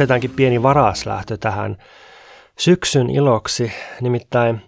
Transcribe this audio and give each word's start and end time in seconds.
otetaankin 0.00 0.30
pieni 0.30 0.62
varaslähtö 0.62 1.36
tähän 1.36 1.76
syksyn 2.58 3.10
iloksi. 3.10 3.72
Nimittäin 4.00 4.62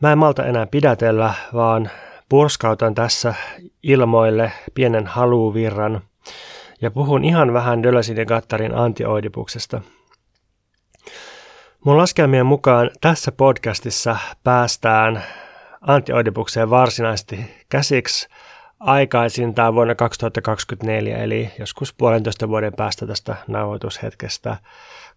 mä 0.00 0.12
en 0.12 0.18
malta 0.18 0.44
enää 0.44 0.66
pidätellä, 0.66 1.34
vaan 1.54 1.90
purskautan 2.28 2.94
tässä 2.94 3.34
ilmoille 3.82 4.52
pienen 4.74 5.06
haluvirran 5.06 6.00
ja 6.80 6.90
puhun 6.90 7.24
ihan 7.24 7.52
vähän 7.52 7.82
Dölösin 7.82 8.16
ja 8.16 8.24
Gattarin 8.24 8.74
antioidipuksesta. 8.74 9.80
Mun 11.84 11.96
laskelmien 11.96 12.46
mukaan 12.46 12.90
tässä 13.00 13.32
podcastissa 13.32 14.16
päästään 14.44 15.22
antioidipukseen 15.80 16.70
varsinaisesti 16.70 17.64
käsiksi 17.68 18.28
aikaisintaan 18.80 19.74
vuonna 19.74 19.94
2024, 19.94 21.16
eli 21.16 21.50
joskus 21.58 21.94
puolentoista 21.94 22.48
vuoden 22.48 22.72
päästä 22.76 23.06
tästä 23.06 23.36
nauhoitushetkestä, 23.48 24.56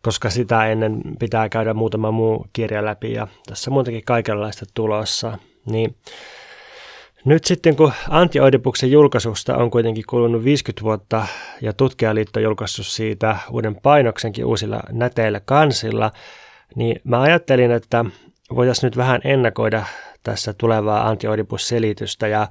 koska 0.02 0.30
sitä 0.30 0.66
ennen 0.66 1.02
pitää 1.20 1.50
käydä 1.50 1.74
muutama 1.74 2.12
muu 2.12 2.48
kirja 2.54 2.86
läpi 2.86 3.14
ja 3.14 3.28
tässä 3.48 3.72
muutenkin 3.72 4.06
kaikenlaista 4.06 4.66
tulossa. 4.74 5.38
Niin 5.66 5.96
nyt 7.26 7.44
sitten 7.44 7.76
kun 7.76 7.94
Antioidipuksen 8.10 8.92
julkaisusta 8.92 9.58
on 9.58 9.72
kuitenkin 9.72 10.04
kulunut 10.10 10.44
50 10.44 10.84
vuotta 10.84 11.28
ja 11.62 11.74
Tutkijaliitto 11.74 12.40
julkaissut 12.40 12.88
siitä 12.88 13.38
uuden 13.50 13.76
painoksenkin 13.76 14.46
uusilla 14.46 14.80
näteillä 14.92 15.42
kansilla, 15.46 16.12
niin 16.76 17.02
mä 17.04 17.22
ajattelin, 17.22 17.72
että 17.72 18.06
voitaisiin 18.56 18.88
nyt 18.88 18.98
vähän 18.98 19.22
ennakoida 19.24 19.86
tässä 20.24 20.54
tulevaa 20.54 21.10
Antioidipus-selitystä 21.10 22.28
ja 22.28 22.48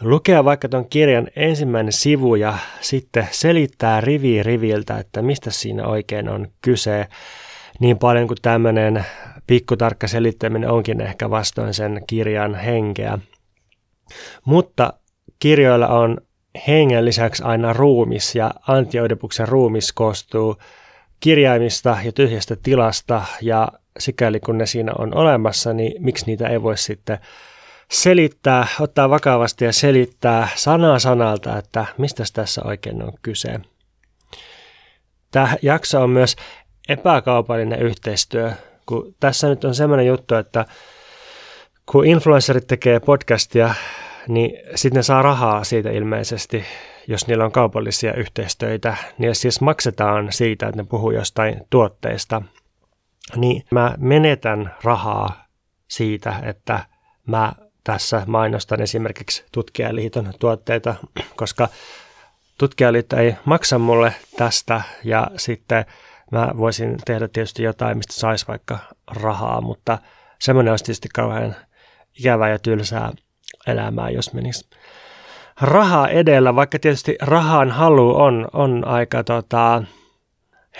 lukea 0.00 0.44
vaikka 0.44 0.68
tuon 0.68 0.88
kirjan 0.88 1.28
ensimmäinen 1.36 1.92
sivu 1.92 2.34
ja 2.34 2.58
sitten 2.80 3.28
selittää 3.30 4.00
rivi 4.00 4.42
riviltä, 4.42 4.98
että 4.98 5.22
mistä 5.22 5.50
siinä 5.50 5.86
oikein 5.86 6.28
on 6.28 6.48
kyse. 6.62 7.06
Niin 7.80 7.98
paljon 7.98 8.26
kuin 8.26 8.38
tämmöinen 8.42 9.04
pikkutarkka 9.46 10.08
selittäminen 10.08 10.70
onkin 10.70 11.00
ehkä 11.00 11.30
vastoin 11.30 11.74
sen 11.74 12.02
kirjan 12.06 12.54
henkeä. 12.54 13.18
Mutta 14.44 14.92
kirjoilla 15.38 15.88
on 15.88 16.18
hengen 16.68 17.04
lisäksi 17.04 17.42
aina 17.42 17.72
ruumis 17.72 18.34
ja 18.34 18.50
Antioidipuksen 18.68 19.48
ruumis 19.48 19.92
koostuu 19.92 20.56
kirjaimista 21.20 21.96
ja 22.04 22.12
tyhjästä 22.12 22.56
tilasta 22.62 23.22
ja 23.42 23.68
sikäli 23.98 24.40
kun 24.40 24.58
ne 24.58 24.66
siinä 24.66 24.92
on 24.98 25.14
olemassa, 25.14 25.72
niin 25.72 26.04
miksi 26.04 26.26
niitä 26.26 26.48
ei 26.48 26.62
voi 26.62 26.78
sitten 26.78 27.18
selittää, 27.90 28.66
ottaa 28.80 29.10
vakavasti 29.10 29.64
ja 29.64 29.72
selittää 29.72 30.48
sanaa 30.54 30.98
sanalta, 30.98 31.58
että 31.58 31.86
mistä 31.98 32.24
tässä 32.32 32.62
oikein 32.64 33.02
on 33.02 33.12
kyse. 33.22 33.60
Tämä 35.30 35.56
jakso 35.62 36.02
on 36.02 36.10
myös 36.10 36.36
epäkaupallinen 36.88 37.82
yhteistyö, 37.82 38.52
kun 38.86 39.14
tässä 39.20 39.48
nyt 39.48 39.64
on 39.64 39.74
semmoinen 39.74 40.06
juttu, 40.06 40.34
että 40.34 40.64
kun 41.86 42.06
influencerit 42.06 42.66
tekee 42.66 43.00
podcastia, 43.00 43.74
niin 44.28 44.50
sitten 44.74 44.98
ne 44.98 45.02
saa 45.02 45.22
rahaa 45.22 45.64
siitä 45.64 45.90
ilmeisesti, 45.90 46.64
jos 47.08 47.26
niillä 47.26 47.44
on 47.44 47.52
kaupallisia 47.52 48.14
yhteistyötä. 48.14 48.96
Niille 49.18 49.34
siis 49.34 49.60
maksetaan 49.60 50.32
siitä, 50.32 50.66
että 50.66 50.82
ne 50.82 50.88
puhuu 50.90 51.10
jostain 51.10 51.60
tuotteista. 51.70 52.42
Niin 53.36 53.62
mä 53.70 53.94
menetän 53.98 54.74
rahaa 54.82 55.44
siitä, 55.88 56.34
että 56.42 56.86
mä 57.26 57.52
tässä 57.84 58.22
mainostan 58.26 58.80
esimerkiksi 58.80 59.44
Tutkijaliiton 59.52 60.32
tuotteita, 60.38 60.94
koska 61.36 61.68
Tutkijaliitto 62.58 63.16
ei 63.16 63.34
maksa 63.44 63.78
mulle 63.78 64.14
tästä 64.36 64.82
ja 65.04 65.30
sitten 65.36 65.84
mä 66.32 66.50
voisin 66.56 66.96
tehdä 67.04 67.28
tietysti 67.28 67.62
jotain, 67.62 67.96
mistä 67.96 68.12
saisi 68.12 68.48
vaikka 68.48 68.78
rahaa, 69.10 69.60
mutta 69.60 69.98
semmoinen 70.38 70.72
olisi 70.72 70.84
tietysti 70.84 71.08
kauhean 71.14 71.56
ikävää 72.18 72.48
ja 72.48 72.58
tylsää 72.58 73.12
elämää, 73.66 74.10
jos 74.10 74.32
menisi 74.32 74.68
rahaa 75.60 76.08
edellä, 76.08 76.54
vaikka 76.54 76.78
tietysti 76.78 77.16
rahan 77.22 77.70
halu 77.70 78.22
on, 78.22 78.48
on 78.52 78.86
aika 78.86 79.24
tota, 79.24 79.82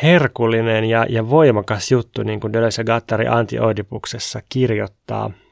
herkullinen 0.03 0.85
ja, 0.85 1.07
ja 1.09 1.31
voimakas 1.31 1.91
juttu, 1.91 2.23
niin 2.23 2.41
kuin 2.41 2.53
Deleuze 2.53 2.85
Gattari 2.85 3.27
Anti-Oidipuksessa 3.29 4.43
kirjoittaa– 4.49 5.31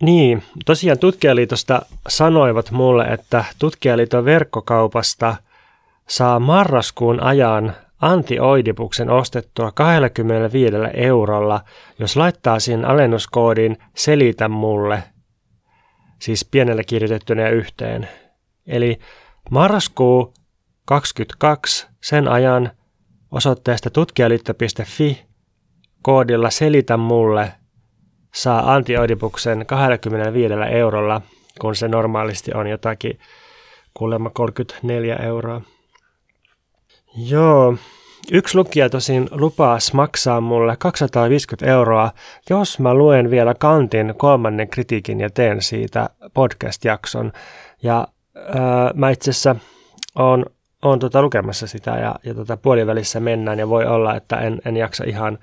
Niin, 0.00 0.42
tosiaan 0.64 0.98
Tutkijaliitosta 0.98 1.82
sanoivat 2.08 2.70
mulle, 2.70 3.04
että 3.04 3.44
Tutkijaliiton 3.58 4.24
verkkokaupasta 4.24 5.36
saa 6.08 6.40
marraskuun 6.40 7.22
ajan 7.22 7.74
antioidipuksen 8.00 9.10
ostettua 9.10 9.72
25 9.72 10.76
eurolla, 10.94 11.60
jos 11.98 12.16
laittaa 12.16 12.60
siihen 12.60 12.84
alennuskoodin 12.84 13.76
selitä 13.94 14.48
mulle, 14.48 15.02
siis 16.18 16.44
pienellä 16.44 16.84
kirjoitettuna 16.84 17.42
ja 17.42 17.50
yhteen. 17.50 18.08
Eli 18.66 18.98
marraskuu 19.50 20.34
22 20.84 21.86
sen 22.02 22.28
ajan 22.28 22.70
osoitteesta 23.30 23.90
tutkijaliitto.fi 23.90 25.26
koodilla 26.02 26.50
selitä 26.50 26.96
mulle– 26.96 27.52
saa 28.36 28.74
antioidipuksen 28.74 29.66
25 29.66 30.54
eurolla, 30.70 31.22
kun 31.60 31.76
se 31.76 31.88
normaalisti 31.88 32.50
on 32.54 32.66
jotakin 32.66 33.18
kuulemma 33.94 34.30
34 34.30 35.16
euroa. 35.16 35.60
Joo, 37.16 37.76
yksi 38.32 38.56
lukija 38.56 38.90
tosin 38.90 39.28
lupaas 39.30 39.92
maksaa 39.92 40.40
mulle 40.40 40.76
250 40.78 41.66
euroa, 41.72 42.10
jos 42.50 42.78
mä 42.78 42.94
luen 42.94 43.30
vielä 43.30 43.54
Kantin 43.54 44.14
kolmannen 44.16 44.68
kritiikin 44.68 45.20
ja 45.20 45.30
teen 45.30 45.62
siitä 45.62 46.08
podcast-jakson. 46.34 47.32
Ja 47.82 48.08
ää, 48.36 48.90
mä 48.94 49.10
itse 49.10 49.30
asiassa 49.30 49.56
oon, 50.18 50.46
oon 50.82 50.98
tota 50.98 51.22
lukemassa 51.22 51.66
sitä 51.66 51.90
ja, 51.90 52.14
ja 52.24 52.34
tota 52.34 52.56
puolivälissä 52.56 53.20
mennään 53.20 53.58
ja 53.58 53.68
voi 53.68 53.86
olla, 53.86 54.16
että 54.16 54.36
en, 54.36 54.60
en 54.64 54.76
jaksa 54.76 55.04
ihan 55.04 55.38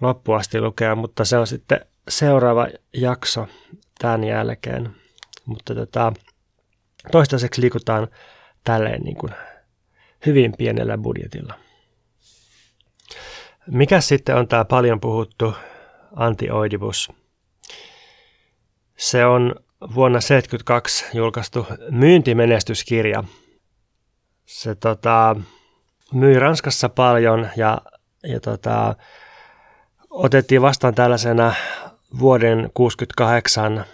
loppuasti 0.00 0.60
lukea, 0.60 0.94
mutta 0.94 1.24
se 1.24 1.38
on 1.38 1.46
sitten 1.46 1.80
seuraava 2.10 2.66
jakso 2.92 3.48
tämän 3.98 4.24
jälkeen. 4.24 4.90
Mutta 5.44 5.74
tota, 5.74 6.12
toistaiseksi 7.12 7.60
liikutaan 7.62 8.08
tälleen 8.64 9.02
niin 9.02 9.16
kuin 9.16 9.32
hyvin 10.26 10.52
pienellä 10.58 10.98
budjetilla. 10.98 11.54
Mikä 13.66 14.00
sitten 14.00 14.36
on 14.36 14.48
tämä 14.48 14.64
paljon 14.64 15.00
puhuttu 15.00 15.54
antioidibus? 16.16 17.12
Se 18.96 19.26
on 19.26 19.54
vuonna 19.94 20.18
1972 20.18 21.04
julkaistu 21.12 21.66
myyntimenestyskirja. 21.90 23.24
Se 24.46 24.74
tota, 24.74 25.36
myi 26.12 26.38
Ranskassa 26.38 26.88
paljon 26.88 27.48
ja, 27.56 27.78
ja 28.22 28.40
tota, 28.40 28.96
otettiin 30.10 30.62
vastaan 30.62 30.94
tällaisena 30.94 31.54
vuoden 32.18 32.58
1968 32.58 33.84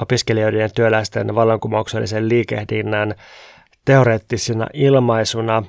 opiskelijoiden 0.00 0.60
ja 0.60 0.68
työläisten 0.68 1.34
vallankumouksellisen 1.34 2.28
liikehdinnän 2.28 3.14
teoreettisena 3.84 4.66
ilmaisuna. 4.72 5.62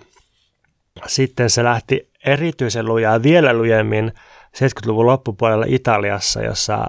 Sitten 1.07 1.49
se 1.49 1.63
lähti 1.63 2.11
erityisen 2.25 2.85
lujaa 2.85 3.23
vielä 3.23 3.53
lujemmin 3.53 4.11
70-luvun 4.57 5.05
loppupuolella 5.05 5.65
Italiassa, 5.67 6.41
jossa 6.41 6.87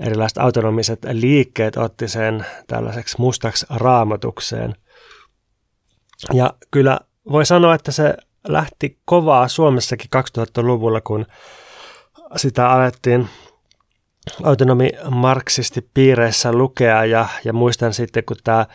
erilaiset 0.00 0.38
autonomiset 0.38 0.98
liikkeet 1.12 1.76
otti 1.76 2.08
sen 2.08 2.46
tällaiseksi 2.66 3.16
mustaksi 3.18 3.66
raamatukseen. 3.70 4.74
Ja 6.32 6.54
kyllä 6.70 7.00
voi 7.30 7.46
sanoa, 7.46 7.74
että 7.74 7.92
se 7.92 8.16
lähti 8.48 8.98
kovaa 9.04 9.48
Suomessakin 9.48 10.10
2000-luvulla, 10.16 11.00
kun 11.00 11.26
sitä 12.36 12.70
alettiin 12.70 13.28
autonomi 14.42 14.90
marksisti 15.10 15.88
piireissä 15.94 16.52
lukea 16.52 17.04
ja, 17.04 17.28
ja 17.44 17.52
muistan 17.52 17.94
sitten, 17.94 18.24
kun 18.24 18.36
tämä 18.44 18.66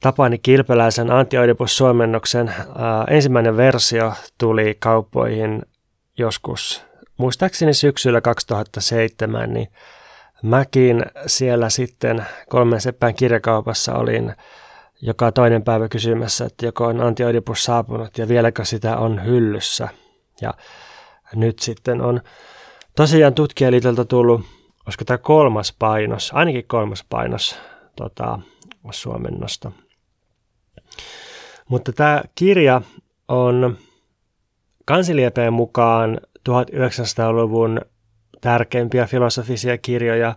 Tapani 0.00 0.38
Kilpeläisen 0.38 1.10
antioidipus-suomennoksen 1.10 2.48
ää, 2.48 3.04
ensimmäinen 3.10 3.56
versio 3.56 4.12
tuli 4.38 4.76
kauppoihin 4.78 5.62
joskus, 6.18 6.84
muistaakseni 7.16 7.74
syksyllä 7.74 8.20
2007, 8.20 9.52
niin 9.52 9.68
mäkin 10.42 11.04
siellä 11.26 11.70
sitten 11.70 12.26
kolmen 12.48 12.80
seppään 12.80 13.14
kirjakaupassa 13.14 13.94
olin 13.94 14.34
joka 15.00 15.32
toinen 15.32 15.64
päivä 15.64 15.88
kysymässä, 15.88 16.44
että 16.44 16.66
joko 16.66 16.86
on 16.86 17.00
antioidipus 17.00 17.64
saapunut 17.64 18.18
ja 18.18 18.28
vieläkö 18.28 18.64
sitä 18.64 18.96
on 18.96 19.24
hyllyssä. 19.24 19.88
Ja 20.40 20.54
nyt 21.34 21.58
sitten 21.58 22.00
on 22.00 22.20
tosiaan 22.96 23.34
tutkijaliitolta 23.34 24.04
tullut 24.04 24.57
olisiko 24.88 25.04
tämä 25.04 25.18
kolmas 25.18 25.74
painos, 25.78 26.30
ainakin 26.34 26.64
kolmas 26.66 27.04
painos 27.08 27.58
tota, 27.96 28.38
suomennosta. 28.90 29.72
Mutta 31.68 31.92
tämä 31.92 32.22
kirja 32.34 32.82
on 33.28 33.78
kansiliepeen 34.84 35.52
mukaan 35.52 36.20
1900-luvun 36.48 37.80
tärkeimpiä 38.40 39.06
filosofisia 39.06 39.78
kirjoja. 39.78 40.34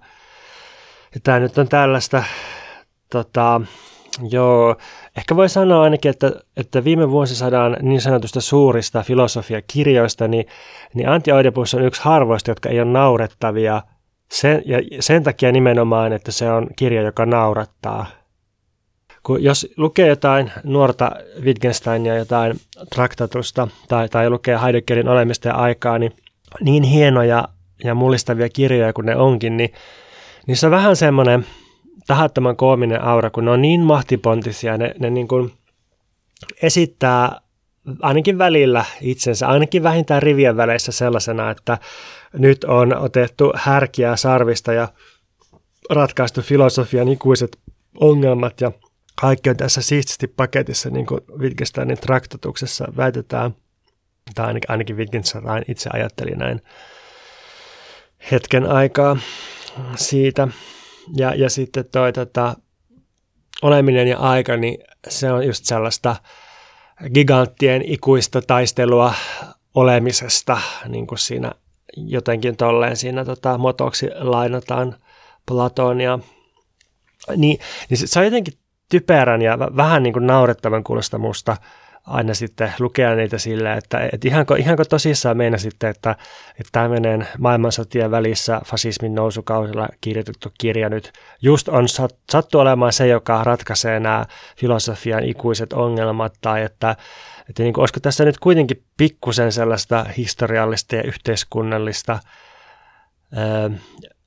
Ja 1.13 1.19
tämä 1.23 1.39
nyt 1.39 1.57
on 1.57 1.67
tällaista, 1.69 2.23
tota, 3.09 3.61
joo, 4.29 4.75
ehkä 5.17 5.35
voi 5.35 5.49
sanoa 5.49 5.83
ainakin, 5.83 6.09
että, 6.09 6.31
että 6.57 6.83
viime 6.83 7.11
vuosisadan 7.11 7.77
niin 7.81 8.01
sanotusta 8.01 8.41
suurista 8.41 9.03
filosofiakirjoista, 9.03 10.27
niin, 10.27 10.45
niin 10.93 11.09
Antti 11.09 11.31
Oidipus 11.31 11.73
on 11.73 11.83
yksi 11.83 12.01
harvoista, 12.03 12.51
jotka 12.51 12.69
ei 12.69 12.81
ole 12.81 12.91
naurettavia. 12.91 13.81
Sen, 14.31 14.61
ja 14.65 14.77
sen 14.99 15.23
takia 15.23 15.51
nimenomaan, 15.51 16.13
että 16.13 16.31
se 16.31 16.51
on 16.51 16.67
kirja, 16.75 17.01
joka 17.01 17.25
naurattaa. 17.25 18.05
Kun 19.23 19.43
jos 19.43 19.67
lukee 19.77 20.07
jotain 20.07 20.51
nuorta 20.63 21.11
Wittgensteinia, 21.41 22.15
jotain 22.15 22.59
traktatusta 22.95 23.67
tai, 23.87 24.09
tai 24.09 24.29
lukee 24.29 24.59
Heideggerin 24.61 25.07
olemista 25.07 25.47
ja 25.47 25.55
aikaa, 25.55 25.99
niin 25.99 26.11
niin 26.61 26.83
hienoja 26.83 27.47
ja 27.83 27.95
mullistavia 27.95 28.49
kirjoja 28.49 28.93
kuin 28.93 29.05
ne 29.05 29.15
onkin, 29.15 29.57
niin 29.57 29.73
niissä 30.47 30.67
on 30.67 30.71
vähän 30.71 30.95
semmoinen 30.95 31.45
tahattoman 32.07 32.55
koominen 32.55 33.03
aura, 33.03 33.29
kun 33.29 33.45
ne 33.45 33.51
on 33.51 33.61
niin 33.61 33.81
mahtipontisia, 33.81 34.77
ne, 34.77 34.95
ne 34.99 35.09
niin 35.09 35.27
kuin 35.27 35.51
esittää 36.61 37.41
ainakin 38.01 38.37
välillä 38.37 38.85
itsensä, 39.01 39.47
ainakin 39.47 39.83
vähintään 39.83 40.23
rivien 40.23 40.57
väleissä 40.57 40.91
sellaisena, 40.91 41.51
että 41.51 41.77
nyt 42.33 42.63
on 42.63 42.97
otettu 42.97 43.53
härkiä 43.55 44.15
sarvista 44.15 44.73
ja 44.73 44.87
ratkaistu 45.89 46.41
filosofian 46.41 47.07
ikuiset 47.07 47.59
ongelmat 47.99 48.61
ja 48.61 48.71
kaikki 49.21 49.49
on 49.49 49.57
tässä 49.57 49.81
siististi 49.81 50.27
paketissa, 50.27 50.89
niin 50.89 51.05
kuin 51.05 51.21
Wittgensteinin 51.39 51.97
traktatuksessa 51.97 52.87
väitetään, 52.97 53.55
tai 54.35 54.45
ainakin, 54.45 54.71
ainakin 54.71 54.97
Wittgenstein 54.97 55.45
itse 55.67 55.89
ajatteli 55.93 56.31
näin 56.31 56.61
hetken 58.31 58.65
aikaa 58.65 59.17
siitä. 59.95 60.47
Ja, 61.17 61.35
ja 61.35 61.49
sitten 61.49 61.85
toi 61.91 62.13
tota, 62.13 62.55
oleminen 63.61 64.07
ja 64.07 64.17
aika, 64.17 64.57
niin 64.57 64.77
se 65.07 65.31
on 65.31 65.47
just 65.47 65.65
sellaista 65.65 66.15
giganttien 67.13 67.81
ikuista 67.85 68.41
taistelua 68.41 69.13
olemisesta, 69.75 70.61
niin 70.87 71.07
kuin 71.07 71.19
siinä 71.19 71.51
jotenkin 71.97 72.57
tolleen 72.57 72.97
siinä 72.97 73.25
tota, 73.25 73.57
motoksi 73.57 74.09
lainataan 74.19 74.95
Platonia. 75.45 76.19
Niin, 77.37 77.59
niin 77.89 77.97
se, 77.97 78.07
se 78.07 78.19
on 78.19 78.25
jotenkin 78.25 78.53
typerän 78.89 79.41
ja 79.41 79.59
vähän 79.59 80.03
niin 80.03 80.13
kuin 80.13 80.27
naurettavan 80.27 80.83
kuulosta 80.83 81.17
musta 81.17 81.57
aina 82.07 82.33
sitten 82.33 82.73
lukea 82.79 83.15
niitä 83.15 83.37
silleen, 83.37 83.77
että 83.77 84.09
et 84.13 84.25
ihanko, 84.25 84.55
ihanko 84.55 84.85
tosissaan 84.85 85.37
meina 85.37 85.57
sitten, 85.57 85.89
että, 85.89 86.11
että 86.51 86.69
tämmöinen 86.71 87.27
maailmansotien 87.39 88.11
välissä 88.11 88.61
fasismin 88.65 89.15
nousukausilla 89.15 89.87
kirjoitettu 90.01 90.49
kirja 90.59 90.89
nyt 90.89 91.13
just 91.41 91.67
on 91.67 91.85
sattu 92.31 92.59
olemaan 92.59 92.93
se, 92.93 93.07
joka 93.07 93.43
ratkaisee 93.43 93.99
nämä 93.99 94.25
filosofian 94.57 95.23
ikuiset 95.23 95.73
ongelmat, 95.73 96.33
tai 96.41 96.63
että, 96.63 96.95
että 97.49 97.63
niin 97.63 97.73
kuin, 97.73 97.81
olisiko 97.81 97.99
tässä 97.99 98.25
nyt 98.25 98.39
kuitenkin 98.39 98.83
pikkusen 98.97 99.51
sellaista 99.51 100.05
historiallista 100.17 100.95
ja 100.95 101.03
yhteiskunnallista 101.03 102.19
ö, 103.37 103.71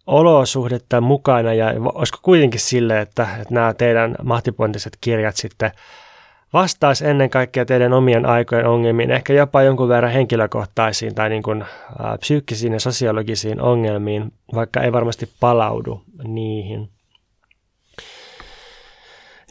olosuhdetta 0.06 1.00
mukana, 1.00 1.54
ja 1.54 1.66
olisiko 1.94 2.18
kuitenkin 2.22 2.60
sille, 2.60 3.00
että, 3.00 3.28
että 3.40 3.54
nämä 3.54 3.74
teidän 3.74 4.14
mahtipointiset 4.22 4.98
kirjat 5.00 5.36
sitten– 5.36 5.70
vastaisi 6.54 7.06
ennen 7.06 7.30
kaikkea 7.30 7.64
teidän 7.64 7.92
omien 7.92 8.26
aikojen 8.26 8.66
ongelmiin, 8.66 9.10
ehkä 9.10 9.32
jopa 9.32 9.62
jonkun 9.62 9.88
verran 9.88 10.12
henkilökohtaisiin 10.12 11.14
tai 11.14 11.28
niin 11.28 11.42
kuin, 11.42 11.62
ä, 11.62 11.66
psyykkisiin 12.20 12.72
ja 12.72 12.80
sosiologisiin 12.80 13.60
ongelmiin, 13.60 14.32
vaikka 14.54 14.80
ei 14.80 14.92
varmasti 14.92 15.28
palaudu 15.40 16.02
niihin. 16.24 16.90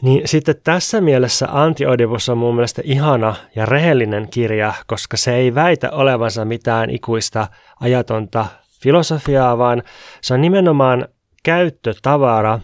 Niin 0.02 0.28
sitten 0.28 0.54
tässä 0.64 1.00
mielessä 1.00 1.48
Anti-Oedipus 1.52 2.28
on 2.28 2.38
mun 2.38 2.54
mielestä 2.54 2.82
ihana 2.84 3.34
ja 3.56 3.66
rehellinen 3.66 4.28
kirja, 4.30 4.74
koska 4.86 5.16
se 5.16 5.34
ei 5.34 5.54
väitä 5.54 5.90
olevansa 5.90 6.44
mitään 6.44 6.90
ikuista 6.90 7.46
ajatonta 7.80 8.46
filosofiaa, 8.82 9.58
vaan 9.58 9.82
se 10.20 10.34
on 10.34 10.40
nimenomaan 10.40 11.08
käyttötavara, 11.42 12.60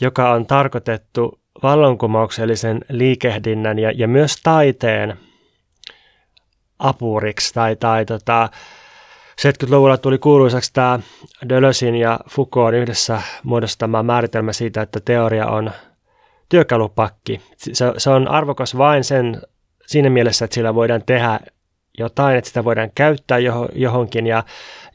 joka 0.00 0.32
on 0.32 0.46
tarkoitettu 0.46 1.37
vallankumouksellisen 1.62 2.80
liikehdinnän 2.88 3.78
ja, 3.78 3.92
ja 3.94 4.08
myös 4.08 4.36
taiteen 4.42 5.16
apuriksi 6.78 7.54
tai, 7.54 7.76
tai 7.76 8.04
tota, 8.04 8.48
70-luvulla 9.40 9.96
tuli 9.96 10.18
kuuluisaksi 10.18 10.72
tämä 10.72 11.00
Deleuzein 11.48 11.94
ja 11.94 12.20
Foucault 12.30 12.74
yhdessä 12.74 13.22
muodostama 13.42 14.02
määritelmä 14.02 14.52
siitä, 14.52 14.82
että 14.82 15.00
teoria 15.00 15.46
on 15.46 15.70
työkalupakki. 16.48 17.40
Se, 17.56 17.92
se 17.96 18.10
on 18.10 18.28
arvokas 18.28 18.76
vain 18.76 19.04
sen 19.04 19.42
siinä 19.86 20.10
mielessä, 20.10 20.44
että 20.44 20.54
sillä 20.54 20.74
voidaan 20.74 21.02
tehdä 21.06 21.40
jotain, 21.98 22.36
että 22.36 22.48
sitä 22.48 22.64
voidaan 22.64 22.90
käyttää 22.94 23.38
johonkin 23.74 24.26
ja, 24.26 24.44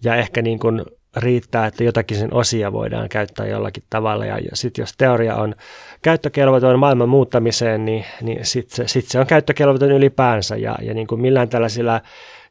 ja 0.03 0.15
ehkä 0.15 0.41
niin 0.41 0.59
kuin 0.59 0.85
riittää, 1.17 1.65
että 1.65 1.83
jotakin 1.83 2.17
sen 2.17 2.33
osia 2.33 2.73
voidaan 2.73 3.09
käyttää 3.09 3.45
jollakin 3.45 3.83
tavalla. 3.89 4.25
Ja, 4.25 4.37
sitten 4.53 4.83
jos 4.83 4.93
teoria 4.97 5.35
on 5.35 5.55
käyttökelvoton 6.01 6.79
maailman 6.79 7.09
muuttamiseen, 7.09 7.85
niin, 7.85 8.05
niin 8.21 8.45
sitten 8.45 8.75
se, 8.75 8.87
sit 8.87 9.05
se 9.07 9.19
on 9.19 9.27
käyttökelvoton 9.27 9.91
ylipäänsä. 9.91 10.55
Ja, 10.55 10.75
ja 10.81 10.93
niin 10.93 11.07
kuin 11.07 11.21
millään 11.21 11.49
tällaisilla 11.49 12.01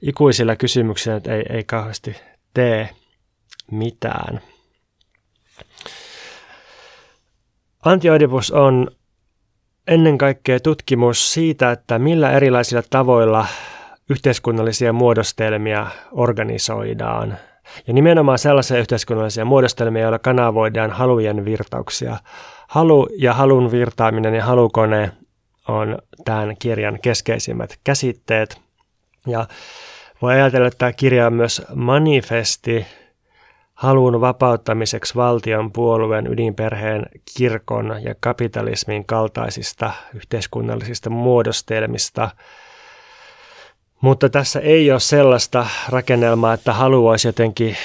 ikuisilla 0.02 0.56
kysymyksillä 0.56 1.20
ei, 1.28 1.56
ei 1.56 1.64
kauheasti 1.64 2.16
tee 2.54 2.88
mitään. 3.70 4.40
Antioidipus 7.84 8.50
on 8.50 8.88
ennen 9.88 10.18
kaikkea 10.18 10.60
tutkimus 10.60 11.32
siitä, 11.32 11.70
että 11.70 11.98
millä 11.98 12.32
erilaisilla 12.32 12.82
tavoilla 12.90 13.46
yhteiskunnallisia 14.10 14.92
muodostelmia 14.92 15.86
organisoidaan– 16.12 17.38
ja 17.86 17.92
nimenomaan 17.92 18.38
sellaisia 18.38 18.78
yhteiskunnallisia 18.78 19.44
muodostelmia, 19.44 20.02
joilla 20.02 20.18
kanavoidaan 20.18 20.90
halujen 20.90 21.44
virtauksia. 21.44 22.16
Halu 22.68 23.08
ja 23.18 23.34
halun 23.34 23.70
virtaaminen 23.70 24.34
ja 24.34 24.44
halukone 24.44 25.12
on 25.68 25.98
tämän 26.24 26.56
kirjan 26.58 26.98
keskeisimmät 27.02 27.78
käsitteet. 27.84 28.60
Ja 29.26 29.46
voi 30.22 30.32
ajatella, 30.32 30.66
että 30.66 30.78
tämä 30.78 30.92
kirja 30.92 31.26
on 31.26 31.32
myös 31.32 31.62
manifesti 31.74 32.86
halun 33.74 34.20
vapauttamiseksi 34.20 35.14
valtion, 35.14 35.72
puolueen, 35.72 36.26
ydinperheen, 36.26 37.06
kirkon 37.36 37.96
ja 38.02 38.14
kapitalismin 38.20 39.04
kaltaisista 39.06 39.92
yhteiskunnallisista 40.14 41.10
muodostelmista– 41.10 42.30
mutta 44.02 44.28
tässä 44.28 44.60
ei 44.60 44.90
ole 44.90 45.00
sellaista 45.00 45.66
rakennelmaa, 45.88 46.54
että 46.54 46.72
haluaisi 46.72 47.28
jotenkin 47.28 47.76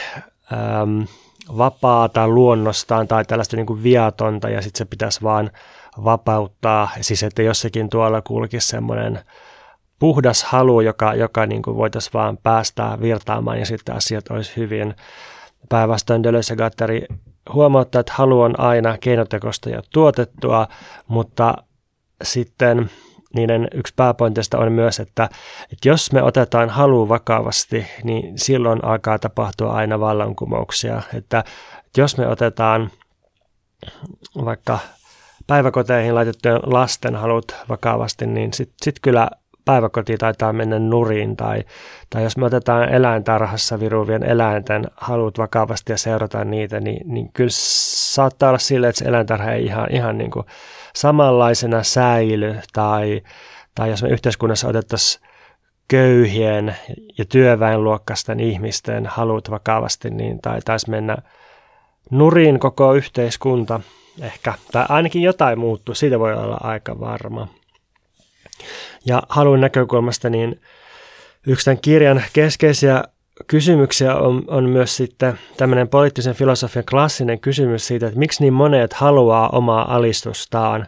äm, 0.54 1.08
vapaata 1.58 2.28
luonnostaan 2.28 3.08
tai 3.08 3.26
tällaista 3.26 3.56
niin 3.56 3.66
kuin 3.66 3.84
viatonta 3.84 4.50
ja 4.50 4.62
sitten 4.62 4.78
se 4.78 4.86
pitäisi 4.86 5.22
vaan 5.22 5.52
vapauttaa. 6.04 6.90
Siis 7.02 7.24
että 7.24 7.42
jossakin 7.42 7.90
tuolla 7.90 8.22
kulkisi 8.22 8.68
semmoinen 8.68 9.20
puhdas 10.00 10.44
halu, 10.44 10.82
joka, 10.82 11.14
joka 11.14 11.46
niin 11.46 11.62
kuin 11.62 11.78
voitaisiin 11.78 12.14
vaan 12.14 12.38
päästää 12.38 13.02
virtaamaan 13.02 13.60
ja 13.60 13.66
sitten 13.66 13.96
asiat 13.96 14.32
olisi 14.32 14.52
hyvin. 14.58 14.96
Päinvastoin 15.70 16.24
Deleuze 16.24 16.54
ja 16.54 16.58
Gattari 16.58 17.06
huomauttaa, 17.54 18.00
että 18.00 18.14
halu 18.16 18.42
on 18.42 18.60
aina 18.60 18.98
keinotekosta 18.98 19.70
ja 19.70 19.82
tuotettua, 19.94 20.68
mutta 21.08 21.54
sitten 22.24 22.90
niiden 23.36 23.68
yksi 23.74 23.94
pääpointista 23.96 24.58
on 24.58 24.72
myös, 24.72 25.00
että, 25.00 25.30
että 25.72 25.90
jos 25.90 26.12
me 26.12 26.24
otetaan 26.24 26.70
halu 26.70 27.10
vakavasti, 27.10 27.88
niin 28.04 28.40
silloin 28.40 28.86
alkaa 28.86 29.20
tapahtua 29.20 29.72
aina 29.72 30.00
vallankumouksia. 30.00 31.02
Että, 31.14 31.44
että 31.86 32.02
jos 32.02 32.18
me 32.18 32.28
otetaan 32.28 32.92
vaikka 34.46 34.80
päiväkoteihin 35.48 36.16
laitettujen 36.16 36.60
lasten 36.64 37.16
halut 37.16 37.56
vakavasti, 37.70 38.28
niin 38.28 38.54
sitten 38.54 38.78
sit 38.84 38.96
kyllä 39.02 39.30
päiväkoti 39.68 40.18
taitaa 40.18 40.54
mennä 40.54 40.80
nurin. 40.80 41.38
Tai, 41.38 41.64
tai 42.10 42.24
jos 42.24 42.38
me 42.38 42.46
otetaan 42.46 42.90
eläintarhassa 42.90 43.80
viruvien 43.80 44.24
eläinten 44.24 44.86
halut 44.96 45.38
vakavasti 45.38 45.92
ja 45.92 45.98
seurataan 45.98 46.52
niitä, 46.52 46.80
niin, 46.80 47.14
niin 47.14 47.34
kyllä 47.34 47.50
saattaa 47.52 48.50
olla 48.50 48.60
sille, 48.60 48.88
että 48.88 49.00
se 49.00 49.06
eläintarha 49.06 49.52
ei 49.52 49.66
ihan, 49.66 49.88
ihan 49.92 50.18
niin 50.18 50.32
kuin 50.32 50.46
samanlaisena 51.00 51.84
säily 51.84 52.56
tai, 52.74 53.22
tai 53.76 53.90
jos 53.90 54.04
me 54.04 54.10
yhteiskunnassa 54.10 54.68
otettaisiin 54.68 55.28
köyhien 55.88 56.76
ja 57.18 57.26
työväenluokkaisten 57.26 58.40
ihmisten 58.40 59.06
halut 59.06 59.50
vakavasti, 59.52 60.10
niin 60.10 60.42
taitaisi 60.42 60.90
mennä 60.90 61.18
nurin 62.12 62.60
koko 62.60 62.94
yhteiskunta 62.94 63.80
ehkä, 64.22 64.54
tai 64.72 64.86
ainakin 64.90 65.22
jotain 65.22 65.60
muuttuu, 65.60 65.96
siitä 65.96 66.20
voi 66.20 66.34
olla 66.34 66.58
aika 66.62 67.00
varma. 67.00 67.48
Ja 69.06 69.24
halun 69.30 69.62
näkökulmasta 69.62 70.30
niin 70.30 70.62
Yksi 71.48 71.66
tämän 71.66 71.82
kirjan 71.82 72.24
keskeisiä 72.34 73.04
kysymyksiä 73.48 74.16
on, 74.16 74.44
on 74.48 74.70
myös 74.70 74.98
sitten 74.98 75.40
tämmöinen 75.58 75.88
poliittisen 75.88 76.36
filosofian 76.36 76.86
klassinen 76.90 77.40
kysymys 77.40 77.88
siitä, 77.88 78.08
että 78.08 78.20
miksi 78.20 78.44
niin 78.44 78.54
monet 78.54 78.94
haluaa 78.94 79.50
omaa 79.50 79.96
alistustaan. 79.96 80.88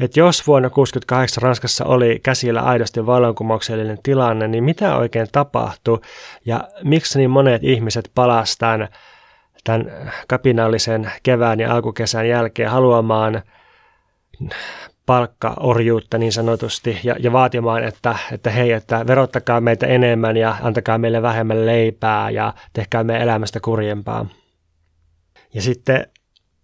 Että 0.00 0.20
jos 0.20 0.46
vuonna 0.46 0.70
1968 0.70 1.42
Ranskassa 1.42 1.84
oli 1.84 2.20
käsillä 2.22 2.60
aidosti 2.60 3.06
vallankumouksellinen 3.06 3.98
tilanne, 4.02 4.48
niin 4.48 4.64
mitä 4.64 4.96
oikein 4.96 5.26
tapahtui 5.32 6.00
ja 6.44 6.68
miksi 6.84 7.18
niin 7.18 7.30
monet 7.30 7.64
ihmiset 7.64 8.10
palasivat 8.14 8.58
tämän, 8.58 8.88
tämän 9.64 10.12
kapinallisen 10.28 11.12
kevään 11.22 11.60
ja 11.60 11.74
alkukesän 11.74 12.28
jälkeen 12.28 12.70
haluamaan 12.70 13.42
palkkaorjuutta 15.06 16.18
niin 16.18 16.32
sanotusti 16.32 17.00
ja, 17.04 17.16
ja 17.18 17.32
vaatimaan, 17.32 17.84
että, 17.84 18.16
että 18.32 18.50
hei, 18.50 18.72
että 18.72 19.06
verottakaa 19.06 19.60
meitä 19.60 19.86
enemmän 19.86 20.36
ja 20.36 20.56
antakaa 20.62 20.98
meille 20.98 21.22
vähemmän 21.22 21.66
leipää 21.66 22.30
ja 22.30 22.54
tehkää 22.72 23.04
meidän 23.04 23.22
elämästä 23.22 23.60
kurjempaa. 23.60 24.26
Ja 25.54 25.62
sitten 25.62 26.06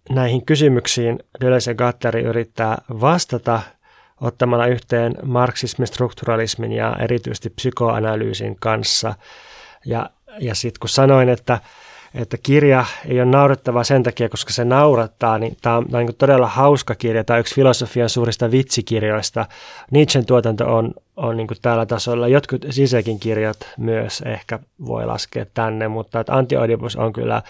näihin 0.09 0.45
kysymyksiin 0.45 1.19
Deleuze 1.41 1.71
ja 1.71 1.75
Gattari 1.75 2.21
yrittää 2.21 2.77
vastata 2.89 3.61
ottamalla 4.21 4.67
yhteen 4.67 5.15
marksismin, 5.25 5.87
strukturalismin 5.87 6.71
ja 6.71 6.95
erityisesti 6.99 7.49
psykoanalyysin 7.49 8.55
kanssa. 8.59 9.15
Ja, 9.85 10.09
ja 10.39 10.55
sitten 10.55 10.79
kun 10.79 10.89
sanoin, 10.89 11.29
että 11.29 11.59
että 12.15 12.37
kirja 12.43 12.85
ei 13.05 13.21
ole 13.21 13.31
naurettava 13.31 13.83
sen 13.83 14.03
takia, 14.03 14.29
koska 14.29 14.53
se 14.53 14.65
naurattaa, 14.65 15.39
niin 15.39 15.57
tämä 15.61 15.77
on, 15.77 15.85
tämä 15.89 15.99
on 15.99 16.05
niin 16.05 16.15
todella 16.15 16.47
hauska 16.47 16.95
kirja. 16.95 17.23
Tämä 17.23 17.35
on 17.35 17.39
yksi 17.39 17.55
filosofian 17.55 18.09
suurista 18.09 18.51
vitsikirjoista. 18.51 19.45
Nietzschen 19.91 20.25
tuotanto 20.25 20.75
on, 20.75 20.93
on 21.15 21.37
niin 21.37 21.47
tällä 21.61 21.85
tasolla. 21.85 22.27
Jotkut 22.27 22.65
sisäkin 22.69 23.19
kirjat 23.19 23.57
myös 23.77 24.23
ehkä 24.25 24.59
voi 24.85 25.05
laskea 25.05 25.45
tänne, 25.53 25.87
mutta 25.87 26.19
että 26.19 26.35
Anti 26.35 26.57
Oedipus 26.57 26.95
on 26.95 27.13
kyllä, 27.13 27.41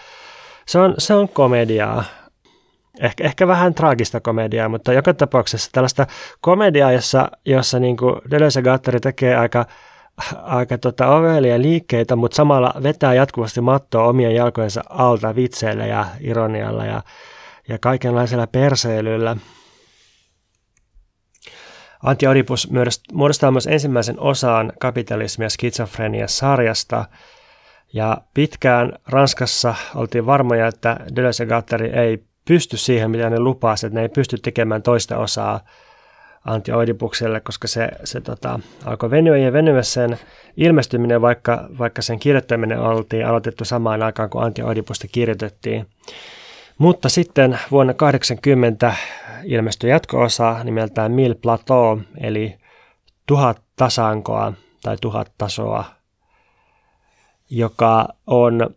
se 0.66 0.78
on, 0.78 0.94
se 0.98 1.14
on 1.14 1.28
komediaa. 1.28 2.04
Ehkä, 3.00 3.24
ehkä 3.24 3.46
vähän 3.46 3.74
traagista 3.74 4.20
komediaa, 4.20 4.68
mutta 4.68 4.92
joka 4.92 5.14
tapauksessa 5.14 5.70
tällaista 5.72 6.06
komediaa, 6.40 6.92
jossa, 6.92 7.30
jossa 7.44 7.78
niin 7.78 7.96
Deleuze 8.30 8.62
Gattari 8.62 9.00
tekee 9.00 9.36
aika 9.36 9.66
aika 10.42 10.78
tota 10.78 11.06
ovelia 11.08 11.62
liikkeitä, 11.62 12.16
mutta 12.16 12.34
samalla 12.34 12.74
vetää 12.82 13.14
jatkuvasti 13.14 13.60
mattoa 13.60 14.04
omien 14.04 14.34
jalkojensa 14.34 14.84
alta 14.88 15.36
vitseillä 15.36 15.86
ja 15.86 16.06
ironialla 16.20 16.84
ja, 16.84 17.02
ja 17.68 17.78
kaikenlaisella 17.78 18.46
perseilyllä. 18.46 19.36
Antti 22.02 22.26
Oedipus 22.26 22.68
muodostaa 23.12 23.50
myös 23.50 23.66
ensimmäisen 23.66 24.20
osaan 24.20 24.72
kapitalismia 24.80 25.50
skitsofrenia-sarjasta, 25.50 27.04
ja 27.94 28.18
pitkään 28.34 28.92
Ranskassa 29.06 29.74
oltiin 29.94 30.26
varmoja, 30.26 30.66
että 30.66 30.96
Deleuze 31.16 31.42
ja 31.44 31.48
Gattari 31.48 31.90
ei 31.90 32.24
pysty 32.44 32.76
siihen, 32.76 33.10
mitä 33.10 33.30
ne 33.30 33.38
lupasivat, 33.38 33.90
että 33.90 33.98
ne 33.98 34.02
ei 34.02 34.08
pysty 34.08 34.38
tekemään 34.38 34.82
toista 34.82 35.18
osaa 35.18 35.60
Antti 36.44 36.72
Oidipukselle, 36.72 37.40
koska 37.40 37.68
se, 37.68 37.88
se 38.04 38.20
tota, 38.20 38.60
alkoi 38.84 39.10
venyä 39.10 39.36
ja 39.36 39.52
venyä 39.52 39.82
sen 39.82 40.18
ilmestyminen, 40.56 41.22
vaikka, 41.22 41.68
vaikka 41.78 42.02
sen 42.02 42.18
kirjoittaminen 42.18 42.80
oltiin 42.80 43.26
aloitettu 43.26 43.64
samaan 43.64 44.02
aikaan, 44.02 44.30
kun 44.30 44.42
Antti 44.42 44.62
Oidipusta 44.62 45.08
kirjoitettiin. 45.12 45.86
Mutta 46.78 47.08
sitten 47.08 47.58
vuonna 47.70 47.94
80 47.94 48.94
ilmestyi 49.44 49.90
jatko-osa 49.90 50.64
nimeltään 50.64 51.12
Mil 51.12 51.34
Plateau, 51.34 51.98
eli 52.20 52.56
tuhat 53.26 53.62
tasankoa 53.76 54.52
tai 54.82 54.96
tuhat 55.00 55.32
tasoa, 55.38 55.84
joka 57.50 58.08
on 58.26 58.74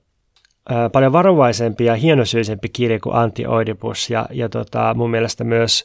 paljon 0.91 1.13
varovaisempi 1.13 1.85
ja 1.85 1.95
hienosyisempi 1.95 2.69
kirja 2.69 2.99
kuin 2.99 3.15
Antti 3.15 3.47
Oidipus 3.47 4.09
ja, 4.09 4.25
ja 4.31 4.49
tota, 4.49 4.93
mun 4.93 5.11
mielestä 5.11 5.43
myös 5.43 5.83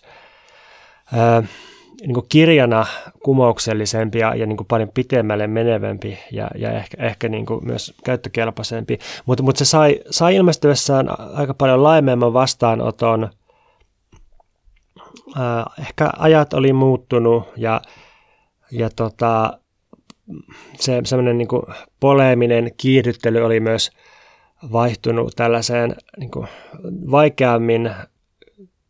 niin 2.07 2.15
kuin 2.15 2.27
kirjana 2.29 2.87
kumouksellisempi 3.25 4.19
ja, 4.19 4.35
ja 4.35 4.47
niin 4.47 4.57
kuin 4.57 4.67
paljon 4.67 4.89
pitemmälle 4.95 5.47
menevämpi 5.47 6.19
ja, 6.33 6.49
ja 6.55 6.73
ehkä, 6.73 7.07
ehkä 7.07 7.29
niin 7.29 7.47
kuin 7.47 7.67
myös 7.67 7.95
käyttökelpoisempi. 8.05 8.99
Mutta 9.27 9.43
mut 9.43 9.57
se 9.57 9.65
sai, 9.65 10.01
sai 10.11 10.37
ilmestyessään 10.37 11.09
aika 11.35 11.55
paljon 11.55 11.83
laajemman 11.83 12.33
vastaanoton. 12.33 13.31
Äh, 15.37 15.65
ehkä 15.81 16.11
ajat 16.19 16.55
oli 16.55 16.73
muuttunut 16.73 17.45
ja, 17.57 17.81
ja 18.71 18.91
tota, 18.97 19.59
se 20.75 21.01
semmoinen 21.05 21.39
niin 21.39 21.49
kuin 21.49 21.63
poleeminen 22.01 22.71
kiihdyttely 22.77 23.41
oli 23.41 23.61
myös 23.61 23.91
vaihtunut 24.73 25.33
tällaiseen 25.37 25.97
niin 26.19 26.31
kuin 26.31 26.49
vaikeammin 27.11 27.91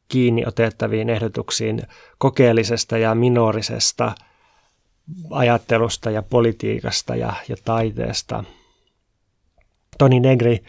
kiinni 0.09 0.45
otettaviin 0.47 1.11
ehdotuksiin 1.11 1.83
kokeellisesta 2.23 2.99
ja 2.99 3.14
minorisesta 3.14 4.12
ajattelusta 5.31 6.11
ja 6.11 6.23
politiikasta 6.23 7.17
ja, 7.17 7.33
ja 7.49 7.57
taiteesta. 7.64 8.45
Toni 9.99 10.21
Negri 10.21 10.64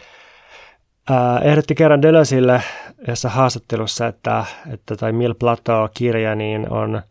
ää, 1.10 1.40
ehdotti 1.40 1.76
kerran 1.76 2.02
Deleuzeille 2.02 2.64
jossa 3.08 3.30
haastattelussa, 3.30 4.08
että, 4.08 4.46
että 4.74 4.96
toi 4.96 5.12
Mil 5.12 5.34
Plateau-kirja 5.34 6.36
niin 6.36 6.70
on 6.70 7.02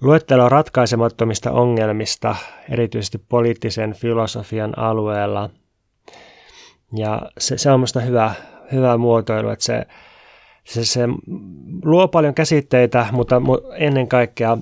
luettelo 0.00 0.48
ratkaisemattomista 0.48 1.50
ongelmista, 1.50 2.36
erityisesti 2.70 3.18
poliittisen 3.18 3.94
filosofian 3.94 4.78
alueella. 4.78 5.50
Ja 6.96 7.22
se, 7.38 7.58
se 7.58 7.70
on 7.70 7.80
minusta 7.80 8.00
hyvä, 8.00 8.34
hyvä 8.72 8.96
muotoilu, 8.96 9.48
että 9.48 9.64
se 9.64 9.86
se, 10.64 10.84
se 10.84 11.00
luo 11.84 12.08
paljon 12.08 12.34
käsitteitä, 12.34 13.06
mutta 13.12 13.42
ennen 13.76 14.08
kaikkea 14.08 14.58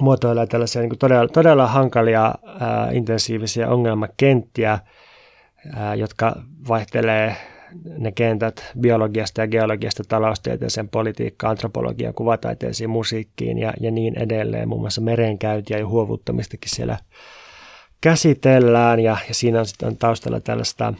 muotoilee 0.00 0.46
tällaisia 0.46 0.82
niin 0.82 0.98
todella, 0.98 1.28
todella 1.28 1.66
hankalia, 1.66 2.34
ää, 2.60 2.90
intensiivisiä 2.90 3.68
ongelmakenttiä, 3.68 4.78
ää, 5.74 5.94
jotka 5.94 6.36
vaihtelee 6.68 7.36
ne 7.98 8.12
kentät 8.12 8.64
biologiasta 8.80 9.40
ja 9.40 9.48
geologiasta, 9.48 10.02
taloustieteeseen, 10.08 10.88
politiikkaan, 10.88 11.50
antropologiaan, 11.50 12.14
kuvataiteeseen, 12.14 12.90
musiikkiin 12.90 13.58
ja, 13.58 13.72
ja 13.80 13.90
niin 13.90 14.18
edelleen. 14.18 14.68
Muun 14.68 14.80
muassa 14.80 15.00
merenkäyntiä 15.00 15.78
ja 15.78 15.86
huovuttamistakin 15.86 16.70
siellä 16.70 16.98
käsitellään 18.00 19.00
ja, 19.00 19.16
ja 19.28 19.34
siinä 19.34 19.58
on 19.60 19.66
sitten 19.66 19.96
taustalla 19.96 20.40
tällaista 20.40 20.94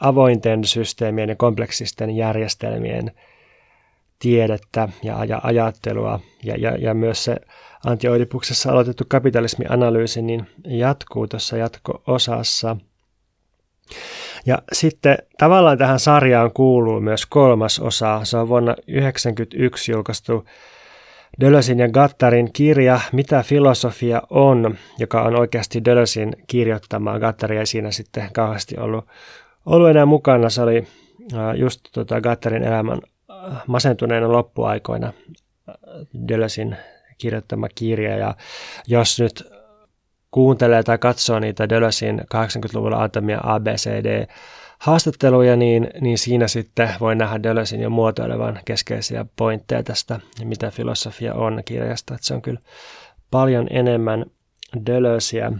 avointen 0.00 0.64
systeemien 0.64 1.28
ja 1.28 1.36
kompleksisten 1.36 2.16
järjestelmien 2.16 3.12
tiedettä 4.18 4.88
ja, 5.02 5.24
ja 5.24 5.40
ajattelua 5.42 6.20
ja, 6.44 6.56
ja, 6.56 6.76
ja 6.76 6.94
myös 6.94 7.24
se 7.24 7.36
antioidipuksessa 7.86 8.70
aloitettu 8.72 9.04
kapitalismianalyysi 9.08 10.22
niin 10.22 10.46
jatkuu 10.64 11.28
tuossa 11.28 11.56
jatko-osassa. 11.56 12.76
Ja 14.46 14.62
sitten 14.72 15.18
tavallaan 15.38 15.78
tähän 15.78 16.00
sarjaan 16.00 16.52
kuuluu 16.52 17.00
myös 17.00 17.26
kolmas 17.26 17.78
osa. 17.78 18.20
Se 18.24 18.36
on 18.36 18.48
vuonna 18.48 18.74
1991 18.74 19.92
julkaistu 19.92 20.44
Dölösin 21.40 21.78
ja 21.78 21.88
Gattarin 21.88 22.52
kirja 22.52 23.00
Mitä 23.12 23.42
filosofia 23.42 24.22
on, 24.30 24.74
joka 24.98 25.22
on 25.22 25.36
oikeasti 25.36 25.84
Dölösin 25.84 26.32
kirjoittama. 26.46 27.18
Gattari 27.18 27.58
ei 27.58 27.66
siinä 27.66 27.90
sitten 27.90 28.28
kauheasti 28.32 28.76
ollut, 28.78 29.06
ollut 29.66 29.90
enää 29.90 30.06
mukana. 30.06 30.50
Se 30.50 30.62
oli 30.62 30.86
just 31.56 31.80
tota 31.92 32.20
Gattarin 32.20 32.64
elämän 32.64 33.00
masentuneena 33.66 34.32
loppuaikoina 34.32 35.12
Dölösin 36.28 36.76
kirjoittama 37.18 37.68
kirja. 37.74 38.16
Ja 38.16 38.34
jos 38.86 39.20
nyt 39.20 39.48
kuuntelee 40.30 40.82
tai 40.82 40.98
katsoo 40.98 41.38
niitä 41.38 41.68
Dölösin 41.68 42.20
80-luvulla 42.20 43.02
antamia 43.02 43.40
ABCD 43.42 44.26
haastatteluja, 44.78 45.56
niin, 45.56 45.90
niin 46.00 46.18
siinä 46.18 46.48
sitten 46.48 46.90
voi 47.00 47.16
nähdä 47.16 47.42
Dölösin 47.42 47.80
jo 47.80 47.90
muotoilevan 47.90 48.60
keskeisiä 48.64 49.26
pointteja 49.36 49.82
tästä, 49.82 50.20
mitä 50.44 50.70
filosofia 50.70 51.34
on 51.34 51.62
kirjasta. 51.64 52.14
Että 52.14 52.26
se 52.26 52.34
on 52.34 52.42
kyllä 52.42 52.60
paljon 53.30 53.66
enemmän 53.70 54.24
Dölösiä. 54.86 55.52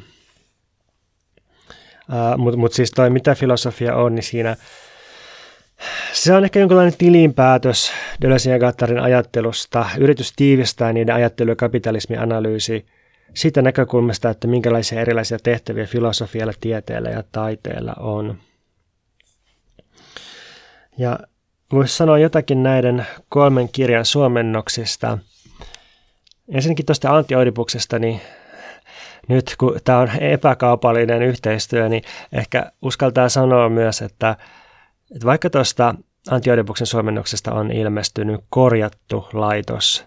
Uh, 2.08 2.38
Mutta 2.38 2.58
mut 2.58 2.72
siis 2.72 2.90
toi, 2.90 3.10
mitä 3.10 3.34
filosofia 3.34 3.96
on, 3.96 4.14
niin 4.14 4.22
siinä 4.22 4.56
se 6.12 6.34
on 6.34 6.44
ehkä 6.44 6.58
jonkinlainen 6.60 6.98
tilinpäätös 6.98 7.92
Dölösin 8.22 8.52
ja 8.52 8.58
Gattarin 8.58 8.98
ajattelusta, 8.98 9.86
yritys 9.98 10.32
tiivistää 10.36 10.92
niiden 10.92 11.14
ajattelu- 11.14 11.50
ja 11.50 11.56
kapitalismianalyysi 11.56 12.86
siitä 13.34 13.62
näkökulmasta, 13.62 14.30
että 14.30 14.48
minkälaisia 14.48 15.00
erilaisia 15.00 15.38
tehtäviä 15.42 15.86
filosofialla, 15.86 16.52
tieteellä 16.60 17.10
ja 17.10 17.22
taiteella 17.32 17.94
on. 17.98 18.38
Ja 20.98 21.18
voisi 21.72 21.96
sanoa 21.96 22.18
jotakin 22.18 22.62
näiden 22.62 23.06
kolmen 23.28 23.68
kirjan 23.68 24.04
suomennoksista. 24.04 25.18
Ensinnäkin 26.48 26.86
tuosta 26.86 27.16
Antti 27.16 27.34
Oidipuksesta, 27.34 27.98
niin 27.98 28.20
nyt 29.28 29.54
kun 29.58 29.80
tämä 29.84 29.98
on 29.98 30.10
epäkaupallinen 30.20 31.22
yhteistyö, 31.22 31.88
niin 31.88 32.02
ehkä 32.32 32.72
uskaltaa 32.82 33.28
sanoa 33.28 33.68
myös, 33.68 34.02
että, 34.02 34.36
että 35.14 35.26
vaikka 35.26 35.50
tuosta 35.50 35.94
Antti 36.30 36.50
Oedipuksen 36.50 36.86
suomennoksesta 36.86 37.52
on 37.52 37.70
ilmestynyt 37.70 38.40
korjattu 38.50 39.28
laitos, 39.32 40.04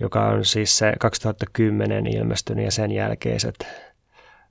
joka 0.00 0.24
on 0.24 0.44
siis 0.44 0.78
se 0.78 0.92
2010 1.00 2.06
ilmestynyt 2.06 2.64
ja 2.64 2.70
sen 2.70 2.92
jälkeiset 2.92 3.66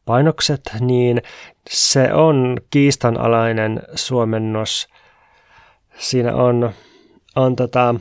painokset, 0.05 0.61
niin 0.79 1.21
se 1.69 2.13
on 2.13 2.57
kiistanalainen 2.69 3.81
suomennos. 3.95 4.87
Siinä 5.97 6.35
on, 6.35 6.71
on 7.35 7.55
tota, 7.55 7.95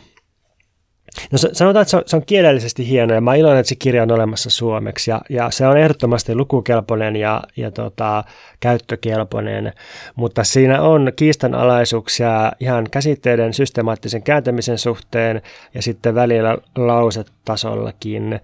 No 1.32 1.38
sanotaan, 1.38 1.82
että 1.82 1.90
se 1.90 1.96
on, 1.96 2.02
se 2.06 2.16
on 2.16 2.26
kielellisesti 2.26 2.88
hieno 2.88 3.14
ja 3.14 3.20
mä 3.20 3.34
iloinen, 3.34 3.60
että 3.60 3.68
se 3.68 3.74
kirja 3.74 4.02
on 4.02 4.10
olemassa 4.12 4.50
suomeksi 4.50 5.10
ja, 5.10 5.20
ja 5.28 5.50
se 5.50 5.66
on 5.66 5.78
ehdottomasti 5.78 6.34
lukukelpoinen 6.34 7.16
ja, 7.16 7.42
ja 7.56 7.70
tota, 7.70 8.24
käyttökelpoinen, 8.60 9.72
mutta 10.14 10.44
siinä 10.44 10.82
on 10.82 11.12
kiistanalaisuuksia 11.16 12.52
ihan 12.60 12.86
käsitteiden 12.90 13.54
systemaattisen 13.54 14.22
kääntämisen 14.22 14.78
suhteen 14.78 15.42
ja 15.74 15.82
sitten 15.82 16.14
välillä 16.14 16.58
lausetasollakin. 16.76 18.40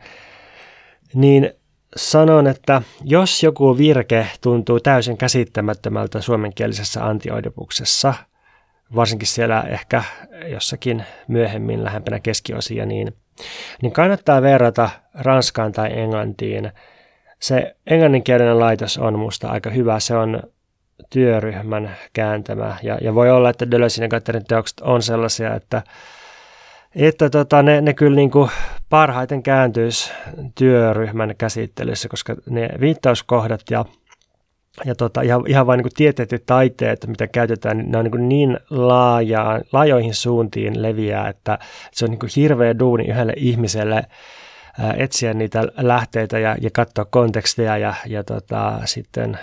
Niin 1.14 1.50
sanon, 1.96 2.46
että 2.46 2.82
jos 3.04 3.42
joku 3.42 3.78
virke 3.78 4.26
tuntuu 4.40 4.80
täysin 4.80 5.16
käsittämättömältä 5.16 6.20
suomenkielisessä 6.20 7.06
antioidopuksessa– 7.06 8.14
varsinkin 8.94 9.28
siellä 9.28 9.62
ehkä 9.62 10.02
jossakin 10.46 11.04
myöhemmin 11.28 11.84
lähempänä 11.84 12.20
keskiosia, 12.20 12.86
niin, 12.86 13.14
niin 13.82 13.92
kannattaa 13.92 14.42
verrata 14.42 14.90
Ranskaan 15.14 15.72
tai 15.72 15.98
Englantiin. 15.98 16.72
Se 17.40 17.76
englanninkielinen 17.86 18.58
laitos 18.58 18.98
on 18.98 19.18
musta 19.18 19.48
aika 19.48 19.70
hyvä. 19.70 20.00
Se 20.00 20.16
on 20.16 20.42
työryhmän 21.10 21.96
kääntämä. 22.12 22.76
Ja, 22.82 22.98
ja 23.00 23.14
voi 23.14 23.30
olla, 23.30 23.50
että 23.50 23.70
Deleuzein 23.70 24.02
ja 24.02 24.08
Gatterin 24.08 24.44
teokset 24.44 24.80
on 24.80 25.02
sellaisia, 25.02 25.54
että, 25.54 25.82
että 26.94 27.30
tota, 27.30 27.62
ne, 27.62 27.80
ne 27.80 27.94
kyllä 27.94 28.16
niin 28.16 28.30
kuin 28.30 28.50
parhaiten 28.88 29.42
kääntyisi 29.42 30.12
työryhmän 30.54 31.34
käsittelyssä, 31.38 32.08
koska 32.08 32.34
ne 32.50 32.68
viittauskohdat 32.80 33.60
ja 33.70 33.84
ja 34.84 34.94
tota, 34.94 35.20
ihan, 35.20 35.42
ihan 35.46 35.66
vain 35.66 35.78
niin 35.78 35.94
tieteet 35.96 36.32
ja 36.32 36.38
taiteet, 36.46 37.06
mitä 37.06 37.26
käytetään, 37.26 37.78
niin 37.78 37.90
ne 37.90 37.98
on 37.98 38.04
niin, 38.04 38.28
niin 38.28 38.58
laajaa, 38.70 39.60
laajoihin 39.72 40.14
suuntiin 40.14 40.82
leviää, 40.82 41.28
että 41.28 41.58
se 41.92 42.04
on 42.04 42.10
niin 42.10 42.30
hirveä 42.36 42.78
duuni 42.78 43.04
yhdelle 43.04 43.32
ihmiselle 43.36 44.06
etsiä 44.96 45.34
niitä 45.34 45.68
lähteitä 45.76 46.38
ja, 46.38 46.56
ja 46.60 46.70
katsoa 46.72 47.04
konteksteja 47.04 47.78
ja, 47.78 47.94
ja 48.06 48.24
tota, 48.24 48.80
sitten 48.84 49.38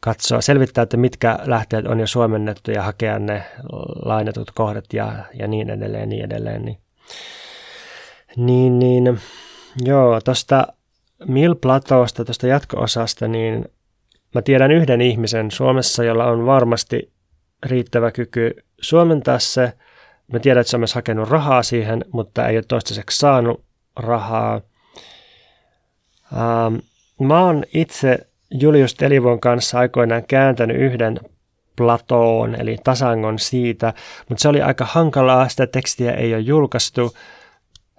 katsoa, 0.00 0.40
selvittää, 0.40 0.82
että 0.82 0.96
mitkä 0.96 1.38
lähteet 1.44 1.86
on 1.86 2.00
jo 2.00 2.06
suomennettu 2.06 2.70
ja 2.70 2.82
hakea 2.82 3.18
ne 3.18 3.44
lainatut 4.04 4.50
kohdat 4.54 4.84
ja, 4.92 5.12
ja 5.38 5.48
niin 5.48 5.70
edelleen, 5.70 6.08
niin 6.08 6.24
edelleen. 6.24 6.64
Niin, 6.64 6.78
niin, 8.36 8.78
niin 8.78 9.20
joo, 9.84 10.20
tuosta 10.20 10.66
Mil 11.26 11.54
Platosta, 11.54 12.24
tuosta 12.24 12.46
jatko-osasta, 12.46 13.28
niin 13.28 13.64
Mä 14.34 14.42
tiedän 14.42 14.70
yhden 14.70 15.00
ihmisen 15.00 15.50
Suomessa, 15.50 16.04
jolla 16.04 16.26
on 16.26 16.46
varmasti 16.46 17.12
riittävä 17.66 18.10
kyky 18.10 18.50
suomentaa 18.80 19.38
se. 19.38 19.72
Mä 20.32 20.38
tiedän, 20.38 20.60
että 20.60 20.70
se 20.70 20.76
on 20.76 20.80
myös 20.80 20.94
hakenut 20.94 21.28
rahaa 21.28 21.62
siihen, 21.62 22.04
mutta 22.12 22.48
ei 22.48 22.56
ole 22.56 22.64
toistaiseksi 22.68 23.18
saanut 23.18 23.64
rahaa. 23.96 24.60
Ähm, 26.32 26.74
mä 27.20 27.40
oon 27.40 27.64
itse 27.74 28.18
Julius 28.50 28.94
Telivon 28.94 29.40
kanssa 29.40 29.78
aikoinaan 29.78 30.24
kääntänyt 30.28 30.76
yhden 30.76 31.20
Platoon, 31.76 32.54
eli 32.54 32.78
tasangon 32.84 33.38
siitä, 33.38 33.92
mutta 34.28 34.42
se 34.42 34.48
oli 34.48 34.62
aika 34.62 34.84
hankalaa, 34.84 35.48
sitä 35.48 35.66
tekstiä 35.66 36.12
ei 36.12 36.34
ole 36.34 36.40
julkaistu. 36.40 37.16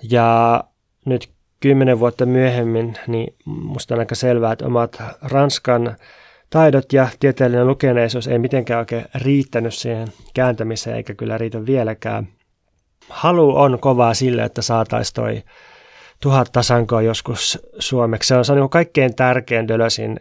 Ja 0.10 0.64
nyt 1.06 1.30
kymmenen 1.60 2.00
vuotta 2.00 2.26
myöhemmin, 2.26 2.94
niin 3.08 3.36
musta 3.46 3.94
on 3.94 4.00
aika 4.00 4.16
selvää, 4.16 4.52
että 4.52 4.66
omat 4.66 5.04
Ranskan 5.22 5.96
taidot 6.50 6.94
ja 6.94 7.08
tieteellinen 7.20 7.68
lukeneisuus 7.68 8.28
ei 8.28 8.40
mitenkään 8.40 8.80
oikein 8.80 9.06
riittänyt 9.16 9.74
siihen 9.74 10.08
kääntämiseen, 10.34 10.96
eikä 10.96 11.14
kyllä 11.14 11.38
riitä 11.38 11.66
vieläkään. 11.66 12.28
Halu 13.10 13.58
on 13.58 13.80
kovaa 13.80 14.14
sille, 14.14 14.44
että 14.44 14.62
saataisiin 14.62 15.16
toi 15.16 15.44
tuhat 16.22 16.52
tasankoa 16.52 17.02
joskus 17.02 17.60
suomeksi. 17.80 18.28
Se 18.28 18.36
on, 18.36 18.46
se 18.46 18.52
on 18.52 18.58
niin 18.58 18.70
kaikkein 18.70 19.16
tärkein 19.16 19.68
Dölösin 19.68 20.20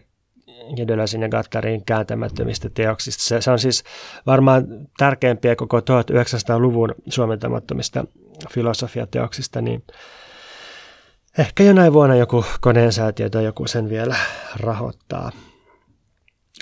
ja 0.77 0.89
Dölösin 0.89 1.23
ja 1.23 1.29
Gattarin 1.29 1.85
kääntämättömistä 1.85 2.71
teoksista. 2.71 3.23
Se, 3.25 3.41
se 3.41 3.51
on 3.51 3.59
siis 3.59 3.85
varmaan 4.27 4.67
tärkeimpiä 4.99 5.57
koko 5.57 5.81
1900-luvun 5.81 6.95
suomentamattomista 7.09 8.05
filosofiateoksista, 8.51 9.63
niin 9.63 9.85
ehkä 11.39 11.63
jonain 11.63 11.93
vuonna 11.93 12.15
joku 12.15 12.45
koneensäätiö 12.61 13.31
tai 13.31 13.45
joku 13.45 13.67
sen 13.67 13.89
vielä 13.89 14.17
rahoittaa. 14.57 15.31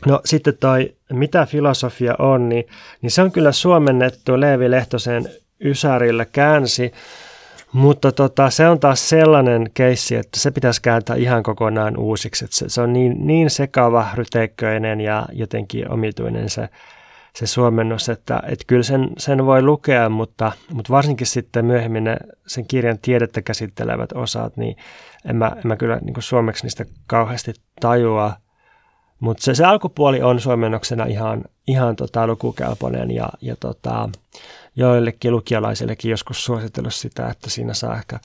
No 0.06 0.20
sitten 0.24 0.56
toi, 0.60 0.96
mitä 1.12 1.46
filosofia 1.46 2.14
on, 2.18 2.48
niin, 2.48 2.64
niin 3.02 3.10
se 3.10 3.22
on 3.22 3.32
kyllä 3.32 3.52
suomennettu 3.52 4.40
Leevi 4.40 4.70
Lehtosen 4.70 5.28
Ysärillä 5.64 6.24
käänsi, 6.24 6.92
mutta 7.72 8.12
tota, 8.12 8.50
se 8.50 8.68
on 8.68 8.80
taas 8.80 9.08
sellainen 9.08 9.70
keissi, 9.74 10.16
että 10.16 10.40
se 10.40 10.50
pitäisi 10.50 10.82
kääntää 10.82 11.16
ihan 11.16 11.42
kokonaan 11.42 11.96
uusiksi. 11.96 12.46
Se, 12.50 12.68
se 12.68 12.80
on 12.80 12.92
niin, 12.92 13.26
niin 13.26 13.50
sekava, 13.50 14.06
ryteikköinen 14.14 15.00
ja 15.00 15.26
jotenkin 15.32 15.92
omituinen 15.92 16.50
se, 16.50 16.68
se 17.34 17.46
suomennos, 17.46 18.08
että, 18.08 18.42
että 18.46 18.64
kyllä 18.66 18.82
sen, 18.82 19.10
sen 19.18 19.46
voi 19.46 19.62
lukea, 19.62 20.08
mutta, 20.08 20.52
mutta 20.72 20.92
varsinkin 20.92 21.26
sitten 21.26 21.64
myöhemmin 21.64 22.04
ne, 22.04 22.16
sen 22.46 22.66
kirjan 22.66 22.98
tiedettä 23.02 23.42
käsittelevät 23.42 24.12
osat, 24.12 24.56
niin 24.56 24.76
en 25.24 25.36
mä, 25.36 25.52
en 25.56 25.66
mä 25.66 25.76
kyllä 25.76 25.98
niin 26.02 26.14
suomeksi 26.18 26.62
niistä 26.62 26.84
kauheasti 27.06 27.54
tajua– 27.80 28.32
mutta 29.22 29.44
se, 29.44 29.54
se 29.54 29.64
alkupuoli 29.64 30.22
on 30.22 30.40
suomennoksena 30.40 31.04
ihan, 31.04 31.44
ihan 31.66 31.96
tota 31.96 32.26
lukukelpoinen 32.26 33.10
ja, 33.10 33.28
ja 33.40 33.56
tota, 33.60 34.08
joillekin 34.76 35.32
lukialaisillekin 35.32 36.10
joskus 36.10 36.44
suositellut 36.44 36.94
sitä, 36.94 37.28
että 37.28 37.50
siinä 37.50 37.74
saa 37.74 37.96
ehkä 37.96 38.20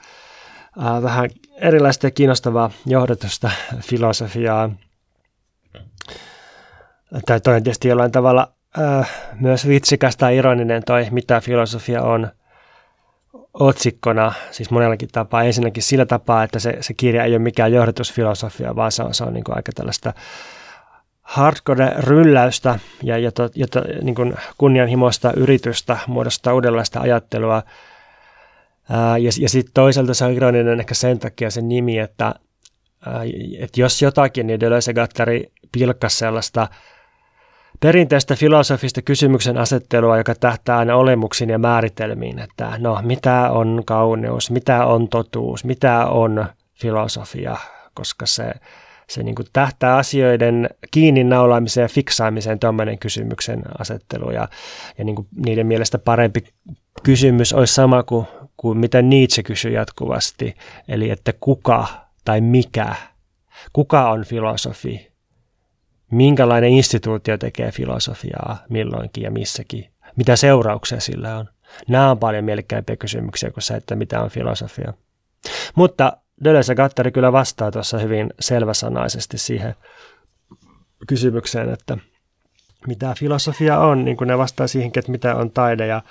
ää, 0.79 1.01
vähän 1.01 1.29
erilaista 1.61 2.07
ja 2.07 2.11
kiinnostavaa 2.11 2.71
johdatusta 2.85 3.51
filosofiaa. 3.89 4.69
Tai 7.25 7.41
toi 7.41 7.55
on 7.55 7.63
tietysti 7.63 7.87
jollain 7.87 8.11
tavalla 8.11 8.51
ää, 8.77 9.05
myös 9.39 9.67
vitsikäs 9.67 10.17
tai 10.17 10.37
ironinen 10.37 10.83
toi, 10.85 11.07
mitä 11.11 11.41
filosofia 11.41 12.01
on 12.01 12.29
otsikkona, 13.53 14.33
siis 14.51 14.71
monellakin 14.71 15.09
tapaa. 15.11 15.43
Ensinnäkin 15.43 15.83
sillä 15.83 16.05
tapaa, 16.05 16.43
että 16.43 16.59
se, 16.59 16.77
se 16.81 16.93
kirja 16.93 17.23
ei 17.23 17.31
ole 17.31 17.39
mikään 17.39 17.73
johdatusfilosofia, 17.73 18.75
vaan 18.75 18.91
se 18.91 19.03
on, 19.03 19.13
se 19.13 19.23
on 19.23 19.33
niin 19.33 19.43
aika 19.49 19.71
tällaista 19.75 20.13
hardcore-rylläystä 21.27 22.79
ja 23.03 23.17
jota, 23.17 23.49
jota, 23.55 23.81
niin 24.01 24.15
kuin 24.15 24.33
kunnianhimoista 24.57 25.33
yritystä 25.33 25.97
muodostaa 26.07 26.53
uudenlaista 26.53 26.99
ajattelua. 26.99 27.63
Ää, 28.89 29.17
ja 29.17 29.31
ja 29.39 29.49
sitten 29.49 29.73
toisaalta 29.73 30.13
se 30.13 30.25
on 30.25 30.33
ironinen 30.33 30.79
ehkä 30.79 30.93
sen 30.93 31.19
takia 31.19 31.51
se 31.51 31.61
nimi, 31.61 31.99
että, 31.99 32.25
ää, 33.05 33.21
että 33.59 33.81
jos 33.81 34.01
jotakin, 34.01 34.47
niin 34.47 34.59
Deleuze 34.59 34.93
Gattari 34.93 35.51
pilkkasi 35.71 36.17
sellaista 36.17 36.67
perinteistä 37.79 38.35
filosofista 38.35 39.01
kysymyksen 39.01 39.57
asettelua, 39.57 40.17
joka 40.17 40.35
tähtää 40.35 40.77
aina 40.77 40.95
olemuksiin 40.95 41.49
ja 41.49 41.57
määritelmiin, 41.59 42.39
että 42.39 42.71
no 42.77 42.99
mitä 43.01 43.51
on 43.51 43.83
kauneus, 43.85 44.51
mitä 44.51 44.85
on 44.85 45.07
totuus, 45.07 45.63
mitä 45.63 46.05
on 46.05 46.45
filosofia, 46.73 47.57
koska 47.93 48.25
se 48.25 48.51
se 49.09 49.23
niin 49.23 49.35
kuin 49.35 49.47
tähtää 49.53 49.95
asioiden 49.95 50.69
kiinni 50.91 51.23
naulaamiseen 51.23 51.83
ja 51.83 51.89
fiksaamiseen 51.89 52.59
tuommoinen 52.59 52.99
kysymyksen 52.99 53.63
asettelu. 53.79 54.31
Ja, 54.31 54.47
ja 54.97 55.03
niin 55.03 55.15
kuin 55.15 55.27
niiden 55.35 55.67
mielestä 55.67 55.97
parempi 55.97 56.43
kysymys 57.03 57.53
olisi 57.53 57.73
sama 57.73 58.03
kuin, 58.03 58.25
kuin 58.57 58.77
mitä 58.77 59.01
Nietzsche 59.01 59.43
kysyi 59.43 59.73
jatkuvasti. 59.73 60.55
Eli 60.87 61.09
että 61.09 61.33
kuka 61.39 61.87
tai 62.25 62.41
mikä, 62.41 62.95
kuka 63.73 64.09
on 64.09 64.23
filosofi, 64.23 65.11
minkälainen 66.11 66.69
instituutio 66.69 67.37
tekee 67.37 67.71
filosofiaa 67.71 68.57
milloinkin 68.69 69.23
ja 69.23 69.31
missäkin, 69.31 69.85
mitä 70.15 70.35
seurauksia 70.35 70.99
sillä 70.99 71.37
on. 71.37 71.49
Nämä 71.87 72.11
on 72.11 72.19
paljon 72.19 72.45
mielekkäämpiä 72.45 72.95
kysymyksiä 72.95 73.51
kuin 73.51 73.63
se, 73.63 73.73
että 73.75 73.95
mitä 73.95 74.21
on 74.21 74.29
filosofia. 74.29 74.93
Mutta 75.75 76.17
Deleuze 76.43 76.75
Gattari 76.75 77.11
kyllä 77.11 77.31
vastaa 77.31 77.71
tuossa 77.71 77.97
hyvin 77.97 78.29
selväsanaisesti 78.39 79.37
siihen 79.37 79.75
kysymykseen, 81.07 81.69
että 81.69 81.97
mitä 82.87 83.15
filosofia 83.19 83.79
on, 83.79 84.05
niin 84.05 84.17
kuin 84.17 84.27
ne 84.27 84.37
vastaa 84.37 84.67
siihen, 84.67 84.91
että 84.95 85.11
mitä 85.11 85.35
on 85.35 85.51
taide 85.51 85.87
ja 85.87 86.01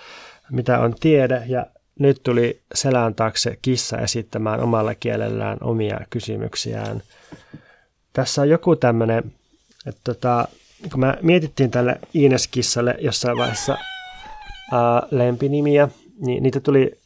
mitä 0.51 0.79
on 0.79 0.95
tiede. 1.01 1.43
Ja 1.47 1.67
nyt 1.99 2.23
tuli 2.23 2.61
selän 2.75 3.15
taakse 3.15 3.59
kissa 3.63 3.99
esittämään 3.99 4.61
omalla 4.61 4.95
kielellään 4.95 5.59
omia 5.61 6.01
kysymyksiään. 6.11 7.03
tässä 8.13 8.43
on 8.43 8.49
joku 8.49 8.77
tämmöinen, 8.77 9.33
että 9.87 10.01
tota, 10.05 10.49
kun 10.93 11.01
me 11.01 11.19
mietittiin 11.23 11.71
tälle 11.71 12.01
Ines-kissalle 12.15 12.95
jossain 13.01 13.39
vaiheessa 13.39 13.79
ää, 14.73 15.03
lempinimiä, 15.11 15.89
niin 16.21 16.43
niitä 16.43 16.61
tuli 16.61 16.99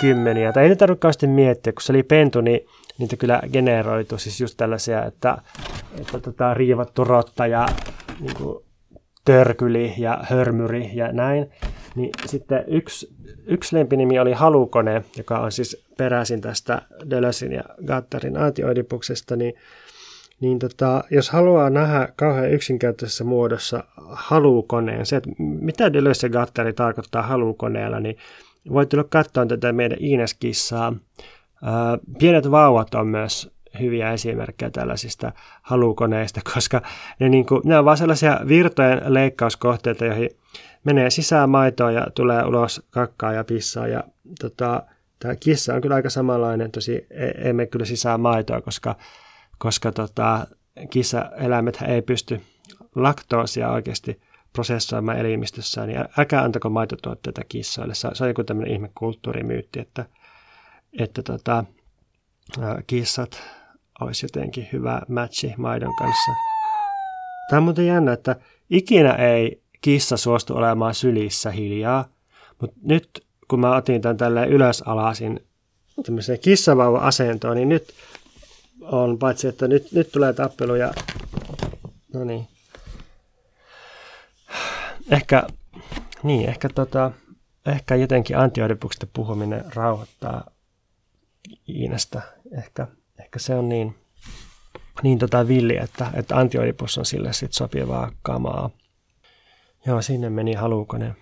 kymmeniä. 0.00 0.52
Tai 0.52 0.62
ei 0.62 0.68
niitä 0.68 0.86
tarvitse 0.86 1.26
miettiä, 1.26 1.72
kun 1.72 1.82
se 1.82 1.92
oli 1.92 2.02
pentu, 2.02 2.40
niin 2.40 2.60
niitä 2.98 3.16
kyllä 3.16 3.40
generoitu. 3.52 4.18
Siis 4.18 4.40
just 4.40 4.56
tällaisia, 4.56 5.04
että, 5.04 5.38
että 6.00 6.20
tota, 6.20 6.54
riivattu 6.54 7.04
rotta 7.04 7.46
ja 7.46 7.66
niin 8.20 8.34
kuin, 8.34 8.64
törkyli 9.24 9.94
ja 9.98 10.18
hörmyri 10.22 10.90
ja 10.94 11.12
näin. 11.12 11.50
Niin 11.94 12.10
sitten 12.26 12.64
yksi, 12.66 13.14
yksi 13.46 13.76
lempinimi 13.76 14.18
oli 14.18 14.32
Halukone, 14.32 15.04
joka 15.16 15.38
on 15.38 15.52
siis 15.52 15.84
peräisin 15.98 16.40
tästä 16.40 16.82
Deleuzin 17.10 17.52
ja 17.52 17.62
Gattarin 17.86 18.36
aatioidipuksesta, 18.36 19.36
niin 19.36 19.54
niin 20.40 20.58
tota, 20.58 21.04
jos 21.10 21.30
haluaa 21.30 21.70
nähdä 21.70 22.08
kauhean 22.16 22.50
yksinkertaisessa 22.50 23.24
muodossa 23.24 23.84
halukoneen, 24.10 25.06
se, 25.06 25.16
että 25.16 25.30
mitä 25.38 25.92
Deleuze 25.92 26.26
ja 26.26 26.30
Gattari 26.30 26.72
tarkoittaa 26.72 27.22
halukoneella, 27.22 28.00
niin 28.00 28.16
voit 28.72 28.88
tulla 28.88 29.04
katsoa 29.04 29.46
tätä 29.46 29.72
meidän 29.72 29.98
Ines-kissaa. 30.00 30.96
Pienet 32.18 32.50
vauvat 32.50 32.94
on 32.94 33.06
myös 33.06 33.50
hyviä 33.80 34.12
esimerkkejä 34.12 34.70
tällaisista 34.70 35.32
halukoneista, 35.62 36.40
koska 36.54 36.82
ne, 37.20 37.28
niin 37.28 37.46
kuin, 37.46 37.62
ne 37.64 37.78
on 37.78 37.84
vaan 37.84 37.96
sellaisia 37.96 38.40
virtojen 38.48 39.02
leikkauskohteita, 39.06 40.04
joihin 40.04 40.30
menee 40.84 41.10
sisään 41.10 41.50
maitoa 41.50 41.90
ja 41.90 42.06
tulee 42.14 42.44
ulos 42.44 42.82
kakkaa 42.90 43.32
ja 43.32 43.44
pissaa. 43.44 43.86
Ja 43.86 44.04
tota, 44.40 44.82
tämä 45.18 45.36
kissa 45.36 45.74
on 45.74 45.80
kyllä 45.80 45.94
aika 45.94 46.10
samanlainen, 46.10 46.70
tosi 46.70 47.06
ei 47.44 47.52
mene 47.52 47.66
kyllä 47.66 47.84
sisään 47.84 48.20
maitoa, 48.20 48.60
koska, 48.60 48.96
koska 49.58 49.92
tota, 49.92 50.46
kissaeläimet 50.90 51.78
ei 51.88 52.02
pysty 52.02 52.40
laktoosia 52.94 53.70
oikeasti 53.70 54.20
prosessoimaan 54.52 55.18
elimistössään, 55.18 55.88
niin 55.88 56.04
älkää 56.18 56.42
antako 56.42 56.70
maitotuotteita 56.70 57.40
kissoille. 57.48 57.94
Se 57.94 58.08
on 58.20 58.28
joku 58.28 58.44
tämmöinen 58.44 58.72
ihme 58.72 58.90
kulttuurimyytti, 58.94 59.80
että, 59.80 60.06
että 60.98 61.22
tota, 61.22 61.64
kissat 62.86 63.42
olisi 64.00 64.24
jotenkin 64.24 64.68
hyvä 64.72 65.02
matchi 65.08 65.54
maidon 65.56 65.96
kanssa. 65.96 66.30
Tämä 67.50 67.58
on 67.58 67.64
muuten 67.64 67.86
jännä, 67.86 68.12
että 68.12 68.36
ikinä 68.70 69.12
ei 69.12 69.62
kissa 69.80 70.16
suostu 70.16 70.56
olemaan 70.56 70.94
sylissä 70.94 71.50
hiljaa, 71.50 72.04
mutta 72.60 72.76
nyt 72.82 73.26
kun 73.48 73.60
mä 73.60 73.76
otin 73.76 74.02
tämän 74.02 74.16
tälleen 74.16 74.48
ylös 74.48 74.82
alasin 74.86 75.40
tämmöiseen 76.02 76.38
kissavauva-asentoon, 76.38 77.56
niin 77.56 77.68
nyt 77.68 77.94
on 78.82 79.18
paitsi, 79.18 79.48
että 79.48 79.68
nyt, 79.68 79.92
nyt 79.92 80.12
tulee 80.12 80.32
tappelu 80.32 80.74
ja 80.74 80.92
no 82.14 82.24
niin. 82.24 82.48
Ehkä, 85.10 85.42
niin, 86.22 86.48
ehkä, 86.48 86.68
tota, 86.68 87.10
ehkä 87.66 87.94
jotenkin 87.94 88.38
antioidipuksesta 88.38 89.06
puhuminen 89.12 89.64
rauhoittaa 89.74 90.50
Iinasta. 91.68 92.22
Ehkä, 92.58 92.86
ehkä 93.20 93.38
se 93.38 93.54
on 93.54 93.68
niin, 93.68 93.94
niin 95.02 95.18
tota 95.18 95.48
villi, 95.48 95.76
että, 95.76 96.10
että 96.14 96.36
antioidipus 96.36 96.98
on 96.98 97.06
sille 97.06 97.32
sit 97.32 97.52
sopivaa 97.52 98.12
kamaa. 98.22 98.70
Joo, 99.86 100.02
sinne 100.02 100.30
meni 100.30 100.54
halukone. 100.54 101.14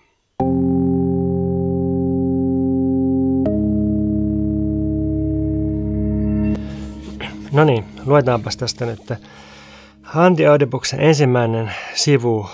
No 7.53 7.65
niin, 7.65 7.85
luetaanpas 8.07 8.57
tästä 8.57 8.87
nyt. 8.87 9.13
Antioidipuksen 10.15 11.01
ensimmäinen 11.01 11.73
sivu. 11.95 12.51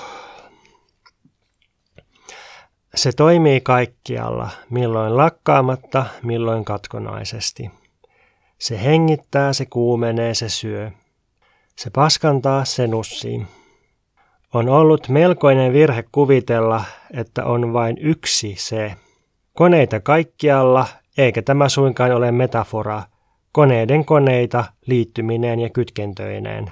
Se 2.95 3.13
toimii 3.13 3.61
kaikkialla, 3.61 4.51
milloin 4.71 5.17
lakkaamatta, 5.17 6.05
milloin 6.23 6.65
katkonaisesti. 6.65 7.71
Se 8.59 8.83
hengittää, 8.85 9.53
se 9.53 9.67
kuumenee, 9.67 10.35
se 10.35 10.49
syö. 10.49 10.91
Se 11.77 11.91
paskantaa, 11.91 12.65
se 12.65 12.87
nussii. 12.87 13.47
On 14.55 14.69
ollut 14.69 15.09
melkoinen 15.09 15.73
virhe 15.73 16.05
kuvitella, 16.13 16.85
että 17.15 17.45
on 17.45 17.73
vain 17.73 17.97
yksi 18.01 18.55
se. 18.59 18.95
Koneita 19.53 20.01
kaikkialla, 20.01 20.87
eikä 21.19 21.43
tämä 21.43 21.69
suinkaan 21.69 22.13
ole 22.13 22.33
metafora. 22.33 23.03
Koneiden 23.53 24.05
koneita, 24.05 24.65
liittymineen 24.87 25.61
ja 25.61 25.71
kytkentöineen. 25.71 26.71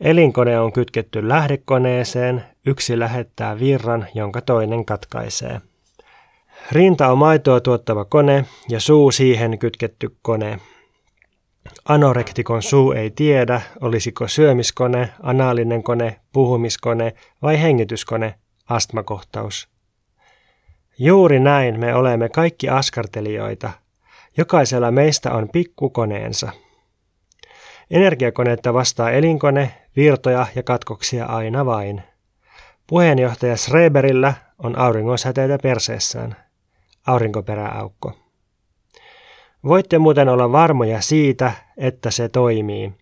Elinkone 0.00 0.60
on 0.60 0.72
kytketty 0.72 1.28
lähdekoneeseen, 1.28 2.44
yksi 2.68 2.98
lähettää 2.98 3.58
virran, 3.58 4.06
jonka 4.14 4.40
toinen 4.40 4.84
katkaisee. 4.84 5.60
Rinta 6.72 7.12
on 7.12 7.18
maitoa 7.18 7.60
tuottava 7.60 8.04
kone 8.04 8.44
ja 8.68 8.80
suu 8.80 9.10
siihen 9.10 9.58
kytketty 9.58 10.16
kone. 10.22 10.60
Anorektikon 11.84 12.62
suu 12.62 12.92
ei 12.92 13.10
tiedä, 13.10 13.60
olisiko 13.80 14.28
syömiskone, 14.28 15.12
anaalinen 15.22 15.82
kone, 15.82 16.20
puhumiskone 16.32 17.14
vai 17.42 17.62
hengityskone, 17.62 18.34
astmakohtaus. 18.68 19.68
Juuri 20.98 21.40
näin 21.40 21.80
me 21.80 21.94
olemme 21.94 22.28
kaikki 22.28 22.68
askartelijoita. 22.68 23.70
Jokaisella 24.36 24.90
meistä 24.90 25.32
on 25.32 25.48
pikkukoneensa. 25.48 26.52
Energiakoneetta 27.90 28.74
vastaa 28.74 29.10
elinkone, 29.10 29.74
virtoja 29.96 30.46
ja 30.54 30.62
katkoksia 30.62 31.26
aina 31.26 31.66
vain. 31.66 32.02
Puheenjohtaja 32.88 33.56
Schreberillä 33.56 34.34
on 34.58 34.78
auringonsäteitä 34.78 35.58
perseessään. 35.62 36.36
Aurinkoperäaukko. 37.06 38.12
Voitte 39.64 39.98
muuten 39.98 40.28
olla 40.28 40.52
varmoja 40.52 41.00
siitä, 41.00 41.52
että 41.76 42.10
se 42.10 42.28
toimii. 42.28 42.92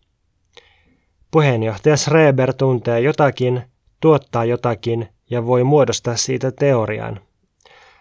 Puheenjohtaja 1.31 1.97
Schreber 1.97 2.55
tuntee 2.55 3.01
jotakin, 3.01 3.63
tuottaa 4.01 4.45
jotakin 4.45 5.09
ja 5.31 5.47
voi 5.47 5.65
muodostaa 5.65 6.17
siitä 6.17 6.53
teorian. 6.53 7.21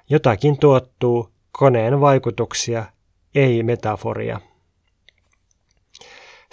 Jotakin 0.10 0.60
tuottuu, 0.60 1.30
koneen 1.52 2.02
vaikutuksia, 2.02 2.86
ei 3.36 3.64
metaforia. 3.64 4.40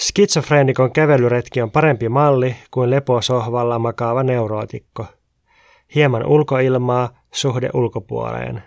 Skitsofreenikon 0.01 0.92
kävelyretki 0.92 1.62
on 1.62 1.71
parempi 1.71 2.09
malli 2.09 2.57
kuin 2.71 2.90
leposohvalla 2.90 3.79
makaava 3.79 4.23
neurootikko. 4.23 5.07
Hieman 5.94 6.26
ulkoilmaa, 6.26 7.09
suhde 7.31 7.70
ulkopuoleen. 7.74 8.62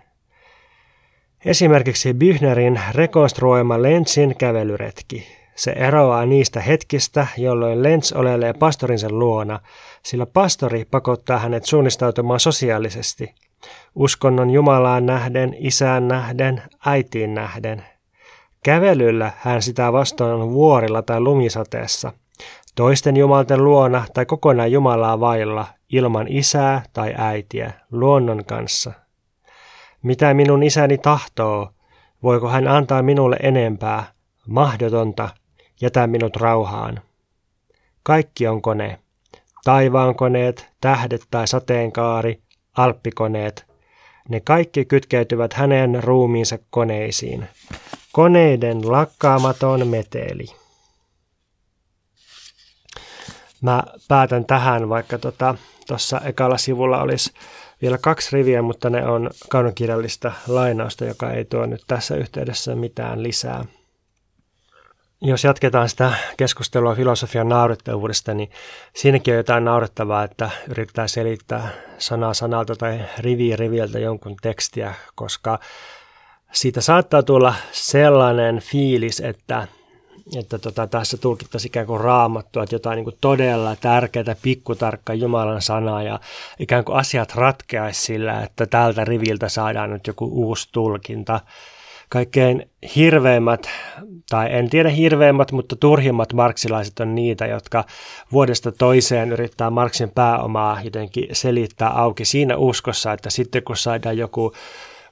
Esimerkiksi 1.46 2.14
Bühnerin 2.14 2.80
rekonstruoima 2.92 3.82
Lenzin 3.82 4.36
kävelyretki. 4.38 5.28
Se 5.56 5.72
eroaa 5.72 6.26
niistä 6.26 6.62
hetkistä, 6.62 7.28
jolloin 7.38 7.84
Lenz 7.84 8.12
olelee 8.12 8.54
pastorinsa 8.54 9.08
luona, 9.10 9.60
sillä 10.04 10.26
pastori 10.26 10.86
pakottaa 10.86 11.40
hänet 11.40 11.66
suunnistautumaan 11.66 12.40
sosiaalisesti. 12.40 13.36
Uskonnon 13.96 14.50
Jumalaan 14.50 15.06
nähden, 15.06 15.56
isään 15.60 16.08
nähden, 16.08 16.62
äitiin 16.86 17.34
nähden. 17.34 17.84
Kävelyllä 18.64 19.32
hän 19.38 19.62
sitä 19.62 19.94
vastaan 19.94 20.50
vuorilla 20.50 21.02
tai 21.02 21.20
lumisateessa. 21.20 22.12
Toisten 22.76 23.18
jumalten 23.18 23.64
luona 23.64 24.06
tai 24.14 24.26
kokonaan 24.26 24.72
Jumalaa 24.72 25.20
vailla, 25.20 25.68
ilman 25.92 26.28
isää 26.30 26.84
tai 26.94 27.14
äitiä, 27.18 27.74
luonnon 27.92 28.46
kanssa– 28.46 28.94
mitä 30.06 30.34
minun 30.34 30.64
isäni 30.64 30.98
tahtoo? 30.98 31.70
Voiko 32.24 32.50
hän 32.50 32.68
antaa 32.68 33.02
minulle 33.02 33.38
enempää? 33.44 34.04
Mahdotonta. 34.48 35.30
Jätä 35.82 36.08
minut 36.08 36.36
rauhaan. 36.36 37.02
Kaikki 38.04 38.48
on 38.48 38.62
kone. 38.62 39.00
Taivaankoneet, 39.64 40.68
tähdet 40.82 41.22
tai 41.32 41.48
sateenkaari, 41.48 42.42
alppikoneet. 42.78 43.66
Ne 44.30 44.40
kaikki 44.40 44.86
kytkeytyvät 44.86 45.54
hänen 45.54 46.04
ruumiinsa 46.04 46.58
koneisiin. 46.70 47.48
Koneiden 48.12 48.92
lakkaamaton 48.92 49.88
meteli. 49.88 50.46
Mä 53.62 53.84
päätän 54.08 54.46
tähän, 54.46 54.90
vaikka 54.90 55.18
tuossa 55.18 56.18
tota, 56.18 56.28
ekalla 56.28 56.58
sivulla 56.58 57.02
olisi 57.02 57.32
vielä 57.82 57.98
kaksi 57.98 58.36
riviä, 58.36 58.62
mutta 58.62 58.90
ne 58.90 59.08
on 59.08 59.30
kaunokirjallista 59.50 60.32
lainausta, 60.48 61.06
joka 61.06 61.32
ei 61.32 61.46
tuo 61.46 61.66
nyt 61.66 61.84
tässä 61.88 62.16
yhteydessä 62.16 62.76
mitään 62.76 63.24
lisää. 63.24 63.66
Jos 65.22 65.44
jatketaan 65.44 65.90
sitä 65.90 66.14
keskustelua 66.38 66.96
filosofian 66.96 67.50
naurettavuudesta, 67.50 68.34
niin 68.34 68.50
siinäkin 68.96 69.34
on 69.34 69.38
jotain 69.38 69.66
naurettavaa, 69.66 70.24
että 70.24 70.50
yrittää 70.70 71.08
selittää 71.08 71.70
sanaa 71.98 72.34
sanalta 72.34 72.76
tai 72.76 73.02
rivi 73.20 73.56
riviltä 73.56 74.00
jonkun 74.00 74.36
tekstiä, 74.42 74.94
koska 75.16 75.60
siitä 76.52 76.82
saattaa 76.82 77.24
tulla 77.24 77.56
sellainen 77.72 78.60
fiilis, 78.60 79.20
että, 79.20 79.68
että 80.40 80.60
tota, 80.60 80.88
tässä 80.88 81.18
tulkittaisiin 81.18 81.70
ikään 81.70 81.86
kuin 81.86 82.02
raamattua, 82.02 82.64
että 82.64 82.76
jotain 82.76 82.96
niin 82.96 83.04
kuin 83.04 83.18
todella 83.22 83.76
tärkeää, 83.76 84.36
pikkutarkka 84.42 85.14
Jumalan 85.14 85.62
sanaa 85.62 86.04
ja 86.04 86.20
ikään 86.60 86.86
kuin 86.86 86.98
asiat 86.98 87.36
ratkeaisi 87.36 88.02
sillä, 88.02 88.44
että 88.44 88.66
tältä 88.66 89.06
riviltä 89.06 89.50
saadaan 89.50 89.90
nyt 89.90 90.08
joku 90.08 90.26
uusi 90.26 90.70
tulkinta. 90.72 91.40
Kaikkein 92.10 92.70
hirveimmät, 92.96 93.70
tai 94.30 94.48
en 94.54 94.70
tiedä 94.70 94.90
hirveimmät, 94.90 95.52
mutta 95.52 95.76
turhimmat 95.76 96.34
marksilaiset 96.34 97.00
on 97.00 97.16
niitä, 97.16 97.46
jotka 97.46 97.84
vuodesta 98.32 98.72
toiseen 98.72 99.32
yrittää 99.32 99.70
Marksin 99.70 100.12
pääomaa 100.12 100.82
jotenkin 100.84 101.28
selittää 101.32 101.90
auki 101.90 102.26
siinä 102.26 102.58
uskossa, 102.58 103.14
että 103.14 103.30
sitten 103.30 103.64
kun 103.64 103.78
saadaan 103.78 104.18
joku 104.18 104.54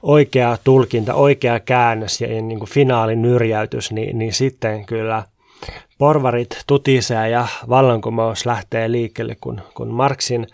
oikea 0.04 0.58
tulkinta, 0.64 1.14
oikea 1.14 1.60
käännös 1.60 2.20
ja 2.20 2.28
niin 2.28 2.58
kuin 2.58 2.70
finaalin 2.70 3.22
nyrjäytys, 3.22 3.92
niin, 3.92 4.18
niin 4.18 4.32
sitten 4.32 4.86
kyllä 4.86 5.22
porvarit 5.98 6.62
tutisee 6.66 7.28
ja 7.28 7.46
vallankumous 7.68 8.46
lähtee 8.46 8.92
liikkeelle, 8.92 9.36
kun, 9.40 9.60
kun 9.74 9.88
Marxin 9.88 10.46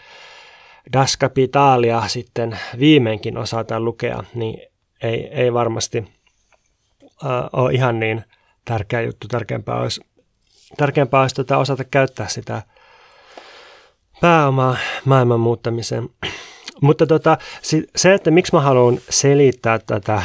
Das 0.92 1.18
Capitalia 1.18 2.02
sitten 2.06 2.58
viimeinkin 2.78 3.38
osataan 3.38 3.84
lukea, 3.84 4.24
niin 4.34 4.62
ei, 5.02 5.28
ei 5.28 5.52
varmasti 5.52 6.04
äh, 7.24 7.30
ole 7.52 7.72
ihan 7.72 8.00
niin 8.00 8.24
tärkeä 8.64 9.00
juttu. 9.00 9.28
Tärkeämpää 9.28 9.76
olisi, 9.76 10.00
tärkeämpää 10.76 11.20
olisi 11.20 11.34
tuota 11.34 11.58
osata 11.58 11.84
käyttää 11.84 12.28
sitä 12.28 12.62
pääomaa 14.20 14.76
maailman 15.04 15.40
muuttamiseen. 15.40 16.08
Mutta 16.80 17.06
tota, 17.06 17.38
se, 17.96 18.14
että 18.14 18.30
miksi 18.30 18.54
mä 18.54 18.60
haluan 18.60 18.98
selittää 19.10 19.78
tätä 19.78 20.22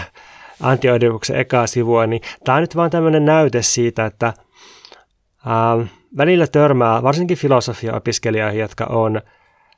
antioidivuksen 0.62 1.36
ekaa 1.36 1.68
sivua, 1.68 2.08
niin 2.08 2.22
tämä 2.44 2.56
on 2.56 2.62
nyt 2.62 2.76
vaan 2.76 2.89
tämmöinen 2.89 3.26
näyte 3.26 3.62
siitä, 3.62 4.06
että 4.06 4.34
ää, 5.46 5.88
välillä 6.18 6.48
törmää 6.48 7.04
varsinkin 7.04 7.38
filosofia-opiskelijoihin, 7.38 8.60
jotka 8.60 8.86
on 8.86 9.22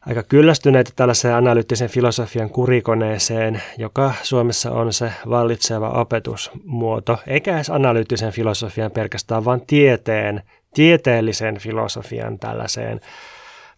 aika 0.07 0.23
kyllästyneitä 0.23 0.91
tällaiseen 0.95 1.35
analyyttisen 1.35 1.89
filosofian 1.89 2.49
kurikoneeseen, 2.49 3.61
joka 3.77 4.13
Suomessa 4.23 4.71
on 4.71 4.93
se 4.93 5.11
vallitseva 5.29 5.89
opetusmuoto, 5.89 7.17
eikä 7.27 7.55
edes 7.55 7.69
analyyttisen 7.69 8.31
filosofian 8.31 8.91
pelkästään, 8.91 9.45
vaan 9.45 9.61
tieteen, 9.67 10.41
tieteellisen 10.73 11.57
filosofian 11.57 12.39
tällaiseen 12.39 13.01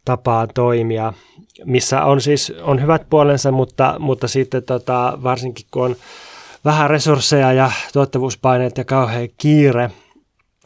tapaa 0.10 0.48
toimia, 0.48 1.14
missä 1.66 2.04
on 2.04 2.22
siis 2.22 2.54
on 2.62 2.82
hyvät 2.82 3.10
puolensa, 3.10 3.52
mutta, 3.52 3.96
mutta 4.00 4.28
sitten 4.28 4.64
tota, 4.64 5.18
varsinkin 5.24 5.66
kun 5.72 5.86
on 5.86 5.96
vähän 6.66 6.90
resursseja 6.90 7.54
ja 7.54 7.72
tuottavuuspaineet 7.94 8.78
ja 8.78 8.86
kauhean 8.86 9.28
kiire, 9.38 9.92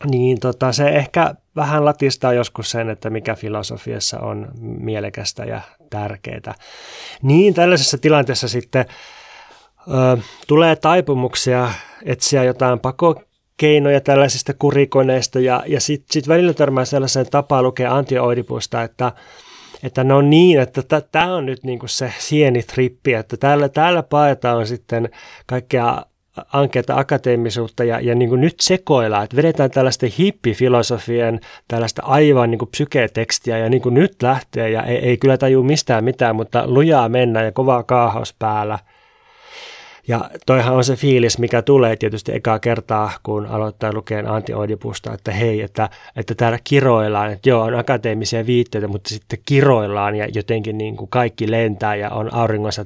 niin 0.06 0.40
tota, 0.40 0.72
se 0.72 0.88
ehkä 0.88 1.36
vähän 1.56 1.86
latistaa 1.86 2.34
joskus 2.34 2.72
sen, 2.72 2.90
että 2.90 3.10
mikä 3.10 3.36
filosofiassa 3.36 4.20
on 4.20 4.48
mielekästä 4.62 5.46
ja 5.46 5.62
tärkeää. 5.90 6.56
Niin 7.22 7.54
tällaisessa 7.54 7.98
tilanteessa 7.98 8.48
sitten 8.48 8.86
ö, 9.88 10.18
tulee 10.48 10.76
taipumuksia 10.76 11.72
etsiä 12.06 12.44
jotain 12.44 12.80
pako 12.80 13.22
keinoja 13.58 14.02
tällaisista 14.02 14.54
kurikoneista 14.54 15.40
ja, 15.40 15.64
ja 15.68 15.82
sitten 15.82 16.14
sit 16.14 16.28
välillä 16.28 16.54
törmää 16.54 16.86
sellaiseen 16.86 17.26
tapaan 17.32 17.64
lukea 17.64 17.96
antioidipusta, 17.96 18.84
että, 18.84 19.12
että 19.84 20.04
ne 20.04 20.14
on 20.14 20.30
niin, 20.30 20.60
että 20.60 21.02
tämä 21.12 21.36
on 21.36 21.46
nyt 21.46 21.64
niinku 21.64 21.88
se 21.88 22.14
sienitrippi, 22.20 23.14
että 23.14 23.38
täällä, 23.38 23.70
täällä 23.70 24.04
paetaan 24.04 24.68
sitten 24.68 25.10
kaikkea 25.46 26.06
ankeita 26.54 27.00
akateemisuutta 27.00 27.84
ja, 27.84 28.00
ja 28.00 28.16
niin 28.16 28.30
kuin 28.30 28.42
nyt 28.42 28.60
sekoillaan, 28.60 29.24
että 29.24 29.36
vedetään 29.36 29.72
tällaista 29.72 30.06
hippifilosofien 30.18 31.40
tällaista 31.68 32.02
aivan 32.06 32.52
niin 32.52 32.60
kuin 32.60 32.70
psyketekstiä 32.70 33.58
ja 33.58 33.70
niin 33.70 33.82
kuin 33.82 33.96
nyt 33.96 34.22
lähtee 34.22 34.70
ja 34.70 34.84
ei, 34.84 34.98
ei 34.98 35.18
kyllä 35.18 35.38
taju 35.38 35.64
mistään 35.64 36.04
mitään, 36.04 36.36
mutta 36.36 36.68
lujaa 36.68 37.10
mennä 37.10 37.44
ja 37.44 37.52
kovaa 37.52 37.84
kaahaus 37.84 38.36
päällä– 38.40 38.80
ja 40.08 40.30
toihan 40.46 40.74
on 40.74 40.84
se 40.84 40.96
fiilis, 40.96 41.38
mikä 41.38 41.62
tulee 41.62 41.96
tietysti 41.96 42.36
ekaa 42.36 42.60
kertaa, 42.60 43.12
kun 43.24 43.46
aloittaa 43.46 43.94
lukeen 43.94 44.28
Antti 44.28 44.54
Oidipusta, 44.54 45.14
että 45.14 45.32
hei, 45.32 45.62
että, 45.62 45.90
että 46.16 46.36
täällä 46.36 46.60
kiroillaan, 46.64 47.32
että 47.32 47.50
joo, 47.50 47.64
on 47.64 47.76
akateemisia 47.76 48.46
viitteitä, 48.46 48.88
mutta 48.88 49.10
sitten 49.10 49.40
kiroillaan 49.46 50.16
ja 50.16 50.28
jotenkin 50.34 50.78
niin 50.78 50.98
kuin 50.98 51.10
kaikki 51.10 51.52
lentää 51.52 51.96
ja 51.96 52.10
on 52.10 52.32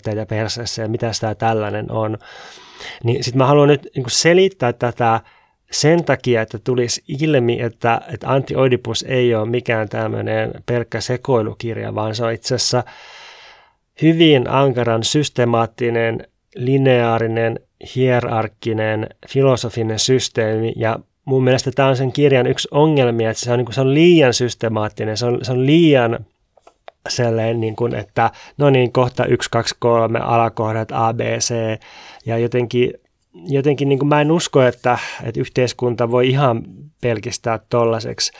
teitä 0.03 0.25
perseessä 0.25 0.81
ja 0.81 0.87
mitä 0.87 1.11
tämä 1.21 1.35
tällainen 1.35 1.91
on. 1.91 2.17
Niin 3.03 3.23
sitten 3.23 3.37
mä 3.37 3.45
haluan 3.45 3.67
nyt 3.67 3.87
niin 3.95 4.05
selittää 4.07 4.73
tätä 4.73 5.21
sen 5.71 6.03
takia, 6.03 6.41
että 6.41 6.59
tulisi 6.59 7.03
ilmi, 7.07 7.61
että, 7.61 8.01
että 8.13 8.31
Antti 8.31 8.55
Oidipus 8.55 9.05
ei 9.07 9.35
ole 9.35 9.49
mikään 9.49 9.89
tämmöinen 9.89 10.51
pelkkä 10.65 11.01
sekoilukirja, 11.01 11.95
vaan 11.95 12.15
se 12.15 12.25
on 12.25 12.33
itse 12.33 12.55
asiassa 12.55 12.83
hyvin 14.01 14.49
ankaran 14.49 15.03
systemaattinen 15.03 16.27
lineaarinen, 16.57 17.59
hierarkkinen, 17.95 19.07
filosofinen 19.27 19.99
systeemi 19.99 20.73
ja 20.75 20.99
mun 21.25 21.43
mielestä 21.43 21.71
tämä 21.71 21.89
on 21.89 21.97
sen 21.97 22.11
kirjan 22.11 22.47
yksi 22.47 22.67
ongelmia, 22.71 23.29
että 23.29 23.43
se 23.43 23.51
on, 23.51 23.59
niin 23.59 23.73
se 23.73 23.81
on 23.81 23.93
liian 23.93 24.33
systemaattinen, 24.33 25.17
se 25.17 25.25
on, 25.25 25.39
se 25.41 25.51
on 25.51 25.65
liian 25.65 26.25
sellainen, 27.09 27.59
niin 27.59 27.75
kuin, 27.75 27.95
että 27.95 28.31
no 28.57 28.69
niin, 28.69 28.91
kohta 28.91 29.25
1, 29.25 29.49
2, 29.51 29.75
3, 29.79 30.19
alakohdat 30.19 30.91
A, 30.91 31.13
B, 31.13 31.19
C 31.19 31.53
ja 32.25 32.37
jotenkin, 32.37 32.93
jotenkin 33.47 33.89
niin 33.89 33.99
kuin 33.99 34.09
mä 34.09 34.21
en 34.21 34.31
usko, 34.31 34.61
että, 34.61 34.97
että 35.23 35.39
yhteiskunta 35.39 36.11
voi 36.11 36.29
ihan 36.29 36.63
pelkistää 37.01 37.59
tollaiseksi 37.69 38.31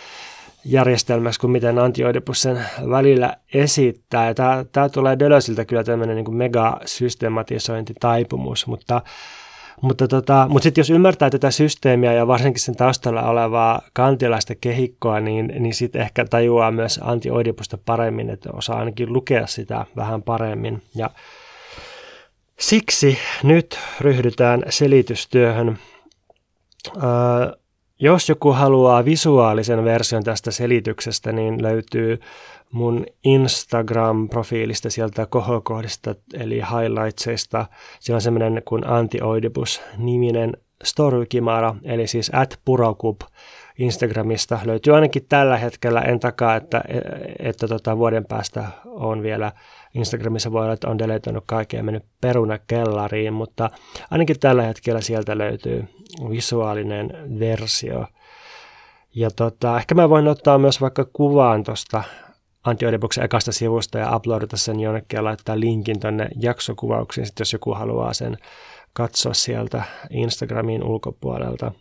järjestelmässä 0.68 1.42
kuin 1.42 1.52
miten 1.52 1.80
Antioidipus 1.80 2.42
sen 2.42 2.66
välillä 2.90 3.38
esittää. 3.54 4.34
Tämä, 4.34 4.66
tämä 4.72 4.90
tulee 4.90 5.20
Deleusilta 5.20 5.66
kyllä 5.66 5.84
tämmöinen 5.84 6.16
niin 6.16 6.36
megasystematisointitaipumus, 6.36 8.68
mutta 8.68 9.02
mutta, 9.82 10.08
tota, 10.08 10.48
mutta 10.50 10.64
sitten 10.64 10.82
jos 10.82 10.90
ymmärtää 10.90 11.30
tätä 11.30 11.52
systeemiä 11.52 12.14
ja 12.14 12.28
varsinkin 12.28 12.62
sen 12.62 12.76
taustalla 12.76 13.24
olevaa 13.24 13.82
kantilaista 13.94 14.56
kehikkoa, 14.56 15.20
niin, 15.20 15.54
niin 15.60 15.74
sitten 15.74 16.02
ehkä 16.02 16.26
tajuaa 16.26 16.72
myös 16.72 17.00
antioidipusta 17.04 17.78
paremmin, 17.86 18.30
että 18.30 18.50
osaa 18.54 18.80
ainakin 18.80 19.14
lukea 19.14 19.48
sitä 19.48 19.86
vähän 19.96 20.24
paremmin. 20.24 20.82
Ja 20.96 21.10
siksi 22.60 23.18
nyt 23.44 23.80
ryhdytään 24.02 24.64
selitystyöhön. 24.70 25.78
Öö, 26.98 27.04
jos 28.00 28.30
joku 28.30 28.52
haluaa 28.52 29.06
visuaalisen 29.06 29.84
version 29.84 30.24
tästä 30.24 30.52
selityksestä, 30.52 31.32
niin 31.32 31.62
löytyy 31.62 32.20
mun 32.72 33.06
Instagram-profiilista 33.26 34.90
sieltä 34.90 35.26
kohokohdista, 35.26 36.16
eli 36.34 36.56
highlightsista. 36.56 37.66
Siellä 38.00 38.18
on 38.18 38.22
semmoinen 38.22 38.62
kuin 38.66 38.88
Antioidibus-niminen 38.88 40.58
storykimara, 40.84 41.76
eli 41.84 42.08
siis 42.08 42.32
at 42.34 42.60
purokub 42.66 43.22
Instagramista. 43.78 44.60
Löytyy 44.66 44.96
ainakin 44.96 45.26
tällä 45.30 45.58
hetkellä, 45.58 46.02
en 46.02 46.20
takaa, 46.20 46.56
että, 46.56 46.82
että 47.40 47.68
tota 47.68 47.98
vuoden 47.98 48.26
päästä 48.26 48.64
on 48.86 49.24
vielä 49.24 49.52
Instagramissa 49.94 50.52
voi 50.52 50.64
olla, 50.64 50.74
että 50.74 50.90
on 50.90 51.00
deletoinut 51.00 51.44
kaikkea 51.48 51.80
ja 51.80 51.84
mennyt 51.84 52.06
peruna 52.22 52.58
kellariin, 52.58 53.34
mutta 53.34 53.70
ainakin 54.12 54.40
tällä 54.40 54.64
hetkellä 54.64 55.02
sieltä 55.02 55.38
löytyy 55.38 55.88
visuaalinen 56.30 57.40
versio. 57.40 58.06
Ja 59.16 59.32
tota, 59.32 59.78
ehkä 59.78 59.96
mä 59.96 60.10
voin 60.10 60.28
ottaa 60.28 60.58
myös 60.58 60.82
vaikka 60.82 61.06
kuvaan 61.14 61.64
tuosta 61.64 62.04
Antiodebuksen 62.64 63.24
ekasta 63.24 63.52
sivusta 63.52 63.98
ja 63.98 64.16
uploadata 64.16 64.58
sen 64.58 64.80
jonnekin 64.80 65.18
ja 65.18 65.24
laittaa 65.24 65.60
linkin 65.60 66.00
tuonne 66.00 66.28
jaksokuvauksiin, 66.40 67.28
sit 67.28 67.40
jos 67.40 67.54
joku 67.54 67.74
haluaa 67.74 68.14
sen 68.14 68.38
katsoa 68.94 69.34
sieltä 69.34 69.84
Instagramin 70.10 70.84
ulkopuolelta. 70.84 71.72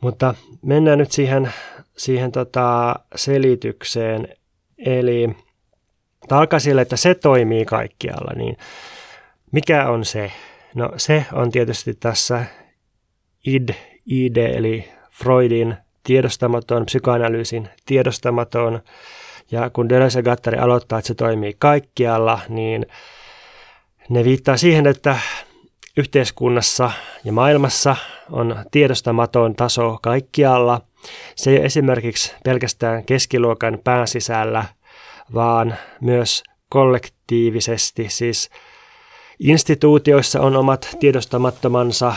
Mutta 0.00 0.34
mennään 0.62 0.98
nyt 0.98 1.12
siihen, 1.12 1.52
siihen 1.96 2.32
tota 2.32 2.94
selitykseen. 3.16 4.28
Eli 4.78 5.36
Tämä 6.28 6.40
alkaa 6.40 6.58
että 6.82 6.96
se 6.96 7.14
toimii 7.14 7.64
kaikkialla, 7.64 8.32
niin 8.36 8.56
mikä 9.52 9.88
on 9.88 10.04
se? 10.04 10.32
No 10.74 10.92
se 10.96 11.26
on 11.32 11.50
tietysti 11.50 11.94
tässä 11.94 12.44
id, 13.46 13.68
id 14.06 14.36
eli 14.36 14.88
Freudin 15.10 15.76
tiedostamaton, 16.04 16.86
psykoanalyysin 16.86 17.68
tiedostamaton. 17.86 18.80
Ja 19.50 19.70
kun 19.70 19.88
Deleuze 19.88 20.18
ja 20.18 20.22
Gattari 20.22 20.58
aloittaa, 20.58 20.98
että 20.98 21.06
se 21.06 21.14
toimii 21.14 21.56
kaikkialla, 21.58 22.40
niin 22.48 22.86
ne 24.08 24.24
viittaa 24.24 24.56
siihen, 24.56 24.86
että 24.86 25.18
yhteiskunnassa 25.96 26.90
ja 27.24 27.32
maailmassa 27.32 27.96
on 28.30 28.56
tiedostamaton 28.70 29.54
taso 29.54 29.98
kaikkialla. 30.02 30.80
Se 31.36 31.50
ei 31.50 31.56
ole 31.56 31.66
esimerkiksi 31.66 32.34
pelkästään 32.44 33.04
keskiluokan 33.04 33.78
pään 33.84 34.08
sisällä– 34.08 34.64
vaan 35.34 35.74
myös 36.00 36.42
kollektiivisesti, 36.68 38.06
siis 38.08 38.50
instituutioissa 39.38 40.40
on 40.40 40.56
omat 40.56 40.96
tiedostamattomansa, 41.00 42.14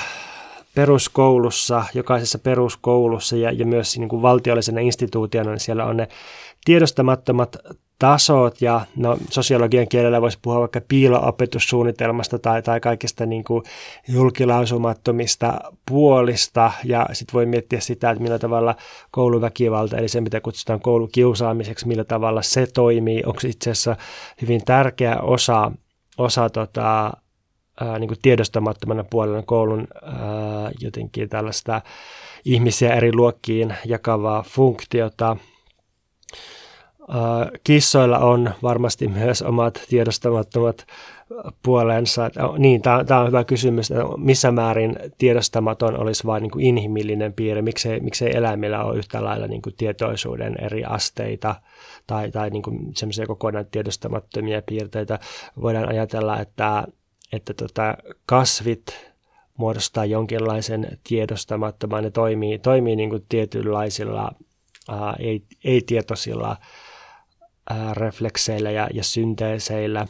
peruskoulussa, 0.76 1.84
jokaisessa 1.94 2.40
peruskoulussa 2.40 3.36
ja, 3.36 3.52
ja 3.52 3.66
myös 3.66 3.98
niin 3.98 4.10
kuin 4.10 4.22
valtiollisena 4.22 4.80
instituutiona, 4.80 5.52
niin 5.52 5.60
siellä 5.60 5.86
on 5.86 5.98
ne 5.98 6.08
tiedostamattomat 6.66 7.58
tasot 8.00 8.62
ja 8.62 8.82
no, 8.96 9.18
sosiologian 9.30 9.88
kielellä 9.88 10.22
voisi 10.22 10.40
puhua 10.42 10.60
vaikka 10.60 10.82
piiloopetussuunnitelmasta 10.88 12.40
tai, 12.40 12.62
tai 12.62 12.80
kaikista 12.80 13.26
niin 13.26 13.44
kuin 13.44 13.64
julkilausumattomista 14.08 15.60
puolista. 15.90 16.72
Ja 16.84 17.06
sitten 17.14 17.34
voi 17.34 17.46
miettiä 17.46 17.80
sitä, 17.80 18.10
että 18.10 18.24
millä 18.24 18.40
tavalla 18.40 18.76
kouluväkivalta, 19.12 19.98
eli 19.98 20.08
se 20.08 20.22
mitä 20.22 20.42
kutsutaan 20.42 20.82
koulukiusaamiseksi, 20.82 21.88
millä 21.88 22.04
tavalla 22.04 22.42
se 22.42 22.68
toimii, 22.74 23.24
onko 23.26 23.40
itse 23.48 23.72
asiassa 23.72 23.96
hyvin 24.42 24.66
tärkeä 24.66 25.18
osa, 25.20 25.72
osa 26.18 26.50
tota, 26.50 27.12
ää, 27.82 28.00
niin 28.00 28.08
kuin 28.08 28.22
tiedostamattomana 28.22 29.04
puolella 29.04 29.44
koulun 29.44 29.88
ää, 30.04 30.72
jotenkin 30.80 31.30
tällaista 31.30 31.82
ihmisiä 32.46 32.94
eri 32.94 33.16
luokkiin 33.16 33.76
jakavaa 33.86 34.44
funktiota– 34.48 35.38
Kissoilla 37.64 38.20
on 38.20 38.54
varmasti 38.64 39.08
myös 39.08 39.42
omat 39.42 39.82
tiedostamattomat 39.90 40.86
puolensa. 41.64 42.30
Niin, 42.58 42.82
tämä 42.82 43.22
on 43.22 43.28
hyvä 43.28 43.44
kysymys, 43.44 43.92
että 43.92 44.04
missä 44.18 44.52
määrin 44.52 44.96
tiedostamaton 45.18 46.00
olisi 46.00 46.24
vain 46.26 46.44
niin 46.44 46.60
inhimillinen 46.60 47.34
piirre, 47.34 47.62
miksei, 47.62 48.00
miksei 48.00 48.38
eläimillä 48.38 48.84
ole 48.84 48.98
yhtä 48.98 49.24
lailla 49.24 49.48
niin 49.48 49.62
kuin 49.62 49.76
tietoisuuden 49.78 50.56
eri 50.62 50.84
asteita 50.84 51.56
tai, 52.08 52.32
tai 52.32 52.50
niin 52.50 52.64
kuin 52.64 52.80
semmoisia 52.96 53.26
kokonaan 53.26 53.66
tiedostamattomia 53.72 54.62
piirteitä. 54.62 55.20
Voidaan 55.62 55.90
ajatella, 55.90 56.40
että, 56.40 56.84
että 57.34 57.54
tota, 57.54 57.98
kasvit 58.26 58.86
muodostaa 59.58 60.06
jonkinlaisen 60.06 61.00
tiedostamattoman, 61.08 62.04
ne 62.04 62.12
toimii, 62.12 62.60
toimii 62.60 62.96
niin 62.96 63.10
kuin 63.10 63.26
tietynlaisilla 63.30 64.32
ää, 64.90 65.16
ei, 65.20 65.44
ei-tietoisilla 65.64 66.58
reflekseillä 67.94 68.72
ja, 68.72 68.90
ja 68.94 69.04
synteeseillä. 69.04 70.08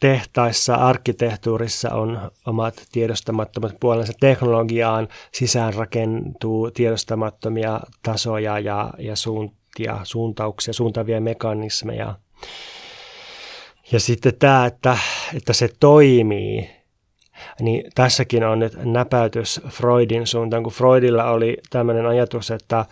Tehtaissa, 0.00 0.74
arkkitehtuurissa 0.74 1.94
on 1.94 2.30
omat 2.46 2.82
tiedostamattomat 2.92 3.72
puolensa. 3.80 4.12
Teknologiaan 4.20 5.08
sisään 5.32 5.74
rakentuu 5.74 6.70
tiedostamattomia 6.70 7.80
tasoja 8.02 8.58
ja, 8.58 8.90
ja 8.98 9.16
suuntia, 9.16 10.00
suuntauksia, 10.02 10.74
suuntavia 10.74 11.20
mekanismeja. 11.20 12.14
Ja 13.92 14.00
sitten 14.00 14.34
tämä, 14.38 14.66
että, 14.66 14.98
että 15.34 15.52
se 15.52 15.68
toimii, 15.80 16.70
niin 17.60 17.90
tässäkin 17.94 18.44
on 18.44 18.58
nyt 18.58 18.72
näpäytys 18.84 19.60
Freudin 19.68 20.26
suuntaan, 20.26 20.62
kun 20.62 20.72
Freudilla 20.72 21.30
oli 21.30 21.56
tämmöinen 21.70 22.06
ajatus, 22.06 22.50
että 22.50 22.84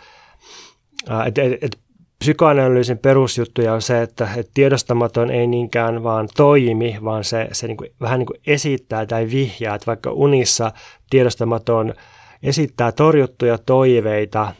et, 1.26 1.38
et, 1.38 1.52
et, 1.62 1.78
psykoanalyysin 2.18 2.98
perusjuttuja 2.98 3.74
on 3.74 3.82
se, 3.82 4.02
että 4.02 4.28
et 4.36 4.50
tiedostamaton 4.54 5.30
ei 5.30 5.46
niinkään 5.46 6.02
vaan 6.02 6.28
toimi, 6.36 6.98
vaan 7.04 7.24
se, 7.24 7.48
se 7.52 7.66
niinku, 7.66 7.84
vähän 8.00 8.18
niin 8.18 8.26
kuin 8.26 8.40
esittää 8.46 9.06
tai 9.06 9.30
vihjaa, 9.30 9.74
että 9.74 9.86
vaikka 9.86 10.10
unissa 10.12 10.72
tiedostamaton 11.10 11.94
esittää 12.42 12.92
torjuttuja 12.92 13.58
toiveita 13.58 14.54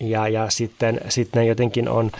ja, 0.00 0.28
ja 0.28 0.50
sitten, 0.50 1.00
sitten 1.08 1.46
jotenkin 1.46 1.88
on 1.88 2.10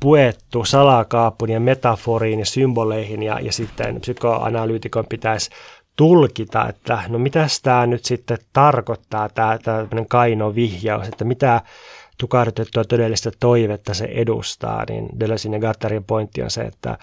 puettu 0.00 0.64
salakaappuun 0.64 1.50
ja 1.50 1.60
metaforiin 1.60 2.38
ja 2.38 2.46
symboleihin 2.46 3.22
ja, 3.22 3.40
ja 3.40 3.52
sitten 3.52 4.00
psykoanalyytikon 4.00 5.06
pitäisi 5.08 5.50
tulkita, 5.96 6.68
että 6.68 7.02
no 7.08 7.18
mitä 7.18 7.46
tämä 7.62 7.86
nyt 7.86 8.04
sitten 8.04 8.38
tarkoittaa, 8.52 9.28
tämä 9.28 9.58
tämmöinen 9.62 10.08
kaino 10.08 10.52
että 11.08 11.24
mitä, 11.24 11.62
tukahdutettua 12.18 12.84
todellista 12.84 13.30
toivetta 13.40 13.94
se 13.94 14.04
edustaa, 14.04 14.84
niin 14.88 15.08
Delesin 15.20 15.52
ja 15.52 15.58
Gattarin 15.58 16.04
pointti 16.04 16.42
on 16.42 16.50
se, 16.50 16.60
että, 16.60 16.98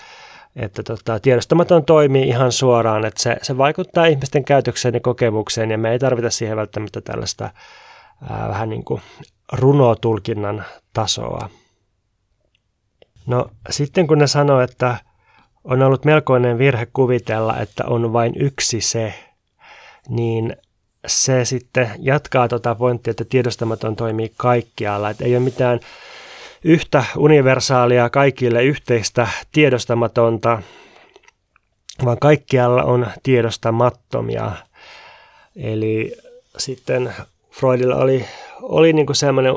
että 0.56 0.84
tota, 0.84 1.20
tiedostamaton 1.20 1.86
toimii 1.86 2.28
ihan 2.28 2.52
suoraan, 2.52 3.06
että 3.06 3.22
se, 3.22 3.38
se 3.42 3.58
vaikuttaa 3.58 4.06
ihmisten 4.06 4.46
käytökseen 4.46 4.94
ja 4.94 5.00
kokemukseen, 5.00 5.72
ja 5.72 5.78
me 5.78 5.92
ei 5.92 6.00
tarvita 6.00 6.30
siihen 6.30 6.58
välttämättä 6.58 7.02
tällaista 7.02 7.50
ää, 8.30 8.50
vähän 8.50 8.70
niin 8.70 8.84
kuin 8.84 9.02
runotulkinnan 9.52 10.66
tasoa. 10.94 11.50
No 13.28 13.48
sitten 13.70 14.08
kun 14.08 14.18
ne 14.18 14.28
sanoo, 14.28 14.62
että 14.62 14.98
on 15.64 15.82
ollut 15.82 16.06
melkoinen 16.06 16.58
virhe 16.58 16.88
kuvitella, 16.94 17.60
että 17.60 17.84
on 17.88 18.14
vain 18.14 18.34
yksi 18.40 18.82
se, 18.82 19.14
niin 20.10 20.58
se 21.08 21.46
sitten 21.46 21.90
jatkaa 22.00 22.48
tuota 22.48 22.76
pointtia, 22.76 23.12
että 23.12 23.26
tiedostamaton 23.26 23.96
toimii 23.96 24.32
kaikkialla. 24.38 25.10
Että 25.10 25.26
ei 25.26 25.36
ole 25.36 25.44
mitään 25.44 25.80
yhtä 26.64 27.04
universaalia 27.18 28.10
kaikille 28.10 28.64
yhteistä 28.64 29.28
tiedostamatonta, 29.52 30.62
vaan 32.06 32.20
kaikkialla 32.20 32.84
on 32.84 33.08
tiedostamattomia. 33.24 34.52
Eli 35.56 36.16
sitten 36.58 37.14
Freudilla 37.52 37.96
oli, 37.96 38.26
oli 38.62 38.94
niin 38.94 39.06
kuin 39.06 39.16
semmoinen 39.16 39.54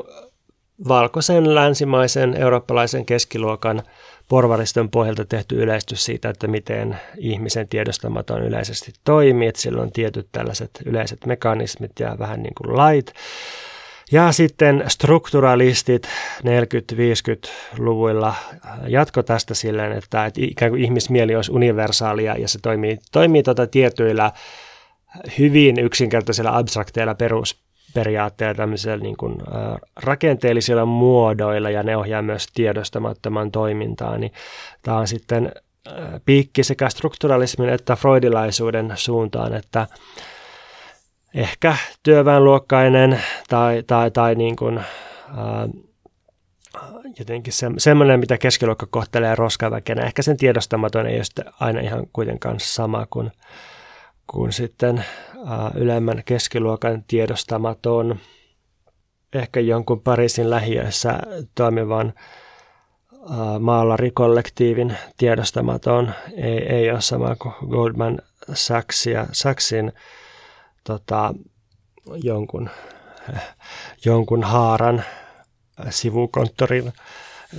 valkoisen 0.89 1.55
länsimaisen 1.55 2.35
eurooppalaisen 2.35 3.07
keskiluokan 3.07 3.83
porvariston 4.29 4.91
pohjalta 4.91 5.25
tehty 5.25 5.63
yleistys 5.63 6.05
siitä, 6.05 6.29
että 6.29 6.47
miten 6.47 7.01
ihmisen 7.17 7.69
tiedostamaton 7.69 8.43
yleisesti 8.43 8.93
toimii, 9.05 9.49
että 9.49 9.61
sillä 9.61 9.83
on 9.83 9.93
tietyt 9.93 10.29
tällaiset 10.33 10.71
yleiset 10.85 11.27
mekanismit 11.27 11.93
ja 12.01 12.17
vähän 12.19 12.43
niin 12.43 12.55
kuin 12.55 12.77
lait. 12.77 13.13
Ja 14.13 14.33
sitten 14.33 14.85
strukturalistit 14.89 16.09
40-50-luvuilla 16.43 18.35
jatko 18.87 19.23
tästä 19.23 19.55
silleen, 19.55 19.93
että, 19.93 20.27
että 20.27 20.41
ikään 20.45 20.71
kuin 20.71 20.85
ihmismieli 20.85 21.37
olisi 21.37 21.53
universaalia 21.53 22.37
ja 22.37 22.49
se 22.49 22.59
toimii, 22.63 22.99
toimii 23.13 23.43
tota 23.43 23.67
tietyillä 23.67 24.33
hyvin 25.39 25.79
yksinkertaisilla 25.79 26.57
abstrakteilla 26.57 27.15
perus, 27.15 27.68
periaatteella 27.95 28.55
tämmöisillä 28.55 28.97
niin 28.97 29.17
kuin, 29.17 29.37
rakenteellisilla 29.97 30.85
muodoilla 30.85 31.71
ja 31.71 31.83
ne 31.83 31.97
ohjaa 31.97 32.23
myös 32.23 32.47
tiedostamattoman 32.55 33.51
toimintaa, 33.51 34.19
niin 34.19 34.33
tämä 34.83 34.97
on 34.97 35.09
sitten 35.09 35.53
piikki 36.25 36.65
sekä 36.65 36.89
strukturalismin 36.89 37.69
että 37.69 37.97
freudilaisuuden 37.97 38.93
suuntaan, 38.95 39.55
että 39.55 39.87
ehkä 41.35 41.77
työväenluokkainen 42.03 43.23
tai, 43.49 43.83
tai, 43.87 44.11
tai 44.11 44.35
niin 44.35 44.57
kuin, 44.57 44.79
ä, 44.79 44.85
jotenkin 47.19 47.53
se, 47.53 47.67
semmoinen, 47.79 48.21
mitä 48.21 48.39
keskiluokka 48.39 48.87
kohtelee 48.91 49.35
roskaväkenä. 49.35 50.03
Ehkä 50.03 50.23
sen 50.23 50.37
tiedostamaton 50.37 51.07
ei 51.07 51.17
ole 51.17 51.53
aina 51.61 51.81
ihan 51.81 52.07
kuitenkaan 52.13 52.61
sama 52.61 53.07
kuin 53.11 53.31
kuin 54.31 54.53
sitten 54.53 55.05
ylemmän 55.75 56.23
keskiluokan 56.25 57.05
tiedostamaton, 57.07 58.19
ehkä 59.35 59.61
jonkun 59.61 60.01
Pariisin 60.01 60.51
lähiöissä 60.51 61.19
toimivan 61.55 62.13
maallarikollektiivin 63.61 64.97
tiedostamaton 65.17 66.13
ei, 66.37 66.75
ei 66.75 66.91
ole 66.91 67.01
sama 67.01 67.37
kuin 67.37 67.55
Goldman 67.69 68.19
Sachs 68.53 69.07
ja 69.07 69.27
Sachsin 69.33 69.93
tota, 70.85 71.35
jonkun, 72.23 72.71
jonkun 74.07 74.45
haaran 74.45 75.05
sivukonttorin 75.91 76.93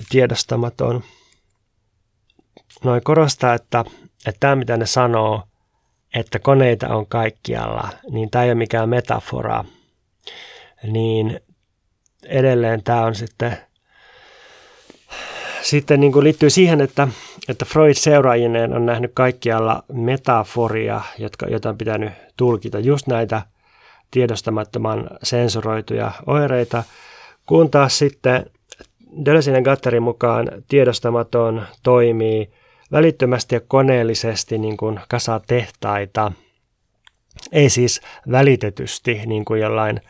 tiedostamaton. 0.09 1.03
Noin 2.83 3.03
korostaa, 3.03 3.53
että, 3.53 3.85
että 4.25 4.39
tämä 4.39 4.55
mitä 4.55 4.77
ne 4.77 4.85
sanoo, 4.85 5.43
että 6.15 6.39
koneita 6.39 6.87
on 6.95 7.07
kaikkialla, 7.07 7.89
niin 8.11 8.29
tämä 8.29 8.43
ei 8.43 8.49
ole 8.49 8.55
mikään 8.55 8.89
metafora, 8.89 9.63
niin 10.83 11.39
edelleen 12.25 12.83
tämä 12.83 13.05
on 13.05 13.15
sitten, 13.15 13.57
sitten 15.61 15.99
niin 15.99 16.11
kuin 16.11 16.23
liittyy 16.23 16.49
siihen, 16.49 16.81
että, 16.81 17.07
että 17.49 17.65
Freud 17.65 17.93
seuraajineen 17.93 18.73
on 18.73 18.85
nähnyt 18.85 19.11
kaikkialla 19.13 19.83
metaforia, 19.93 21.01
jotka, 21.17 21.45
joita 21.45 21.69
on 21.69 21.77
pitänyt 21.77 22.11
tulkita, 22.37 22.79
just 22.79 23.07
näitä 23.07 23.41
tiedostamattoman 24.11 25.09
sensuroituja 25.23 26.11
oireita, 26.27 26.83
kun 27.45 27.71
taas 27.71 27.97
sitten 27.97 28.45
Delesin 29.25 29.55
ja 29.55 29.61
Gatterin 29.61 30.03
mukaan 30.03 30.51
tiedostamaton 30.67 31.65
toimii 31.83 32.49
välittömästi 32.91 33.55
ja 33.55 33.61
koneellisesti 33.67 34.57
niin 34.57 34.77
kuin 34.77 34.99
kasa 35.09 35.41
tehtaita, 35.47 36.31
ei 37.51 37.69
siis 37.69 38.01
niin 39.25 39.45
kuin 39.45 39.61
jollain 39.61 40.01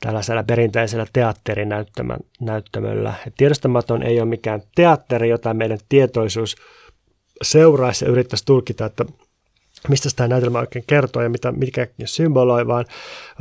tällaisella 0.00 0.42
perinteisellä 0.42 1.06
teatterinäyttämöllä. 1.12 3.14
tiedostamaton 3.36 4.02
ei 4.02 4.20
ole 4.20 4.28
mikään 4.28 4.62
teatteri, 4.74 5.28
jota 5.28 5.54
meidän 5.54 5.78
tietoisuus 5.88 6.56
seuraisi 7.42 8.04
ja 8.04 8.10
yrittäisi 8.10 8.44
tulkita, 8.44 8.84
että 8.84 9.04
mistä 9.88 10.08
tämä 10.16 10.28
näytelmä 10.28 10.58
oikein 10.58 10.84
kertoo 10.86 11.22
ja 11.22 11.28
mitä, 11.28 11.52
mikä 11.52 11.86
symboloi, 12.04 12.66
vaan 12.66 12.84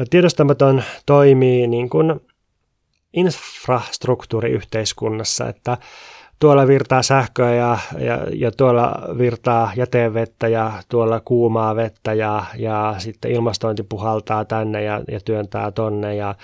tiedostamaton 0.09 0.83
toimii 1.05 1.67
niin 1.67 1.89
kuin 1.89 2.19
infrastruktuuriyhteiskunnassa, 3.13 5.47
että 5.47 5.77
tuolla 6.43 6.67
virtaa 6.67 7.03
sähköä 7.03 7.53
ja, 7.53 7.77
ja, 7.99 8.19
ja 8.33 8.51
tuolla 8.51 9.01
virtaa 9.17 9.71
jätevettä 9.75 10.47
ja 10.47 10.71
tuolla 10.89 11.19
kuumaa 11.19 11.75
vettä 11.75 12.13
ja, 12.13 12.45
ja 12.55 12.95
sitten 12.97 13.31
ilmastointi 13.31 13.83
puhaltaa 13.83 14.45
tänne 14.45 14.83
ja, 14.83 15.01
ja 15.11 15.19
työntää 15.19 15.71
tonne 15.71 16.15
ja, 16.15 16.35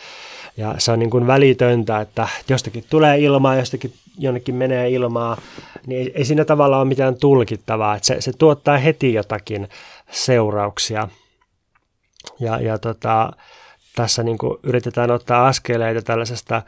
ja 0.58 0.76
se 0.78 0.92
on 0.92 1.00
niin 1.00 1.10
kuin 1.10 1.28
välitöntä, 1.28 2.00
että 2.00 2.28
jostakin 2.50 2.84
tulee 2.90 3.20
ilmaa, 3.20 3.56
jostakin 3.56 3.94
jonnekin 4.18 4.56
menee 4.56 4.90
ilmaa, 4.90 5.42
niin 5.88 6.02
ei, 6.02 6.12
ei 6.16 6.26
siinä 6.26 6.46
tavalla 6.46 6.78
ole 6.78 6.88
mitään 6.88 7.16
tulkittavaa, 7.16 7.96
että 7.96 8.08
se, 8.08 8.22
se 8.22 8.32
tuottaa 8.38 8.78
heti 8.78 9.14
jotakin 9.14 9.70
seurauksia. 10.12 11.08
Ja, 12.40 12.60
ja 12.60 12.78
tota, 12.78 13.32
tässä 13.96 14.24
niin 14.24 14.38
kuin 14.38 14.58
yritetään 14.64 15.12
ottaa 15.12 15.48
askeleita 15.48 16.02
tällaisesta 16.02 16.62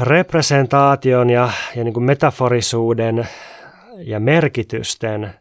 representaation 0.00 1.30
ja, 1.30 1.50
ja 1.76 1.84
niin 1.84 1.94
kuin 1.94 2.04
metaforisuuden 2.04 3.28
ja 3.98 4.20
merkitysten 4.20 5.34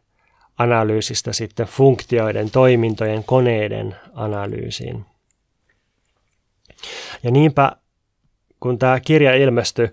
analyysistä 0.57 1.33
sitten 1.33 1.67
funktioiden, 1.67 2.51
toimintojen, 2.51 3.23
koneiden 3.23 3.95
analyysiin. 4.13 5.05
Ja 7.23 7.31
niinpä, 7.31 7.71
kun 8.59 8.79
tämä 8.79 8.99
kirja 8.99 9.35
ilmestyi 9.35 9.89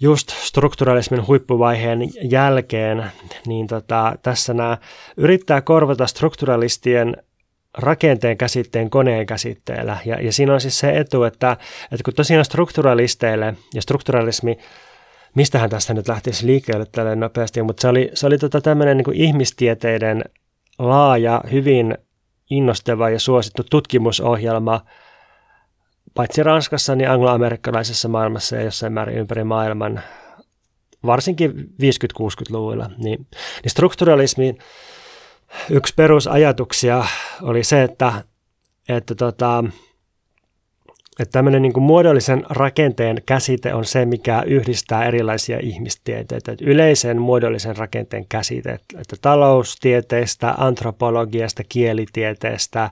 just 0.00 0.30
strukturalismin 0.30 1.26
huippuvaiheen 1.26 2.00
jälkeen, 2.30 3.10
niin 3.46 3.66
tota, 3.66 4.14
tässä 4.22 4.54
nämä 4.54 4.78
yrittää 5.16 5.60
korvata 5.60 6.06
strukturalistien 6.06 7.16
rakenteen 7.76 8.38
käsitteen 8.38 8.90
koneen 8.90 9.26
käsitteellä. 9.26 9.98
Ja, 10.04 10.20
ja 10.20 10.32
siinä 10.32 10.54
on 10.54 10.60
siis 10.60 10.78
se 10.78 10.98
etu, 10.98 11.24
että, 11.24 11.56
että 11.92 12.04
kun 12.04 12.14
tosiaan 12.14 12.44
strukturalisteille 12.44 13.54
ja 13.74 13.82
strukturalismi, 13.82 14.58
mistähän 15.34 15.70
tästä 15.70 15.94
nyt 15.94 16.08
lähtisi 16.08 16.46
liikkeelle 16.46 16.86
tälle 16.92 17.16
nopeasti, 17.16 17.62
mutta 17.62 17.80
se 17.80 17.88
oli, 17.88 18.10
se 18.14 18.26
oli 18.26 18.38
tota 18.38 18.60
tämmöinen 18.60 18.96
niin 18.96 19.14
ihmistieteiden 19.14 20.24
laaja, 20.78 21.40
hyvin 21.52 21.98
innostava 22.50 23.10
ja 23.10 23.20
suosittu 23.20 23.64
tutkimusohjelma, 23.70 24.80
paitsi 26.14 26.42
Ranskassa, 26.42 26.96
niin 26.96 27.10
angloamerikkalaisessa 27.10 28.08
maailmassa 28.08 28.56
ja 28.56 28.62
jossain 28.62 28.92
määrin 28.92 29.18
ympäri 29.18 29.44
maailman, 29.44 30.00
varsinkin 31.06 31.50
50-60-luvulla. 31.82 32.90
Niin, 32.98 33.26
niin 33.62 33.70
strukturalismi 33.70 34.58
yksi 35.70 35.94
perusajatuksia 35.96 37.04
oli 37.42 37.64
se, 37.64 37.82
että, 37.82 38.12
että, 38.88 39.14
tota, 39.14 39.64
että 41.20 41.32
tämmöinen 41.32 41.62
niin 41.62 41.82
muodollisen 41.82 42.44
rakenteen 42.50 43.22
käsite 43.26 43.74
on 43.74 43.84
se, 43.84 44.04
mikä 44.04 44.42
yhdistää 44.46 45.04
erilaisia 45.04 45.58
ihmistieteitä. 45.62 46.52
Että 46.52 46.64
yleisen 46.64 47.20
muodollisen 47.20 47.76
rakenteen 47.76 48.26
käsite, 48.28 48.72
että 48.72 49.16
taloustieteestä, 49.20 50.54
antropologiasta, 50.58 51.62
kielitieteestä 51.68 52.90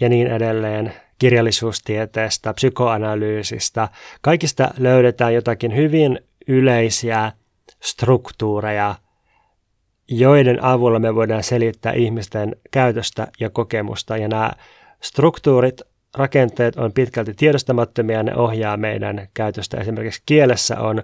ja 0.00 0.08
niin 0.08 0.26
edelleen, 0.26 0.94
kirjallisuustieteestä, 1.18 2.54
psykoanalyysistä, 2.54 3.88
kaikista 4.20 4.68
löydetään 4.78 5.34
jotakin 5.34 5.76
hyvin 5.76 6.20
yleisiä 6.48 7.32
struktuureja– 7.80 8.94
joiden 10.10 10.64
avulla 10.64 10.98
me 10.98 11.14
voidaan 11.14 11.42
selittää 11.42 11.92
ihmisten 11.92 12.56
käytöstä 12.70 13.26
ja 13.40 13.50
kokemusta. 13.50 14.16
Ja 14.16 14.28
nämä 14.28 14.52
struktuurit, 15.02 15.82
rakenteet 16.16 16.76
on 16.76 16.92
pitkälti 16.92 17.34
tiedostamattomia 17.34 18.16
ja 18.16 18.22
ne 18.22 18.36
ohjaa 18.36 18.76
meidän 18.76 19.28
käytöstä. 19.34 19.76
Esimerkiksi 19.76 20.22
kielessä 20.26 20.80
on 20.80 21.02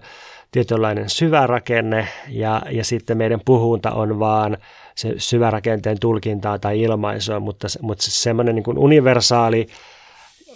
tietynlainen 0.51 1.11
syvä 1.11 1.47
rakenne 1.47 2.09
ja, 2.29 2.63
ja 2.71 2.85
sitten 2.85 3.19
meidän 3.19 3.41
puhunta 3.45 3.91
on 3.91 4.19
vaan 4.19 4.57
se 4.95 5.15
syvärakenteen 5.19 6.01
tulkintaa 6.01 6.59
tai 6.59 6.81
ilmaisua, 6.81 7.41
mutta, 7.41 7.69
mutta 7.81 8.05
se 8.05 8.11
semmoinen 8.11 8.55
niin 8.55 8.79
universaali 8.79 9.67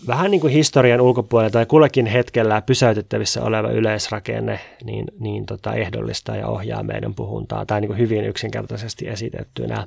vähän 0.07 0.30
niin 0.30 0.40
kuin 0.40 0.53
historian 0.53 1.01
ulkopuolella 1.01 1.51
tai 1.51 1.66
kullakin 1.66 2.07
hetkellä 2.07 2.62
pysäytettävissä 2.62 3.42
oleva 3.42 3.70
yleisrakenne 3.70 4.61
niin, 4.84 5.07
niin 5.20 5.46
tota 5.46 5.74
ehdollistaa 5.74 6.36
ja 6.36 6.46
ohjaa 6.46 6.82
meidän 6.82 7.14
puhuntaa 7.14 7.66
tai 7.66 7.80
niin 7.80 7.88
kuin 7.88 7.98
hyvin 7.98 8.24
yksinkertaisesti 8.24 9.09
esitettynä. 9.09 9.86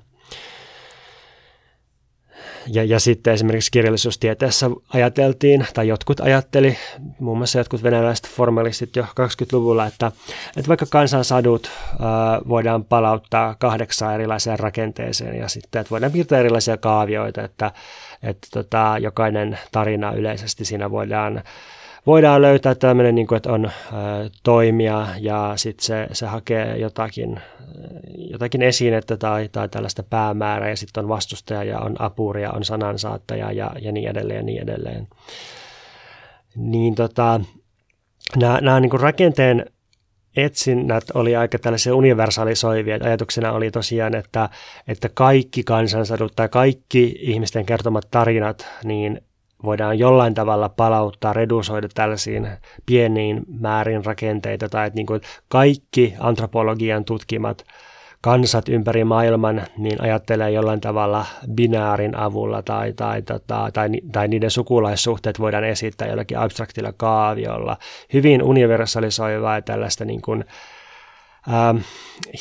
Ja, 2.67 2.83
ja 2.83 2.99
sitten 2.99 3.33
esimerkiksi 3.33 3.71
kirjallisuustieteessä 3.71 4.69
ajateltiin, 4.93 5.67
tai 5.73 5.87
jotkut 5.87 6.19
ajatteli, 6.19 6.77
muun 7.19 7.37
muassa 7.37 7.57
jotkut 7.57 7.83
venäläiset 7.83 8.27
formalistit 8.27 8.95
jo 8.95 9.03
20-luvulla, 9.03 9.85
että, 9.85 10.11
että 10.57 10.67
vaikka 10.67 10.85
kansansadut 10.89 11.71
ää, 11.99 12.41
voidaan 12.47 12.85
palauttaa 12.85 13.55
kahdeksaan 13.59 14.13
erilaiseen 14.15 14.59
rakenteeseen 14.59 15.37
ja 15.37 15.47
sitten, 15.47 15.79
että 15.79 15.91
voidaan 15.91 16.11
piirtää 16.11 16.39
erilaisia 16.39 16.77
kaavioita, 16.77 17.41
että, 17.41 17.71
että 18.23 18.47
tota, 18.53 18.95
jokainen 19.01 19.59
tarina 19.71 20.11
yleisesti 20.11 20.65
siinä 20.65 20.91
voidaan 20.91 21.43
voidaan 22.05 22.41
löytää 22.41 22.75
tämmöinen, 22.75 23.15
niin 23.15 23.27
kuin, 23.27 23.37
että 23.37 23.51
on 23.51 23.65
ä, 23.65 23.71
toimija 24.43 25.07
ja 25.19 25.53
sitten 25.55 25.85
se, 25.85 26.07
se 26.11 26.25
hakee 26.25 26.77
jotakin, 26.77 27.39
jotakin 28.31 28.61
esinettä 28.61 29.17
tai, 29.17 29.49
tai 29.51 29.69
tällaista 29.69 30.03
päämäärää 30.03 30.69
ja 30.69 30.77
sitten 30.77 31.03
on 31.03 31.09
vastustaja 31.09 31.63
ja 31.63 31.79
on 31.79 31.95
apuria, 31.99 32.51
on 32.51 32.65
sanansaattaja 32.65 33.51
ja, 33.51 33.71
ja 33.81 33.91
niin 33.91 34.09
edelleen 34.09 34.37
ja 34.37 34.43
niin 34.43 34.63
edelleen. 34.63 35.07
Niin 36.55 36.95
tota, 36.95 37.41
nämä, 38.37 38.59
nämä 38.61 38.79
niin 38.79 39.01
rakenteen 39.01 39.65
etsinnät 40.37 41.03
oli 41.13 41.35
aika 41.35 41.59
tällaisia 41.59 41.95
universalisoivia. 41.95 42.99
Ajatuksena 43.01 43.51
oli 43.51 43.71
tosiaan, 43.71 44.15
että, 44.15 44.49
että 44.87 45.09
kaikki 45.13 45.63
kansansadut 45.63 46.33
tai 46.35 46.49
kaikki 46.49 47.15
ihmisten 47.19 47.65
kertomat 47.65 48.07
tarinat, 48.11 48.67
niin 48.83 49.21
voidaan 49.63 49.99
jollain 49.99 50.33
tavalla 50.33 50.69
palauttaa, 50.69 51.33
redusoida 51.33 51.87
tällaisiin 51.93 52.47
pieniin 52.85 53.41
määrin 53.59 54.05
rakenteita 54.05 54.69
tai 54.69 54.87
että 54.87 54.95
niin 54.95 55.05
kuin 55.05 55.21
kaikki 55.47 56.13
antropologian 56.19 57.05
tutkimat 57.05 57.63
kansat 58.21 58.69
ympäri 58.69 59.03
maailman 59.03 59.61
niin 59.77 60.01
ajattelee 60.01 60.51
jollain 60.51 60.81
tavalla 60.81 61.25
binäärin 61.55 62.15
avulla 62.15 62.61
tai, 62.61 62.93
tai, 62.93 63.21
tota, 63.21 63.69
tai, 63.73 63.89
tai 64.11 64.27
niiden 64.27 64.51
sukulaissuhteet 64.51 65.39
voidaan 65.39 65.63
esittää 65.63 66.07
jollakin 66.07 66.37
abstraktilla 66.37 66.93
kaaviolla. 66.97 67.77
Hyvin 68.13 68.43
universalisoivaa 68.43 69.55
ja 69.55 69.61
tällaista 69.61 70.05
niin 70.05 70.21
kuin, 70.21 70.45
ähm, 71.47 71.77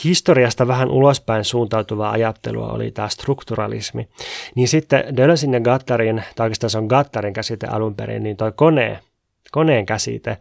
historiasta 0.04 0.66
vähän 0.66 0.90
ulospäin 0.90 1.44
suuntautuvaa 1.44 2.10
ajattelua 2.10 2.72
oli 2.72 2.90
tämä 2.90 3.08
strukturalismi. 3.08 4.08
Niin 4.54 4.68
sitten 4.68 5.16
Dölösin 5.16 5.52
ja 5.52 5.60
Gattarin, 5.60 6.22
tai 6.36 6.44
oikeastaan 6.44 6.70
se 6.70 6.78
on 6.78 6.86
Gattarin 6.86 7.32
käsite 7.32 7.66
alun 7.66 7.94
perin, 7.94 8.22
niin 8.22 8.36
toi 8.36 8.52
kone, 8.52 8.98
koneen 9.52 9.86
käsite, 9.86 10.38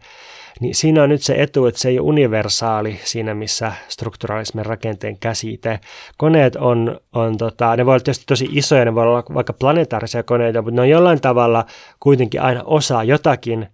niin 0.60 0.74
siinä 0.74 1.02
on 1.02 1.08
nyt 1.08 1.22
se 1.22 1.34
etu, 1.38 1.66
että 1.66 1.80
se 1.80 1.88
ei 1.88 1.98
ole 1.98 2.08
universaali 2.08 3.00
siinä, 3.04 3.34
missä 3.34 3.72
strukturalismin 3.88 4.66
rakenteen 4.66 5.18
käsite. 5.18 5.80
Koneet 6.16 6.56
on, 6.56 7.00
on 7.12 7.38
tota, 7.38 7.76
ne 7.76 7.86
voi 7.86 7.92
olla 7.92 8.00
tietysti 8.04 8.24
tosi 8.26 8.48
isoja, 8.52 8.84
ne 8.84 8.94
voi 8.94 9.02
olla 9.02 9.22
vaikka 9.34 9.52
planetaarisia 9.52 10.22
koneita, 10.22 10.62
mutta 10.62 10.74
ne 10.74 10.80
on 10.80 10.88
jollain 10.88 11.20
tavalla 11.20 11.64
kuitenkin 12.00 12.42
aina 12.42 12.62
osa 12.64 13.04
jotakin 13.04 13.68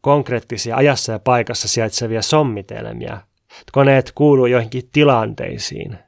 konkreettisia 0.00 0.76
ajassa 0.76 1.12
ja 1.12 1.18
paikassa 1.18 1.68
sijaitsevia 1.68 2.22
sommitelmia, 2.22 3.18
Koneet 3.72 4.12
kuuluu 4.14 4.46
joihinkin 4.46 4.88
tilanteisiin. 4.92 5.98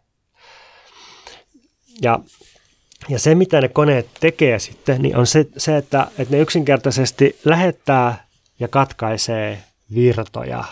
Ja, 2.03 2.19
ja 3.09 3.19
se, 3.19 3.35
mitä 3.35 3.61
ne 3.61 3.69
koneet 3.69 4.09
tekee 4.21 4.59
sitten, 4.59 5.03
niin 5.03 5.17
on 5.17 5.27
se, 5.27 5.47
se 5.57 5.77
että, 5.77 6.07
että 6.19 6.35
ne 6.35 6.41
yksinkertaisesti 6.41 7.39
lähettää 7.45 8.27
ja 8.61 8.69
katkaisee 8.69 9.63
virtoja. 9.95 10.65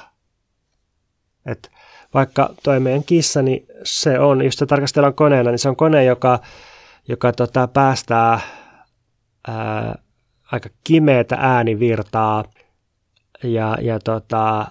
Et 1.47 1.71
vaikka 2.15 2.55
toi 2.63 2.81
meidän 2.81 3.05
kissa, 3.05 3.43
niin 3.43 3.67
se 3.85 4.19
on, 4.19 4.45
jos 4.45 4.55
sitä 4.55 4.67
tarkastellaan 4.67 5.15
koneena, 5.15 5.51
niin 5.51 5.59
se 5.59 5.69
on 5.69 5.77
kone, 5.77 6.05
joka, 6.05 6.39
joka 7.09 7.33
tota, 7.33 7.69
päästää 7.69 8.41
ää, 9.49 9.99
aika 10.53 10.69
kimeätä 10.85 11.37
äänivirtaa 11.41 12.45
ja, 13.43 13.79
ja 13.81 13.99
tota, 13.99 14.67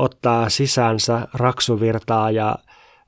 ottaa 0.00 0.48
sisäänsä 0.48 1.28
raksuvirtaa 1.34 2.30
ja, 2.30 2.56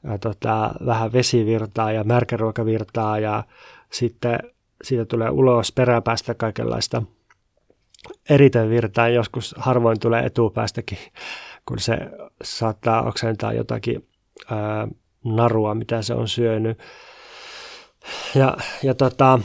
ja 0.05 0.19
tota, 0.19 0.71
vähän 0.87 1.13
vesivirtaa 1.13 1.93
ja 1.93 2.05
märkäruokavirtaa 2.05 3.19
ja 3.19 3.45
sitten 3.91 4.39
siitä 4.83 5.05
tulee 5.05 5.31
ulos 5.31 5.73
peräpäästä 5.73 6.35
kaikenlaista 6.35 7.03
eritevirtaa. 8.31 9.09
Joskus 9.09 9.55
harvoin 9.59 10.01
tulee 10.01 10.27
etupäästäkin, 10.27 10.99
kun 11.67 11.79
se 11.79 11.99
saattaa 12.43 13.03
oksentaa 13.03 13.53
jotakin 13.53 14.09
ää, 14.51 14.89
narua, 15.25 15.75
mitä 15.75 16.03
se 16.03 16.15
on 16.15 16.29
syönyt. 16.29 16.79
Ja, 18.35 18.57
ja 18.83 18.95
tota, 18.95 19.39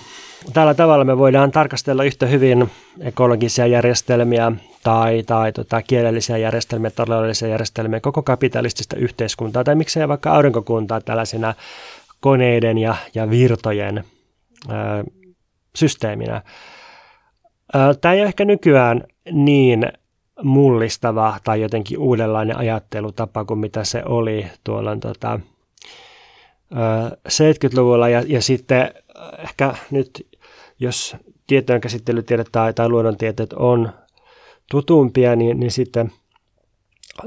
tällä 0.53 0.73
tavalla 0.73 1.05
me 1.05 1.17
voidaan 1.17 1.51
tarkastella 1.51 2.03
yhtä 2.03 2.25
hyvin 2.25 2.71
ekologisia 2.99 3.67
järjestelmiä 3.67 4.51
tai, 4.87 5.23
tai 5.23 5.51
tota, 5.51 5.81
kielellisiä 5.81 6.37
järjestelmiä, 6.37 6.91
taloudellisia 6.91 7.47
järjestelmiä, 7.47 7.99
koko 7.99 8.23
kapitalistista 8.23 8.95
yhteiskuntaa 8.95 9.63
tai 9.63 9.75
miksei 9.75 10.07
vaikka 10.07 10.31
aurinkokuntaa 10.33 11.01
tällaisina 11.01 11.53
koneiden 12.19 12.77
ja, 12.77 12.95
ja 13.15 13.29
virtojen 13.29 14.03
ö, 14.69 14.73
systeeminä. 15.75 16.41
Tämä 18.01 18.13
ei 18.13 18.19
ole 18.19 18.27
ehkä 18.27 18.45
nykyään 18.45 19.03
niin 19.31 19.91
mullistava 20.43 21.39
tai 21.43 21.61
jotenkin 21.61 21.97
uudenlainen 21.97 22.57
ajattelutapa 22.57 23.45
kuin 23.45 23.59
mitä 23.59 23.83
se 23.83 24.03
oli 24.05 24.47
tuolla 24.63 24.95
tota, 24.95 25.39
70-luvulla 27.27 28.09
ja, 28.09 28.23
ja 28.27 28.41
sitten 28.41 28.93
ehkä 29.37 29.73
nyt, 29.91 30.27
jos 30.79 31.15
tietojen 31.47 31.81
käsittelytiedot 31.81 32.47
tai, 32.51 32.73
tai 32.73 32.89
luonnontieteet 32.89 33.53
on 33.53 33.91
tutumpia, 34.71 35.35
niin, 35.35 35.59
niin 35.59 35.71
sitten 35.71 36.11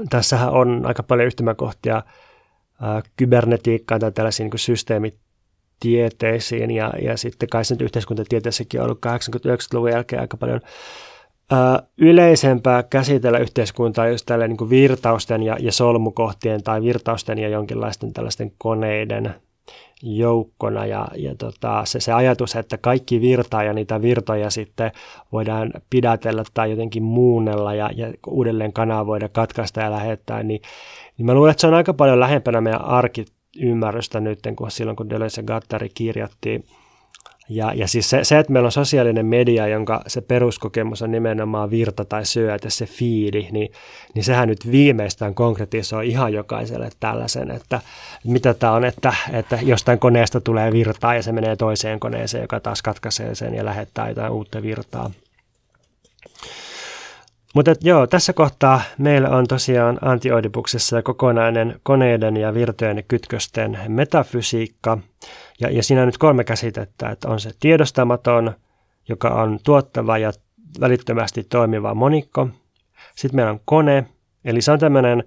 tässähän 0.09 0.51
on 0.51 0.81
aika 0.85 1.03
paljon 1.03 1.27
yhtymäkohtia 1.27 2.03
ää, 2.81 3.01
kybernetiikkaan 3.17 4.01
tai 4.01 4.11
tällaisiin 4.11 4.49
niin 4.49 4.59
systeemitieteisiin. 4.59 6.71
Ja, 6.71 6.93
ja 7.01 7.17
sitten 7.17 7.49
kai 7.49 7.65
sen 7.65 7.77
yhteiskuntatieteessäkin 7.81 8.79
on 8.79 8.85
ollut 8.85 9.05
80-90-luvun 9.05 9.91
jälkeen 9.91 10.21
aika 10.21 10.37
paljon 10.37 10.61
ää, 11.51 11.83
yleisempää 11.97 12.83
käsitellä 12.83 13.37
yhteiskuntaa 13.37 14.07
just 14.07 14.25
tällä 14.25 14.47
niin 14.47 14.69
virtausten 14.69 15.43
ja, 15.43 15.57
ja 15.59 15.71
solmukohtien 15.71 16.63
tai 16.63 16.81
virtausten 16.81 17.37
ja 17.37 17.49
jonkinlaisten 17.49 18.13
tällaisten 18.13 18.51
koneiden 18.57 19.35
joukkona 20.03 20.85
ja, 20.85 21.07
ja 21.15 21.35
tota, 21.35 21.81
se, 21.85 21.99
se 21.99 22.13
ajatus, 22.13 22.55
että 22.55 22.77
kaikki 22.77 23.21
virtaa 23.21 23.63
ja 23.63 23.73
niitä 23.73 24.01
virtoja 24.01 24.49
sitten 24.49 24.91
voidaan 25.31 25.71
pidätellä 25.89 26.43
tai 26.53 26.71
jotenkin 26.71 27.03
muunnella 27.03 27.73
ja, 27.73 27.89
ja 27.95 28.13
uudelleen 28.27 28.73
kanavoida, 28.73 29.29
katkaista 29.29 29.81
ja 29.81 29.91
lähettää, 29.91 30.43
niin, 30.43 30.61
niin 31.17 31.25
mä 31.25 31.33
luulen, 31.33 31.51
että 31.51 31.61
se 31.61 31.67
on 31.67 31.73
aika 31.73 31.93
paljon 31.93 32.19
lähempänä 32.19 32.61
meidän 32.61 32.85
arkiymmärrystä 32.85 34.19
nyt, 34.19 34.39
kun 34.55 34.71
silloin 34.71 34.97
kun 34.97 35.09
Deleuze 35.09 35.41
ja 35.41 35.45
Gattari 35.45 35.89
kirjoitti 35.93 36.65
ja, 37.55 37.73
ja 37.73 37.87
siis 37.87 38.09
se, 38.09 38.23
se, 38.23 38.39
että 38.39 38.53
meillä 38.53 38.67
on 38.67 38.71
sosiaalinen 38.71 39.25
media, 39.25 39.67
jonka 39.67 40.01
se 40.07 40.21
peruskokemus 40.21 41.01
on 41.01 41.11
nimenomaan 41.11 41.71
virta 41.71 42.05
tai 42.05 42.25
syötä, 42.25 42.69
se 42.69 42.85
fiidi, 42.85 43.47
niin, 43.51 43.71
niin 44.13 44.23
sehän 44.23 44.47
nyt 44.47 44.71
viimeistään 44.71 45.35
konkretisoi 45.35 46.07
ihan 46.07 46.33
jokaiselle 46.33 46.89
tällaisen, 46.99 47.51
että 47.51 47.81
mitä 48.23 48.53
tämä 48.53 48.73
on, 48.73 48.85
että, 48.85 49.13
että 49.33 49.59
jostain 49.61 49.99
koneesta 49.99 50.41
tulee 50.41 50.71
virtaa 50.71 51.15
ja 51.15 51.23
se 51.23 51.31
menee 51.31 51.55
toiseen 51.55 51.99
koneeseen, 51.99 52.41
joka 52.41 52.59
taas 52.59 52.81
katkaisee 52.81 53.35
sen 53.35 53.53
ja 53.53 53.65
lähettää 53.65 54.09
jotain 54.09 54.31
uutta 54.31 54.61
virtaa. 54.61 55.11
Mutta 57.55 57.73
joo, 57.81 58.07
tässä 58.07 58.33
kohtaa 58.33 58.81
meillä 58.97 59.29
on 59.29 59.47
tosiaan 59.47 59.97
antioidipuksessa 60.01 61.01
kokonainen 61.01 61.79
koneiden 61.83 62.37
ja 62.37 62.53
virtojen 62.53 63.03
kytkösten 63.07 63.79
metafysiikka. 63.87 64.97
Ja, 65.59 65.69
ja 65.71 65.83
siinä 65.83 66.01
on 66.01 66.07
nyt 66.07 66.17
kolme 66.17 66.43
käsitettä, 66.43 67.09
että 67.09 67.27
on 67.27 67.39
se 67.39 67.51
tiedostamaton, 67.59 68.53
joka 69.09 69.29
on 69.29 69.59
tuottava 69.63 70.17
ja 70.17 70.31
välittömästi 70.79 71.43
toimiva 71.43 71.93
monikko. 71.93 72.47
Sitten 73.15 73.35
meillä 73.35 73.51
on 73.51 73.61
kone, 73.65 74.05
eli 74.45 74.61
se 74.61 74.71
on 74.71 74.79
tämmöinen 74.79 75.23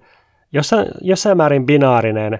jossain, 0.51 0.87
jossain 1.01 1.37
määrin 1.37 1.65
binaarinen 1.65 2.39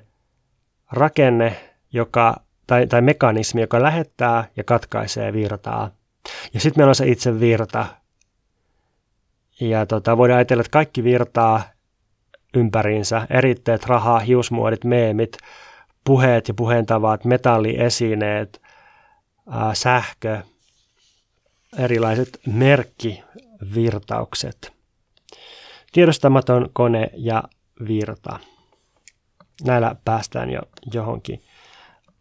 rakenne, 0.92 1.56
joka, 1.94 2.36
tai, 2.68 2.88
tai 2.88 3.02
mekanismi, 3.02 3.62
joka 3.62 3.82
lähettää 3.82 4.48
ja 4.58 4.64
katkaisee 4.64 5.34
virtaa. 5.34 5.92
Ja 6.54 6.60
sitten 6.60 6.82
meillä 6.82 6.92
on 6.92 6.96
se 6.96 7.08
itse 7.08 7.40
virta, 7.40 7.86
ja 9.62 9.86
tota, 9.86 10.18
voidaan 10.18 10.38
ajatella, 10.38 10.62
että 10.62 10.72
kaikki 10.72 11.04
virtaa 11.04 11.64
ympäriinsä, 12.54 13.28
eritteet, 13.30 13.86
raha, 13.86 14.20
hiusmuodit, 14.20 14.84
meemit, 14.84 15.38
puheet 16.04 16.48
ja 16.48 16.54
puheentavat, 16.54 17.26
metalliesineet, 17.26 18.62
ää, 19.50 19.74
sähkö, 19.74 20.42
erilaiset 21.78 22.40
merkkivirtaukset, 22.46 24.74
tiedostamaton 25.92 26.70
kone 26.74 27.10
ja 27.14 27.44
virta. 27.88 28.40
Näillä 29.64 29.96
päästään 30.06 30.50
jo 30.50 30.62
johonkin 30.94 31.44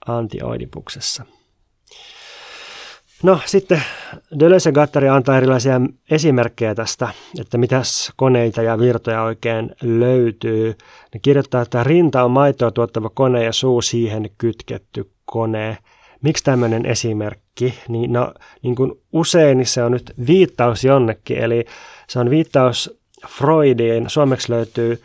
antioidipuksessa. 0.07 1.25
No 3.25 3.41
sitten 3.47 3.83
Deleuze 4.39 4.69
ja 4.69 4.73
Gattari 4.73 5.09
antaa 5.09 5.37
erilaisia 5.37 5.81
esimerkkejä 6.11 6.75
tästä, 6.75 7.09
että 7.41 7.59
mitäs 7.59 8.13
koneita 8.17 8.63
ja 8.63 8.79
virtoja 8.79 9.23
oikein 9.23 9.71
löytyy. 9.83 10.75
Ne 11.15 11.21
kirjoittaa, 11.21 11.63
että 11.63 11.85
rinta 11.85 12.25
on 12.25 12.31
maitoa 12.31 12.71
tuottava 12.71 13.11
kone 13.11 13.45
ja 13.45 13.53
suu 13.53 13.83
siihen 13.83 14.31
kytketty 14.39 15.11
kone. 15.25 15.79
Miksi 16.23 16.45
tämmöinen 16.45 16.87
esimerkki? 16.87 17.79
Niin, 17.89 18.13
no, 18.13 18.35
niin 18.63 18.75
kuin 18.75 18.93
usein 19.13 19.59
niin 19.59 19.67
se 19.67 19.83
on 19.83 19.93
nyt 19.93 20.13
viittaus 20.27 20.85
jonnekin, 20.85 21.39
eli 21.39 21.65
se 22.09 22.19
on 22.19 22.31
viittaus 22.31 22.99
Freudiin. 23.29 24.11
Suomeksi 24.11 24.53
löytyy 24.53 25.03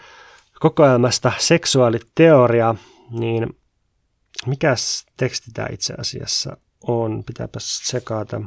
kokoelmasta 0.59 1.32
seksuaaliteoria, 1.38 2.76
niin 3.11 3.57
mikäs 4.45 5.05
teksti 5.17 5.51
tämä 5.53 5.67
itse 5.72 5.93
asiassa 5.97 6.57
on, 6.88 7.24
pitääpä 7.24 7.60
sekata. 7.62 8.42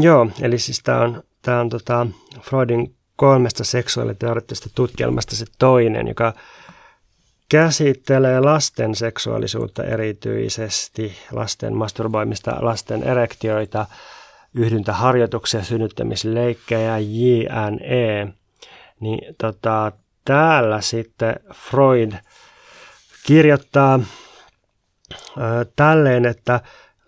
Joo, 0.00 0.30
eli 0.40 0.58
siis 0.58 0.80
tämä 0.82 1.00
on, 1.00 1.22
tää 1.42 1.60
on 1.60 1.68
tota 1.68 2.06
Freudin 2.40 2.96
kolmesta 3.16 3.64
seksuaaliteoreettisesta 3.64 4.70
tutkielmasta 4.74 5.36
se 5.36 5.44
toinen, 5.58 6.08
joka 6.08 6.34
käsittelee 7.48 8.40
lasten 8.40 8.94
seksuaalisuutta 8.94 9.84
erityisesti, 9.84 11.18
lasten 11.32 11.76
masturboimista, 11.76 12.56
lasten 12.60 13.02
erektioita, 13.02 13.86
yhdyntäharjoituksia, 14.54 15.64
synnyttämisleikkejä, 15.64 16.98
JNE. 16.98 18.32
Niin 19.00 19.34
tota, 19.38 19.92
täällä 20.24 20.80
sitten 20.80 21.34
Freud 21.54 22.12
kirjoittaa 23.26 24.00
tälleen, 25.76 26.26
että 26.26 26.60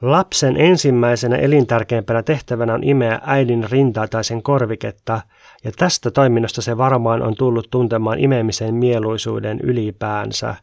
lapsen 0.02 0.56
ensimmäisenä 0.56 1.36
elintärkeimpänä 1.36 2.22
tehtävänä 2.22 2.74
on 2.74 2.84
imeä 2.84 3.20
äidin 3.26 3.70
rintaa 3.70 4.08
tai 4.08 4.24
sen 4.24 4.42
korviketta, 4.42 5.20
ja 5.64 5.72
tästä 5.76 6.10
toiminnosta 6.10 6.62
se 6.62 6.78
varmaan 6.78 7.22
on 7.22 7.34
tullut 7.34 7.68
tuntemaan 7.70 8.18
imemisen 8.18 8.74
mieluisuuden 8.74 9.60
ylipäänsä. 9.62 10.54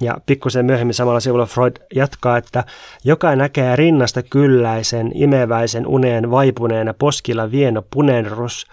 Ja 0.00 0.16
pikkusen 0.26 0.66
myöhemmin 0.66 0.94
samalla 0.94 1.20
sivulla 1.20 1.46
Freud 1.46 1.76
jatkaa, 1.94 2.36
että 2.36 2.64
joka 3.04 3.36
näkee 3.36 3.76
rinnasta 3.76 4.22
kylläisen, 4.22 5.10
imeväisen 5.14 5.86
uneen 5.86 6.30
vaipuneena 6.30 6.94
poskilla 6.94 7.50
vieno 7.50 7.82
punerus, 7.90 8.66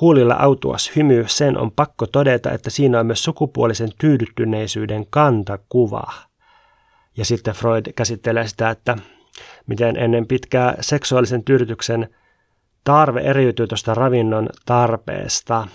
huulilla 0.00 0.34
autuas 0.34 0.92
hymy, 0.96 1.24
sen 1.26 1.58
on 1.58 1.72
pakko 1.72 2.06
todeta, 2.06 2.50
että 2.50 2.70
siinä 2.70 3.00
on 3.00 3.06
myös 3.06 3.24
sukupuolisen 3.24 3.90
tyydyttyneisyyden 3.98 5.06
kantakuva. 5.10 6.12
Ja 7.16 7.24
sitten 7.24 7.54
Freud 7.54 7.92
käsittelee 7.92 8.48
sitä, 8.48 8.70
että 8.70 8.96
miten 9.66 9.96
ennen 9.96 10.26
pitkää 10.26 10.76
seksuaalisen 10.80 11.44
tyydytyksen 11.44 12.08
tarve 12.84 13.20
eriytyy 13.20 13.66
tuosta 13.66 13.94
ravinnon 13.94 14.48
tarpeesta. 14.66 15.68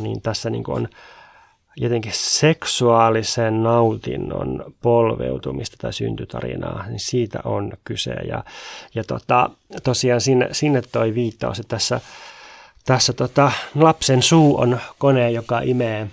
Niin 0.00 0.22
tässä 0.22 0.50
niin 0.50 0.64
on 0.68 0.88
jotenkin 1.76 2.12
seksuaalisen 2.14 3.62
nautinnon 3.62 4.74
polveutumista 4.82 5.76
tai 5.80 5.92
syntytarinaa, 5.92 6.84
niin 6.88 7.00
siitä 7.00 7.40
on 7.44 7.72
kyse. 7.84 8.12
Ja, 8.12 8.44
ja 8.94 9.04
tota, 9.04 9.50
tosiaan 9.82 10.20
sinne, 10.20 10.48
sinne 10.52 10.82
toi 10.92 11.14
viittaus, 11.14 11.60
että 11.60 11.76
tässä, 11.76 12.00
tässä 12.84 13.12
tota, 13.12 13.52
lapsen 13.74 14.22
suu 14.22 14.60
on 14.60 14.80
kone, 14.98 15.30
joka 15.30 15.60
imee, 15.60 16.06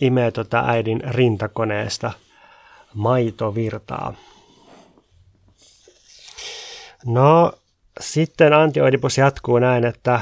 imee 0.00 0.30
tota 0.30 0.64
äidin 0.66 1.02
rintakoneesta– 1.14 2.12
maitovirtaa. 2.94 4.14
No, 7.04 7.52
sitten 8.00 8.52
Antioidipus 8.52 9.18
jatkuu 9.18 9.58
näin, 9.58 9.84
että 9.84 10.20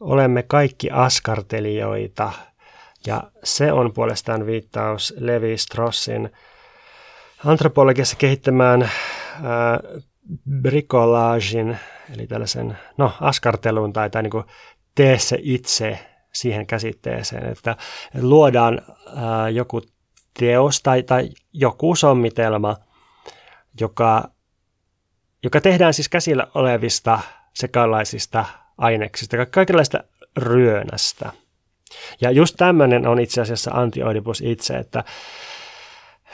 olemme 0.00 0.42
kaikki 0.42 0.90
askartelijoita. 0.90 2.32
Ja 3.06 3.22
se 3.44 3.72
on 3.72 3.92
puolestaan 3.92 4.46
viittaus 4.46 5.14
Levi 5.18 5.58
Strossin 5.58 6.30
antropologiassa 7.44 8.16
kehittämään 8.16 8.82
äh, 8.82 8.90
bricolagein, 10.62 11.78
eli 12.14 12.26
tällaisen 12.26 12.78
no, 12.96 13.12
askartelun 13.20 13.92
tai, 13.92 14.10
tai 14.10 14.22
niin 14.22 14.44
tee 14.94 15.18
se 15.18 15.38
itse 15.42 15.98
siihen 16.32 16.66
käsitteeseen, 16.66 17.46
että 17.52 17.76
luodaan 18.20 18.80
äh, 19.08 19.52
joku 19.52 19.82
teos 20.38 20.82
tai, 20.82 21.02
tai 21.02 21.30
joku 21.52 21.94
sommitelma, 21.94 22.76
joka, 23.80 24.30
joka 25.42 25.60
tehdään 25.60 25.94
siis 25.94 26.08
käsillä 26.08 26.46
olevista 26.54 27.20
sekalaisista 27.54 28.44
aineksista, 28.78 29.46
kaikenlaista 29.46 30.04
ryönästä. 30.36 31.32
Ja 32.20 32.30
just 32.30 32.54
tämmöinen 32.58 33.06
on 33.06 33.20
itse 33.20 33.40
asiassa 33.40 33.70
antioidipus 33.70 34.40
itse, 34.40 34.76
että 34.76 35.04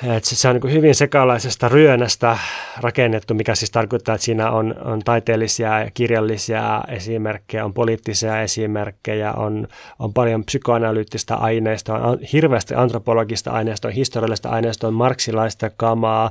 että 0.03 0.35
se 0.35 0.49
on 0.49 0.57
niin 0.57 0.73
hyvin 0.73 0.95
sekalaisesta 0.95 1.69
ryönästä 1.69 2.39
rakennettu, 2.81 3.35
mikä 3.35 3.55
siis 3.55 3.71
tarkoittaa, 3.71 4.15
että 4.15 4.25
siinä 4.25 4.51
on, 4.51 4.75
on 4.85 5.01
taiteellisia 5.05 5.81
ja 5.81 5.91
kirjallisia 5.95 6.83
esimerkkejä, 6.89 7.65
on 7.65 7.75
poliittisia 7.75 8.43
esimerkkejä, 8.43 9.33
on, 9.33 9.69
on 9.99 10.13
paljon 10.13 10.45
psykoanalyyttistä 10.45 11.37
aineistoa, 11.37 11.99
on 11.99 12.19
hirveästi 12.33 12.75
antropologista 12.75 13.51
aineistoa, 13.51 13.91
historiallista 13.91 14.49
aineistoa, 14.49 14.89
on 14.89 14.95
marksilaista 14.95 15.71
kamaa, 15.77 16.31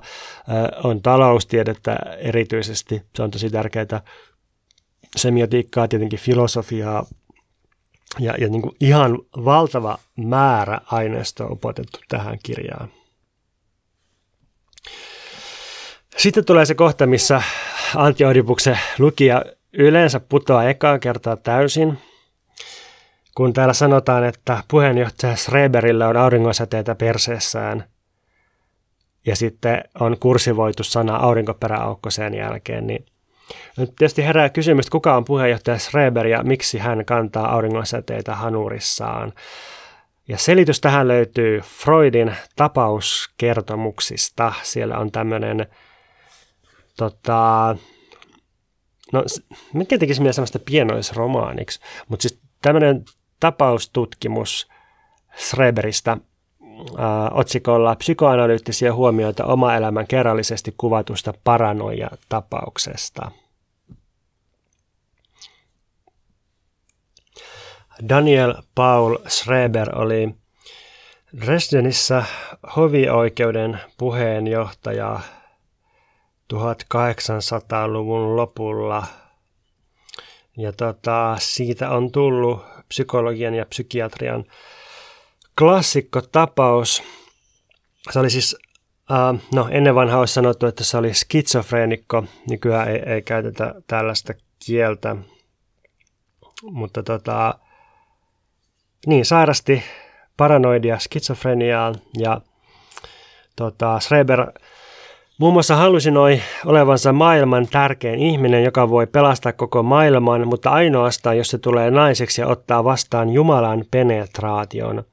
on 0.84 1.02
taloustiedettä 1.02 1.96
erityisesti, 2.18 3.02
se 3.16 3.24
on 3.24 3.32
tosi 3.32 3.50
tärkeää, 3.50 4.02
semiotiikkaa, 5.16 5.88
tietenkin 5.88 6.20
filosofiaa, 6.20 7.06
ja, 8.20 8.34
ja 8.38 8.50
niin 8.50 8.72
ihan 8.80 9.20
valtava 9.46 9.98
määrä 10.18 10.80
aineistoa 10.92 11.48
upotettu 11.52 12.00
tähän 12.08 12.38
kirjaan. 12.44 12.90
Sitten 16.18 16.46
tulee 16.46 16.66
se 16.66 16.76
kohta, 16.76 17.08
missä 17.08 17.42
Antti 17.96 18.26
Oidipuksen 18.26 18.80
lukija 19.00 19.46
yleensä 19.74 20.20
putoaa 20.20 20.70
ekaa 20.70 21.00
kertaa 21.00 21.36
täysin, 21.36 21.98
kun 23.36 23.54
täällä 23.54 23.74
sanotaan, 23.74 24.24
että 24.24 24.64
puheenjohtaja 24.68 25.36
Schreberillä 25.36 26.08
on 26.08 26.18
auringonsäteitä 26.18 26.96
perseessään 26.96 27.84
ja 29.26 29.36
sitten 29.36 29.84
on 30.00 30.18
kursivoitu 30.20 30.84
sana 30.84 31.16
aurinkoperäaukko 31.16 32.12
sen 32.12 32.34
jälkeen, 32.34 32.88
niin 32.88 33.06
nyt 33.78 33.96
tietysti 33.96 34.24
herää 34.26 34.50
kysymys, 34.50 34.90
kuka 34.90 35.16
on 35.16 35.26
puheenjohtaja 35.26 35.80
Schreber 35.80 36.28
ja 36.28 36.44
miksi 36.44 36.78
hän 36.78 37.06
kantaa 37.06 37.54
auringonsäteitä 37.54 38.36
hanurissaan. 38.36 39.34
Ja 40.28 40.38
selitys 40.38 40.82
tähän 40.82 41.08
löytyy 41.08 41.62
Freudin 41.62 42.36
tapauskertomuksista. 42.56 44.54
Siellä 44.64 44.98
on 44.98 45.12
tämmöinen 45.12 45.68
tota, 46.98 47.76
no 49.14 49.24
mikä 49.74 49.98
tekisi 49.98 50.22
mieleen 50.22 50.34
sellaista 50.34 50.60
pienoisromaaniksi, 50.60 51.80
mutta 52.08 52.22
siis 52.22 52.42
tämmöinen 52.62 53.06
tapaustutkimus 53.40 54.68
Schreberistä 55.38 56.12
äh, 56.12 56.18
otsikolla 57.32 57.96
psykoanalyyttisiä 57.96 58.94
huomioita 58.94 59.46
oma 59.46 59.76
elämän 59.76 60.08
kerrallisesti 60.08 60.74
kuvatusta 60.78 61.34
paranoia-tapauksesta. 61.44 63.32
Daniel 68.10 68.54
Paul 68.76 69.18
Schreber 69.28 70.00
oli 70.00 70.36
Dresdenissä 71.42 72.24
hovioikeuden 72.76 73.80
puheenjohtaja 73.98 75.20
1800-luvun 76.54 78.36
lopulla. 78.36 79.08
Ja 80.58 80.72
tota, 80.72 81.36
siitä 81.40 81.90
on 81.90 82.12
tullut 82.12 82.66
psykologian 82.88 83.54
ja 83.54 83.66
psykiatrian 83.66 84.46
klassikkotapaus. 85.60 87.04
Se 88.12 88.20
oli 88.20 88.30
siis, 88.30 88.56
äh, 89.12 89.42
no 89.54 89.68
ennen 89.72 89.96
vanhaa 89.96 90.20
olisi 90.20 90.34
sanottu, 90.34 90.66
että 90.66 90.84
se 90.84 90.98
oli 90.98 91.14
skitsofreenikko. 91.14 92.24
Nykyään 92.50 92.88
ei, 92.88 93.00
ei 93.06 93.22
käytetä 93.22 93.76
tällaista 93.88 94.34
kieltä. 94.66 95.16
Mutta 96.64 97.04
tota, 97.04 97.60
niin, 99.06 99.26
sairasti 99.26 99.84
paranoidia 100.38 101.00
skitsofreniaa 101.00 101.94
ja 102.18 102.42
tota, 103.56 104.00
Schreber 104.00 104.48
Muun 105.38 105.54
muassa 105.54 105.76
hallusinoi 105.76 106.42
olevansa 106.66 107.14
maailman 107.14 107.68
tärkein 107.68 108.20
ihminen, 108.20 108.64
joka 108.64 108.90
voi 108.90 109.08
pelastaa 109.08 109.52
koko 109.54 109.84
maailman, 109.84 110.48
mutta 110.48 110.70
ainoastaan, 110.70 111.38
jos 111.38 111.48
se 111.50 111.58
tulee 111.58 111.92
naiseksi 111.92 112.42
ja 112.42 112.48
ottaa 112.48 112.84
vastaan 112.84 113.30
Jumalan 113.30 113.86
penetraation. 113.92 115.04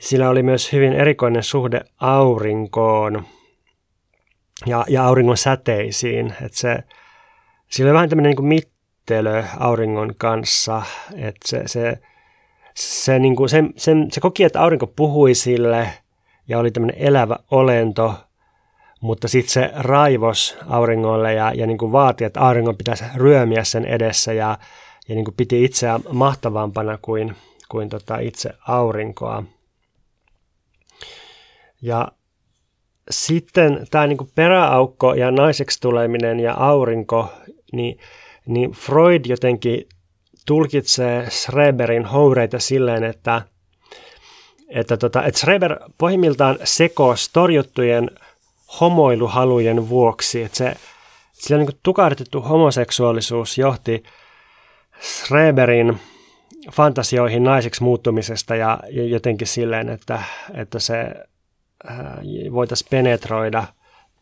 Sillä 0.00 0.28
oli 0.28 0.42
myös 0.42 0.72
hyvin 0.72 0.92
erikoinen 0.92 1.42
suhde 1.42 1.80
aurinkoon 2.00 3.24
ja, 4.66 4.84
ja 4.88 5.04
auringon 5.04 5.36
säteisiin. 5.36 6.26
Että 6.26 6.58
se, 6.58 6.78
sillä 7.68 7.88
oli 7.88 7.94
vähän 7.94 8.08
tämmöinen 8.08 8.36
niin 8.36 8.44
mittelö 8.44 9.44
auringon 9.58 10.14
kanssa, 10.18 10.82
että 11.16 11.48
se, 11.48 11.62
se, 11.66 11.98
se, 12.78 13.18
niin 13.18 13.36
kuin, 13.36 13.48
se, 13.48 13.64
sen, 13.76 14.08
se 14.12 14.20
koki, 14.20 14.44
että 14.44 14.62
aurinko 14.62 14.86
puhui 14.86 15.34
sille 15.34 15.88
ja 16.48 16.58
oli 16.58 16.70
tämmöinen 16.70 16.96
elävä 16.98 17.36
olento– 17.50 18.14
mutta 19.00 19.28
sitten 19.28 19.52
se 19.52 19.70
raivos 19.74 20.56
auringolle 20.68 21.34
ja, 21.34 21.52
ja 21.54 21.66
niin 21.66 21.78
kuin 21.78 21.92
vaati, 21.92 22.24
että 22.24 22.40
auringon 22.40 22.76
pitäisi 22.76 23.04
ryömiä 23.16 23.64
sen 23.64 23.84
edessä 23.84 24.32
ja, 24.32 24.58
ja 25.08 25.14
niin 25.14 25.24
kuin 25.24 25.34
piti 25.34 25.64
itseään 25.64 26.00
mahtavampana 26.12 26.98
kuin, 27.02 27.36
kuin 27.68 27.88
tota 27.88 28.18
itse 28.18 28.50
aurinkoa. 28.68 29.42
Ja 31.82 32.08
sitten 33.10 33.86
tämä 33.90 34.06
niin 34.06 34.18
kuin 34.18 34.30
peräaukko 34.34 35.14
ja 35.14 35.30
naiseksi 35.30 35.80
tuleminen 35.80 36.40
ja 36.40 36.54
aurinko, 36.54 37.32
niin, 37.72 37.98
niin 38.46 38.70
Freud 38.70 39.26
jotenkin 39.26 39.86
tulkitsee 40.48 41.30
Schreberin 41.30 42.04
houreita 42.04 42.58
silleen, 42.58 43.04
että, 43.04 43.42
että, 44.68 44.96
tota, 44.96 45.24
että 45.24 45.40
Schreber 45.40 45.76
pohjimmiltaan 45.98 46.58
sekos 46.64 47.28
torjuttujen 47.32 48.10
homoiluhalujen 48.80 49.88
vuoksi. 49.88 50.42
Että 50.42 50.58
se, 50.58 50.74
sillä 51.32 51.58
niin 51.64 51.78
tukahdutettu 51.82 52.40
homoseksuaalisuus 52.40 53.58
johti 53.58 54.02
Schreberin 55.00 55.98
fantasioihin 56.72 57.44
naiseksi 57.44 57.82
muuttumisesta 57.82 58.56
ja 58.56 58.80
jotenkin 58.90 59.46
silleen, 59.46 59.88
että, 59.88 60.22
että 60.54 60.78
se 60.78 61.14
äh, 61.90 61.96
voitaisiin 62.52 62.88
penetroida 62.90 63.64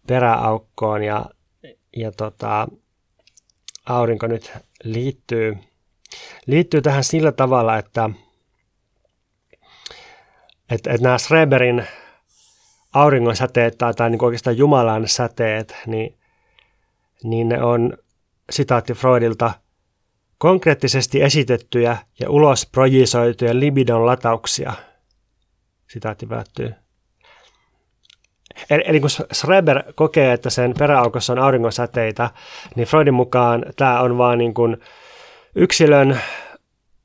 peräaukkoon 0.07 1.03
ja, 1.03 1.25
ja 1.97 2.13
tota, 2.13 2.69
aurinko 3.87 4.27
nyt 4.27 4.53
liittyy, 4.85 5.57
liittyy 6.47 6.83
tähän 6.83 7.05
sillä 7.05 7.33
tavalla, 7.33 7.79
että, 7.79 8.11
että, 10.71 10.91
että 10.91 11.03
nämä 11.03 11.19
Schreberin 11.19 11.87
auringon 12.95 13.37
säteet 13.37 13.79
tai, 13.79 13.95
tai 13.95 14.11
niin 14.11 14.25
oikeastaan 14.25 14.57
Jumalan 14.59 15.09
säteet, 15.09 15.77
niin, 15.87 16.19
niin 17.23 17.49
ne 17.49 17.63
on 17.63 17.99
sitaatti 18.51 18.93
Freudilta 18.93 19.53
konkreettisesti 20.39 21.23
esitettyjä 21.23 21.97
ja 22.21 22.31
ulos 22.31 22.67
projisoituja 22.73 23.61
libidon 23.61 24.07
latauksia. 24.07 24.73
Sitaatti 25.89 26.27
päättyy. 26.27 26.75
Eli, 28.71 28.83
eli 28.87 29.01
kun 29.01 29.11
Schreber 29.11 29.83
kokee, 29.95 30.33
että 30.33 30.51
sen 30.51 30.75
peräaukossa 30.79 31.33
on 31.33 31.39
auringonsäteitä, 31.39 32.31
niin 32.77 32.89
Freudin 32.89 33.15
mukaan 33.15 33.65
tämä 33.77 34.01
on 34.01 34.19
vain 34.19 34.39
niin 34.39 34.55
kuin 34.55 34.77
yksilön 35.57 36.21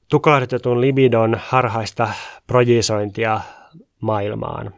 tukahdutetun 0.10 0.82
libidon 0.82 1.38
harhaista 1.40 2.10
projisointia 2.48 3.42
maailmaan. 4.02 4.74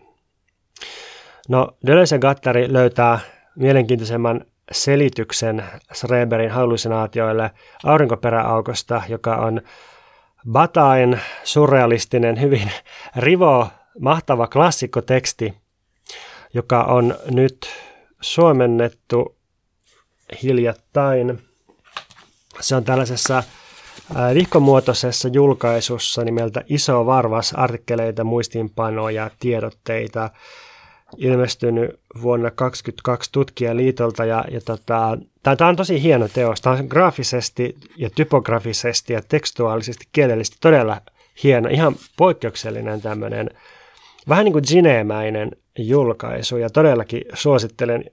No, 1.50 1.78
Deleuze 1.86 2.20
Gattari 2.20 2.74
löytää 2.74 3.20
mielenkiintoisemman 3.56 4.42
selityksen 4.72 5.64
Schreberin 5.94 6.52
hallusinaatioille 6.52 7.52
aurinkoperäaukosta, 7.84 9.02
joka 9.10 9.36
on 9.36 9.62
Batain 10.52 11.20
surrealistinen, 11.44 12.42
hyvin 12.42 12.72
rivo, 13.16 13.68
mahtava 14.00 14.48
klassikkoteksti, 14.48 15.54
joka 16.54 16.84
on 16.84 17.16
nyt 17.32 17.70
suomennettu 18.22 19.36
hiljattain. 20.44 21.42
Se 22.60 22.76
on 22.76 22.84
tällaisessa 22.84 23.44
vihkomuotoisessa 24.34 25.28
julkaisussa 25.28 26.24
nimeltä 26.24 26.64
Iso 26.70 27.06
Varvas, 27.06 27.54
artikkeleita, 27.54 28.24
muistiinpanoja, 28.24 29.30
tiedotteita, 29.40 30.30
ilmestynyt 31.18 32.00
vuonna 32.22 32.52
2022 32.52 33.32
tutkijaliitolta 33.32 34.26
ja, 34.26 34.46
ja 34.52 34.62
tota, 34.62 35.18
tämä 35.44 35.70
on 35.70 35.76
tosi 35.76 36.02
hieno 36.02 36.28
teos. 36.28 36.62
Tämä 36.62 36.76
on 36.76 36.86
graafisesti 36.86 37.76
ja 37.98 38.10
typografisesti 38.10 39.14
ja 39.14 39.22
tekstuaalisesti 39.30 40.06
kielellisesti 40.12 40.58
todella 40.62 41.02
hieno, 41.44 41.70
ihan 41.70 41.96
poikkeuksellinen 42.18 43.02
tämmöinen 43.02 43.50
vähän 44.30 44.46
niin 44.46 44.54
kuin 44.54 44.66
Ginemäinen 44.68 45.52
julkaisu 45.78 46.58
ja 46.58 46.70
todellakin 46.70 47.22
suosittelen 47.34 48.06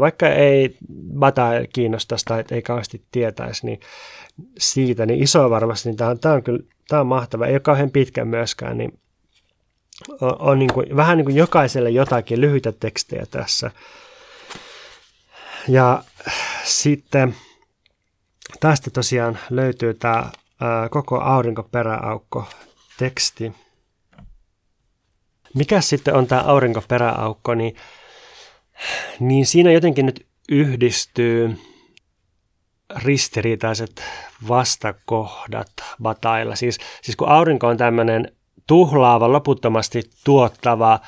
vaikka 0.00 0.28
ei 0.28 0.76
bata 1.18 1.50
kiinnostaisi 1.72 2.24
tai 2.24 2.44
ei 2.50 2.62
kauheasti 2.62 3.04
tietäisi 3.12 3.66
niin 3.66 3.80
siitä, 4.58 5.06
niin 5.06 5.22
iso 5.22 5.50
varmasti, 5.50 5.88
niin 5.88 5.96
tämä 5.96 6.10
on, 6.10 6.18
tämä 6.18 6.34
on 6.34 6.42
kyllä 6.42 6.60
tämä 6.88 7.00
on 7.00 7.06
mahtava. 7.06 7.46
Ei 7.46 7.54
ole 7.54 7.60
kauhean 7.60 7.90
pitkä 7.90 8.24
myöskään, 8.24 8.78
niin 8.78 8.98
on, 10.20 10.36
on 10.38 10.58
niin 10.58 10.72
kuin, 10.72 10.96
vähän 10.96 11.16
niin 11.16 11.24
kuin 11.24 11.36
jokaiselle 11.36 11.90
jotakin 11.90 12.40
lyhyitä 12.40 12.72
tekstejä 12.72 13.26
tässä. 13.30 13.70
Ja 15.68 16.04
sitten 16.64 17.34
tästä 18.60 18.90
tosiaan 18.90 19.38
löytyy 19.50 19.94
tämä 19.94 20.30
koko 20.90 21.20
aurinkoperäaukko 21.20 22.48
teksti. 22.98 23.52
Mikä 25.54 25.80
sitten 25.80 26.14
on 26.14 26.26
tämä 26.26 26.40
aurinkoperäaukko, 26.42 27.54
niin, 27.54 27.76
niin 29.20 29.46
siinä 29.46 29.72
jotenkin 29.72 30.06
nyt 30.06 30.26
yhdistyy 30.48 31.58
ristiriitaiset 32.96 34.02
vastakohdat 34.48 35.68
batailla. 36.02 36.56
Siis, 36.56 36.78
siis 37.02 37.16
kun 37.16 37.28
aurinko 37.28 37.66
on 37.66 37.76
tämmöinen 37.76 38.32
tuhlaava, 38.66 39.32
loputtomasti 39.32 40.02
tuottava 40.24 41.00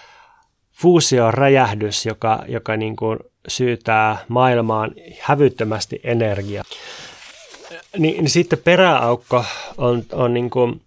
fuusioräjähdys, 0.72 2.06
joka, 2.06 2.44
joka 2.48 2.76
niin 2.76 2.96
kuin 2.96 3.18
syytää 3.48 4.24
maailmaan 4.28 4.90
hävyttömästi 5.20 6.00
energiaa. 6.04 6.64
Niin, 7.98 8.16
niin 8.16 8.30
sitten 8.30 8.58
peräaukko 8.58 9.44
on, 9.78 10.02
on 10.12 10.34
niin 10.34 10.50
kuin 10.50 10.82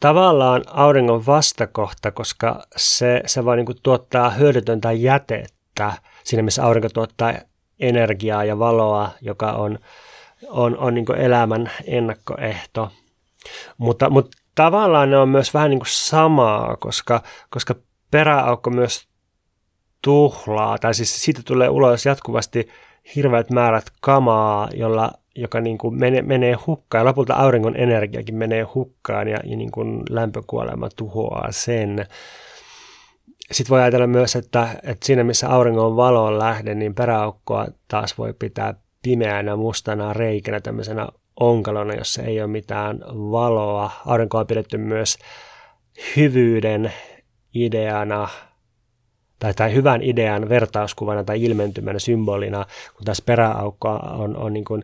tavallaan 0.00 0.62
auringon 0.66 1.26
vastakohta, 1.26 2.10
koska 2.10 2.62
se, 2.76 3.22
se 3.26 3.44
vaan 3.44 3.56
niin 3.56 3.66
kuin 3.66 3.78
tuottaa 3.82 4.30
hyödytöntä 4.30 4.92
jätettä 4.92 5.92
siinä, 6.24 6.42
missä 6.42 6.64
aurinko 6.64 6.88
tuottaa 6.88 7.32
energiaa 7.80 8.44
ja 8.44 8.58
valoa, 8.58 9.10
joka 9.20 9.52
on, 9.52 9.78
on, 10.48 10.78
on 10.78 10.94
niin 10.94 11.16
elämän 11.16 11.70
ennakkoehto. 11.84 12.90
Mutta, 13.78 14.10
mutta 14.10 14.36
tavallaan 14.54 15.10
ne 15.10 15.18
on 15.18 15.28
myös 15.28 15.54
vähän 15.54 15.70
niin 15.70 15.80
kuin 15.80 15.88
samaa, 15.90 16.76
koska, 16.76 17.22
koska 17.50 17.74
peräaukko 18.10 18.70
myös 18.70 19.08
tuhlaa, 20.02 20.78
tai 20.78 20.94
siis 20.94 21.24
siitä 21.24 21.40
tulee 21.44 21.68
ulos 21.68 22.06
jatkuvasti 22.06 22.68
hirveät 23.16 23.50
määrät 23.50 23.84
kamaa, 24.00 24.68
jolla, 24.74 25.12
joka 25.34 25.60
niin 25.60 25.78
kuin 25.78 25.94
menee, 25.94 26.22
menee 26.22 26.56
hukkaan, 26.66 27.00
ja 27.00 27.04
lopulta 27.04 27.34
auringon 27.34 27.76
energiakin 27.76 28.34
menee 28.34 28.62
hukkaan, 28.62 29.28
ja, 29.28 29.38
ja 29.44 29.56
niin 29.56 29.70
kuin 29.70 30.02
lämpökuolema 30.10 30.88
tuhoaa 30.96 31.52
sen. 31.52 32.06
Sitten 33.52 33.70
voi 33.70 33.80
ajatella 33.80 34.06
myös, 34.06 34.36
että, 34.36 34.68
että 34.82 35.06
siinä 35.06 35.24
missä 35.24 35.48
auringon 35.48 35.96
valon 35.96 36.38
lähde, 36.38 36.74
niin 36.74 36.94
peräaukkoa 36.94 37.66
taas 37.88 38.18
voi 38.18 38.34
pitää 38.38 38.74
pimeänä 39.02 39.56
mustana 39.56 40.12
reikänä 40.12 40.60
tämmöisenä 40.60 41.08
onkalona, 41.40 41.94
jossa 41.94 42.22
ei 42.22 42.40
ole 42.40 42.50
mitään 42.50 43.00
valoa. 43.08 43.90
Aurinko 44.06 44.38
on 44.38 44.46
pidetty 44.46 44.78
myös 44.78 45.18
hyvyyden 46.16 46.92
ideana 47.54 48.28
tai, 49.38 49.54
tai 49.54 49.74
hyvän 49.74 50.02
idean 50.02 50.48
vertauskuvana 50.48 51.24
tai 51.24 51.42
ilmentymänä 51.42 51.98
symbolina, 51.98 52.66
kun 52.96 53.04
taas 53.04 53.22
peräaukko 53.22 53.88
on, 53.90 54.36
on 54.36 54.52
niin 54.52 54.64
kuin 54.64 54.82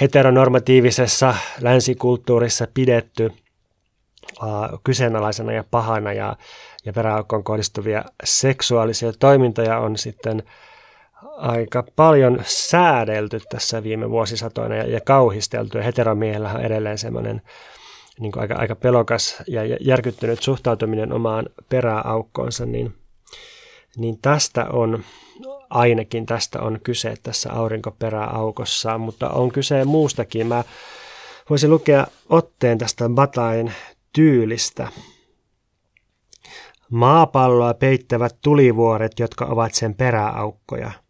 heteronormatiivisessa 0.00 1.34
länsikulttuurissa 1.60 2.66
pidetty 2.74 3.32
uh, 4.42 4.80
kyseenalaisena 4.84 5.52
ja 5.52 5.64
pahana 5.70 6.12
ja, 6.12 6.36
ja 6.84 6.92
peräaukkoon 6.92 7.44
kohdistuvia 7.44 8.04
seksuaalisia 8.24 9.12
toimintoja 9.18 9.78
on 9.78 9.98
sitten 9.98 10.42
aika 11.36 11.84
paljon 11.96 12.40
säädelty 12.44 13.40
tässä 13.48 13.82
viime 13.82 14.10
vuosisatoina 14.10 14.74
ja, 14.74 14.86
ja 14.88 15.00
kauhisteltu. 15.00 15.78
Ja 15.78 15.84
heteromiehellä 15.84 16.52
on 16.52 16.60
edelleen 16.60 16.98
semmoinen 16.98 17.42
niin 18.20 18.32
aika, 18.36 18.54
aika 18.54 18.74
pelokas 18.74 19.36
ja 19.48 19.60
järkyttynyt 19.80 20.42
suhtautuminen 20.42 21.12
omaan 21.12 21.46
peräaukkoonsa, 21.68 22.66
niin, 22.66 22.94
niin 23.96 24.18
tästä 24.22 24.66
on 24.72 25.04
ainakin 25.70 26.26
tästä 26.26 26.62
on 26.62 26.80
kyse 26.82 27.14
tässä 27.22 27.52
aurinkoperäaukossa, 27.52 28.98
mutta 28.98 29.30
on 29.30 29.52
kyse 29.52 29.84
muustakin. 29.84 30.46
Mä 30.46 30.64
voisin 31.50 31.70
lukea 31.70 32.06
otteen 32.28 32.78
tästä 32.78 33.08
Batain 33.08 33.72
tyylistä. 34.12 34.88
Maapalloa 36.94 37.74
peittävät 37.74 38.36
tulivuoret, 38.40 39.12
jotka 39.18 39.44
ovat 39.44 39.74
sen 39.74 39.94
peräaukkoja– 39.94 40.90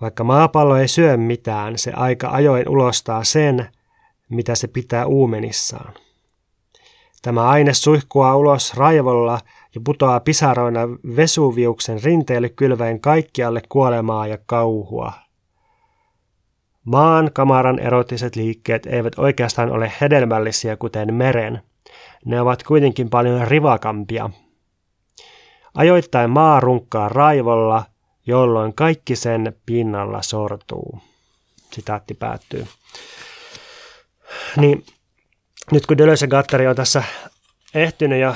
vaikka 0.00 0.24
maapallo 0.24 0.76
ei 0.76 0.88
syö 0.88 1.16
mitään, 1.16 1.78
se 1.78 1.92
aika 1.92 2.28
ajoin 2.30 2.68
ulostaa 2.68 3.24
sen, 3.24 3.68
mitä 4.28 4.54
se 4.54 4.68
pitää 4.68 5.06
uumenissaan. 5.06 5.94
Tämä 7.22 7.48
aine 7.48 7.74
suihkua 7.74 8.36
ulos 8.36 8.74
raivolla 8.74 9.40
ja 9.74 9.80
putoaa 9.84 10.20
pisaroina 10.20 10.80
Vesuviuksen 11.16 12.02
rinteelle 12.02 12.48
kylväen 12.48 13.00
kaikkialle 13.00 13.62
kuolemaa 13.68 14.26
ja 14.26 14.38
kauhua. 14.46 15.12
Maan 16.84 17.30
kamaran 17.32 17.78
erotiset 17.78 18.36
liikkeet 18.36 18.86
eivät 18.86 19.18
oikeastaan 19.18 19.70
ole 19.70 19.92
hedelmällisiä 20.00 20.76
kuten 20.76 21.14
meren. 21.14 21.62
Ne 22.24 22.40
ovat 22.40 22.62
kuitenkin 22.62 23.10
paljon 23.10 23.48
rivakampia. 23.48 24.30
Ajoittain 25.78 26.30
maa 26.30 26.60
runkkaa 26.60 27.08
raivolla– 27.08 27.84
jolloin 28.28 28.74
kaikki 28.74 29.16
sen 29.16 29.56
pinnalla 29.66 30.22
sortuu. 30.22 31.00
Sitaatti 31.72 32.14
päättyy. 32.14 32.66
Niin, 34.56 34.84
nyt 35.72 35.86
kun 35.86 35.98
Deleuze 35.98 36.24
ja 36.24 36.28
Gattari 36.28 36.66
on 36.66 36.76
tässä 36.76 37.02
ehtinyt 37.74 38.20
jo 38.20 38.34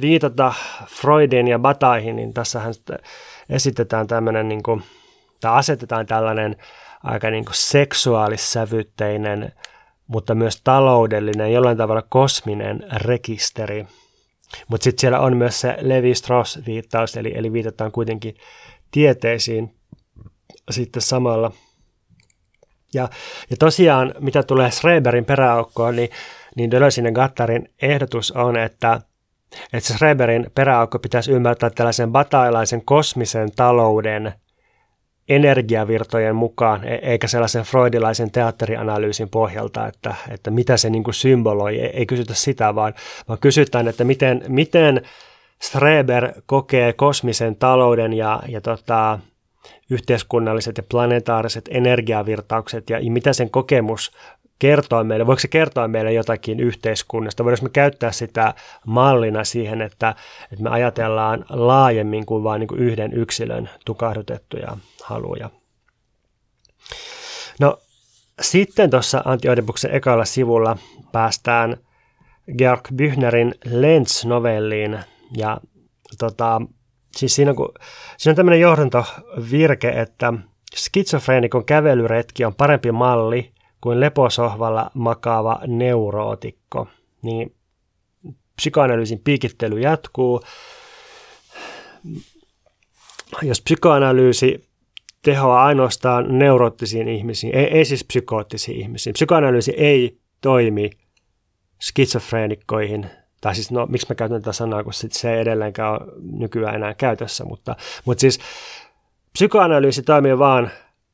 viitata 0.00 0.52
Freudin 0.86 1.48
ja 1.48 1.58
Bataihin, 1.58 2.16
niin 2.16 2.34
tässähän 2.34 2.74
esitetään 3.48 4.06
tämmöinen, 4.06 4.48
niin 4.48 4.62
kuin, 4.62 4.82
tai 5.40 5.58
asetetaan 5.58 6.06
tällainen 6.06 6.56
aika 7.04 7.30
niin 7.30 7.44
kuin 7.44 7.54
seksuaalissävytteinen, 7.54 9.52
mutta 10.06 10.34
myös 10.34 10.60
taloudellinen, 10.64 11.52
jollain 11.52 11.76
tavalla 11.76 12.02
kosminen 12.08 12.86
rekisteri. 12.92 13.86
Mutta 14.68 14.84
sitten 14.84 15.00
siellä 15.00 15.20
on 15.20 15.36
myös 15.36 15.60
se 15.60 15.76
Levi-Strauss-viittaus, 15.80 17.16
eli, 17.16 17.32
eli 17.34 17.52
viitataan 17.52 17.92
kuitenkin 17.92 18.34
tieteisiin 18.90 19.74
sitten 20.70 21.02
samalla. 21.02 21.52
Ja, 22.94 23.08
ja 23.50 23.56
tosiaan, 23.56 24.14
mitä 24.20 24.42
tulee 24.42 24.70
Schreberin 24.70 25.24
peräaukkoon, 25.24 25.96
niin, 25.96 26.10
niin 26.56 26.70
Deleuzein 26.70 27.04
ja 27.04 27.12
Gattarin 27.12 27.68
ehdotus 27.82 28.32
on, 28.32 28.56
että, 28.56 29.00
että 29.72 29.92
Schreberin 29.92 30.50
peräaukko 30.54 30.98
pitäisi 30.98 31.32
ymmärtää 31.32 31.70
tällaisen 31.70 32.12
batailaisen 32.12 32.84
kosmisen 32.84 33.48
talouden 33.56 34.32
energiavirtojen 35.30 36.36
mukaan, 36.36 36.84
e, 36.84 36.94
eikä 36.94 37.26
sellaisen 37.26 37.62
freudilaisen 37.62 38.30
teatterianalyysin 38.30 39.28
pohjalta, 39.28 39.86
että, 39.86 40.14
että 40.30 40.50
mitä 40.50 40.76
se 40.76 40.90
niin 40.90 41.04
kuin 41.04 41.14
symboloi. 41.14 41.80
Ei, 41.80 41.86
ei 41.86 42.06
kysytä 42.06 42.34
sitä, 42.34 42.74
vaan, 42.74 42.94
vaan 43.28 43.38
kysytään, 43.38 43.88
että 43.88 44.04
miten, 44.04 44.44
miten 44.48 45.02
Streber 45.62 46.32
kokee 46.46 46.92
kosmisen 46.92 47.56
talouden 47.56 48.12
ja, 48.12 48.42
ja 48.48 48.60
tota, 48.60 49.18
yhteiskunnalliset 49.90 50.76
ja 50.76 50.82
planetaariset 50.90 51.68
energiavirtaukset 51.70 52.90
ja 52.90 52.98
mitä 53.10 53.32
sen 53.32 53.50
kokemus 53.50 54.12
kertoo 54.60 55.04
meille, 55.04 55.26
voiko 55.26 55.40
se 55.40 55.48
kertoa 55.48 55.88
meille 55.88 56.12
jotakin 56.12 56.60
yhteiskunnasta, 56.60 57.44
voidaanko 57.44 57.64
me 57.64 57.70
käyttää 57.70 58.12
sitä 58.12 58.54
mallina 58.86 59.44
siihen, 59.44 59.82
että, 59.82 60.14
että 60.52 60.62
me 60.62 60.70
ajatellaan 60.70 61.44
laajemmin 61.48 62.26
kuin 62.26 62.44
vain 62.44 62.60
niin 62.60 62.78
yhden 62.78 63.12
yksilön 63.12 63.70
tukahdutettuja 63.84 64.76
haluja. 65.02 65.50
No 67.60 67.78
sitten 68.40 68.90
tuossa 68.90 69.22
Antti 69.24 69.48
Oedipuksen 69.48 69.94
ekalla 69.94 70.24
sivulla 70.24 70.76
päästään 71.12 71.76
Georg 72.58 72.88
Büchnerin 72.94 73.54
Lenz-novelliin 73.64 74.98
ja 75.36 75.60
tota, 76.18 76.62
siis 77.16 77.34
siinä, 77.34 77.54
kun, 77.54 77.72
siinä 78.16 78.32
on 78.32 78.36
tämmöinen 78.36 78.60
johdantovirke, 78.60 79.88
että 79.88 80.32
skitsofreenikon 80.74 81.64
kävelyretki 81.64 82.44
on 82.44 82.54
parempi 82.54 82.92
malli 82.92 83.52
leposohvalla 83.84 84.90
makaava 84.94 85.60
neurootikko. 85.66 86.88
Niin 87.22 87.54
psykoanalyysin 88.56 89.20
piikittely 89.24 89.80
jatkuu. 89.80 90.40
Jos 93.42 93.60
psykoanalyysi 93.60 94.68
tehoaa 95.22 95.64
ainoastaan 95.64 96.38
neuroottisiin 96.38 97.08
ihmisiin, 97.08 97.54
ei, 97.54 97.64
ei 97.64 97.84
siis 97.84 98.04
psykoottisiin 98.04 98.80
ihmisiin. 98.80 99.12
Psykoanalyysi 99.12 99.74
ei 99.76 100.18
toimi 100.40 100.90
skitsofreenikkoihin 101.80 103.06
tai 103.40 103.54
siis 103.54 103.70
no, 103.70 103.86
miksi 103.86 104.06
mä 104.08 104.14
käytän 104.14 104.42
tätä 104.42 104.52
sanaa, 104.52 104.84
kun 104.84 104.92
sit 104.92 105.12
se 105.12 105.34
ei 105.34 105.40
edelleenkään 105.40 105.92
ole 105.92 106.00
nykyään 106.38 106.74
enää 106.74 106.94
käytössä, 106.94 107.44
mutta, 107.44 107.76
mutta 108.04 108.20
siis 108.20 108.38
psykoanalyysi 109.32 110.02
toimii 110.02 110.38
vaan 110.38 110.70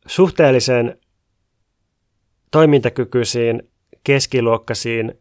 suhteellisen 0.07 0.99
toimintakykyisiin, 2.57 3.63
keskiluokkaisiin 4.05 5.13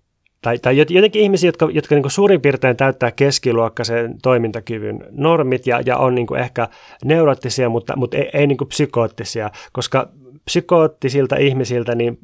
tai, 0.42 0.60
tai 0.60 0.78
jotenkin 0.78 1.22
ihmisiä, 1.22 1.48
jotka, 1.48 1.70
jotka 1.72 1.96
niin 1.96 2.12
suurin 2.12 2.42
piirtein 2.42 2.78
täyttää 2.78 3.12
keskiluokkaisen 3.12 4.16
toimintakyvyn 4.22 5.00
normit 5.12 5.68
ja, 5.68 5.82
ja 5.86 5.98
on 5.98 6.16
niin 6.16 6.38
ehkä 6.40 6.68
neuroottisia, 7.06 7.70
mutta, 7.70 7.94
mutta 7.96 8.18
ei, 8.18 8.30
ei 8.34 8.48
niin 8.48 8.58
psykoottisia, 8.68 9.52
koska 9.72 10.10
psykoottisilta 10.46 11.36
ihmisiltä 11.36 11.96
niin, 11.96 12.18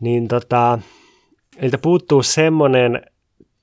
niin 0.00 0.28
tota, 0.28 0.78
niiltä 1.60 1.78
puuttuu 1.78 2.22
semmoinen 2.22 3.02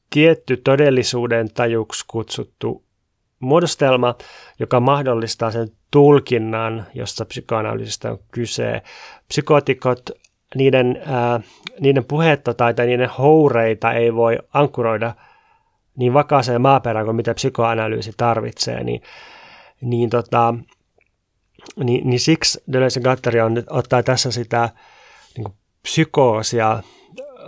tietty 0.09 0.57
todellisuuden 0.57 1.47
tajuksi 1.53 2.05
kutsuttu 2.07 2.83
muodostelma, 3.39 4.15
joka 4.59 4.79
mahdollistaa 4.79 5.51
sen 5.51 5.67
tulkinnan, 5.91 6.85
josta 6.93 7.25
psykoanalyysistä 7.25 8.11
on 8.11 8.19
kyse. 8.31 8.81
Psykootikot 9.27 10.09
niiden, 10.55 11.01
ää, 11.05 11.41
niiden 11.79 12.05
puhetta 12.05 12.53
tai, 12.53 12.73
tai 12.73 12.85
niiden 12.85 13.09
houreita 13.09 13.93
ei 13.93 14.15
voi 14.15 14.37
ankkuroida 14.53 15.13
niin 15.97 16.13
vakaaseen 16.13 16.61
maaperään 16.61 17.05
kuin 17.05 17.15
mitä 17.15 17.33
psykoanalyysi 17.33 18.11
tarvitsee, 18.17 18.83
niin, 18.83 19.01
niin, 19.81 20.09
tota, 20.09 20.53
niin, 21.83 22.09
niin 22.09 22.19
siksi 22.19 22.63
Deleuze 22.71 22.99
Gattari 22.99 23.41
on, 23.41 23.63
ottaa 23.69 24.03
tässä 24.03 24.31
sitä 24.31 24.69
niin 25.37 25.53
psykoosia 25.81 26.79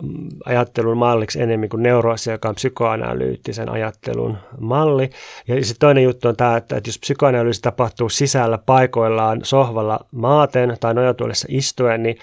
mm, 0.01 0.29
ajattelun 0.45 0.97
malliksi 0.97 1.41
enemmän 1.41 1.69
kuin 1.69 1.83
neuroosia, 1.83 2.33
joka 2.33 2.49
on 2.49 2.55
psykoanalyyttisen 2.55 3.69
ajattelun 3.69 4.37
malli. 4.59 5.09
Ja 5.47 5.55
sitten 5.55 5.79
toinen 5.79 6.03
juttu 6.03 6.27
on 6.27 6.35
tämä, 6.35 6.57
että, 6.57 6.77
että 6.77 6.89
jos 6.89 6.99
psykoanalyysi 6.99 7.61
tapahtuu 7.61 8.09
sisällä 8.09 8.57
paikoillaan 8.57 9.39
sohvalla 9.43 9.99
maaten 10.11 10.77
tai 10.79 10.93
nojatuolissa 10.93 11.47
istuen, 11.49 12.03
niin 12.03 12.17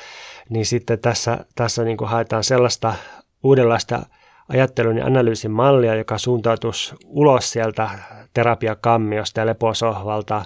niin 0.50 0.66
sitten 0.66 0.98
tässä, 0.98 1.38
tässä 1.54 1.84
niin 1.84 1.96
kuin 1.96 2.08
haetaan 2.08 2.44
sellaista 2.44 2.94
uudenlaista 3.42 4.06
ajattelun 4.48 4.98
ja 4.98 5.06
analyysin 5.06 5.50
mallia, 5.50 5.94
joka 5.94 6.18
suuntautuisi 6.18 6.94
ulos 7.04 7.50
sieltä 7.50 7.90
terapiakammiosta 8.34 9.40
ja 9.40 9.46
leposohvalta 9.46 10.44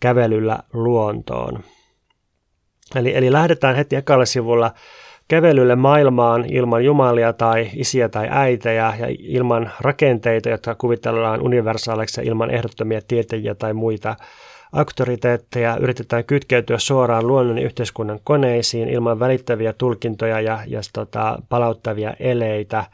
kävelyllä 0.00 0.58
luontoon. 0.72 1.64
Eli, 2.96 3.16
eli 3.16 3.32
lähdetään 3.32 3.76
heti 3.76 3.96
ekalla 3.96 4.24
sivulla 4.24 4.72
kävelylle 5.28 5.76
maailmaan 5.76 6.44
ilman 6.44 6.84
jumalia 6.84 7.32
tai 7.32 7.70
isiä 7.74 8.08
tai 8.08 8.28
äitejä 8.30 8.94
ja 8.98 9.06
ilman 9.18 9.72
rakenteita, 9.80 10.48
jotka 10.48 10.74
kuvitellaan 10.74 11.42
universaaleiksi 11.42 12.20
ilman 12.24 12.50
ehdottomia 12.50 13.00
tietäjiä 13.08 13.54
tai 13.54 13.74
muita 13.74 14.16
auktoriteetteja 14.72 15.76
yritetään 15.76 16.24
kytkeytyä 16.24 16.78
suoraan 16.78 17.26
luonnon 17.26 17.58
ja 17.58 17.64
yhteiskunnan 17.64 18.20
koneisiin 18.24 18.88
ilman 18.88 19.20
välittäviä 19.20 19.72
tulkintoja 19.72 20.40
ja, 20.40 20.60
ja 20.66 20.80
tota, 20.92 21.38
palauttavia 21.48 22.14
eleitä, 22.20 22.84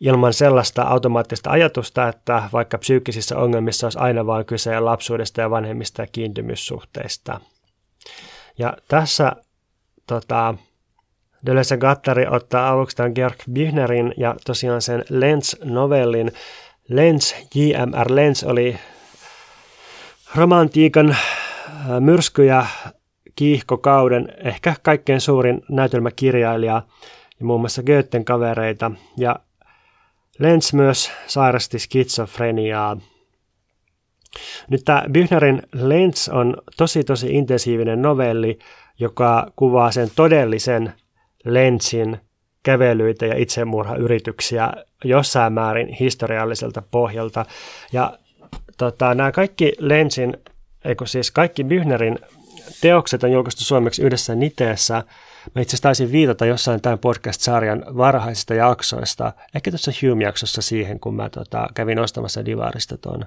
ilman 0.00 0.32
sellaista 0.32 0.82
automaattista 0.82 1.50
ajatusta, 1.50 2.08
että 2.08 2.42
vaikka 2.52 2.78
psyykkisissä 2.78 3.38
ongelmissa 3.38 3.86
olisi 3.86 3.98
aina 3.98 4.26
vain 4.26 4.46
kyse 4.46 4.80
lapsuudesta 4.80 5.40
ja 5.40 5.50
vanhemmista 5.50 6.02
ja 6.02 6.06
kiintymyssuhteista. 6.12 7.40
Ja 8.58 8.76
tässä 8.88 9.32
tota, 10.06 10.54
Deleuze 11.46 11.76
Gattari 11.76 12.26
ottaa 12.26 12.68
aluksi 12.68 12.96
tämän 12.96 13.12
Georg 13.14 13.36
Büchnerin 13.52 14.14
ja 14.16 14.34
tosiaan 14.46 14.82
sen 14.82 15.04
Lenz-novellin. 15.08 16.32
Lenz, 16.88 17.34
J.M.R. 17.54 18.14
Lenz 18.14 18.42
oli 18.42 18.78
romantiikan 20.34 21.10
äh, 21.10 21.16
myrskyjä 22.00 22.66
kiihkokauden 23.36 24.28
ehkä 24.44 24.74
kaikkein 24.82 25.20
suurin 25.20 25.62
näytelmäkirjailija 25.68 26.82
ja 27.40 27.46
muun 27.46 27.60
muassa 27.60 27.82
Goethen 27.82 28.24
kavereita. 28.24 28.90
Ja 29.16 29.36
Lenz 30.38 30.72
myös 30.72 31.10
sairasti 31.26 31.78
skitsofreniaa. 31.78 32.96
Nyt 34.70 34.82
tämä 34.84 35.04
Büchnerin 35.12 35.62
Lenz 35.72 36.28
on 36.28 36.56
tosi 36.76 37.04
tosi 37.04 37.34
intensiivinen 37.34 38.02
novelli, 38.02 38.58
joka 38.98 39.52
kuvaa 39.56 39.90
sen 39.90 40.08
todellisen 40.16 40.92
Lenzin 41.44 42.18
kävelyitä 42.62 43.26
ja 43.26 43.36
itsemurhayrityksiä 43.36 44.72
jossain 45.04 45.52
määrin 45.52 45.88
historialliselta 45.88 46.82
pohjalta. 46.90 47.46
Ja 47.92 48.18
tota, 48.78 49.14
nämä 49.14 49.32
kaikki 49.32 49.72
Lensin, 49.78 50.36
eikö 50.84 51.06
siis 51.06 51.30
kaikki 51.30 51.64
Bühnerin 51.64 52.18
teokset 52.80 53.24
on 53.24 53.32
julkaistu 53.32 53.64
suomeksi 53.64 54.02
yhdessä 54.02 54.34
niteessä. 54.34 55.02
Mä 55.54 55.62
itse 55.62 55.70
asiassa 55.70 55.82
taisin 55.82 56.12
viitata 56.12 56.46
jossain 56.46 56.80
tämän 56.80 56.98
podcast-sarjan 56.98 57.84
varhaisista 57.96 58.54
jaksoista, 58.54 59.32
ehkä 59.54 59.70
tuossa 59.70 59.92
Hume-jaksossa 60.02 60.62
siihen, 60.62 61.00
kun 61.00 61.14
mä 61.14 61.30
tota, 61.30 61.68
kävin 61.74 61.98
ostamassa 61.98 62.44
Divarista 62.44 62.98
tuon. 62.98 63.24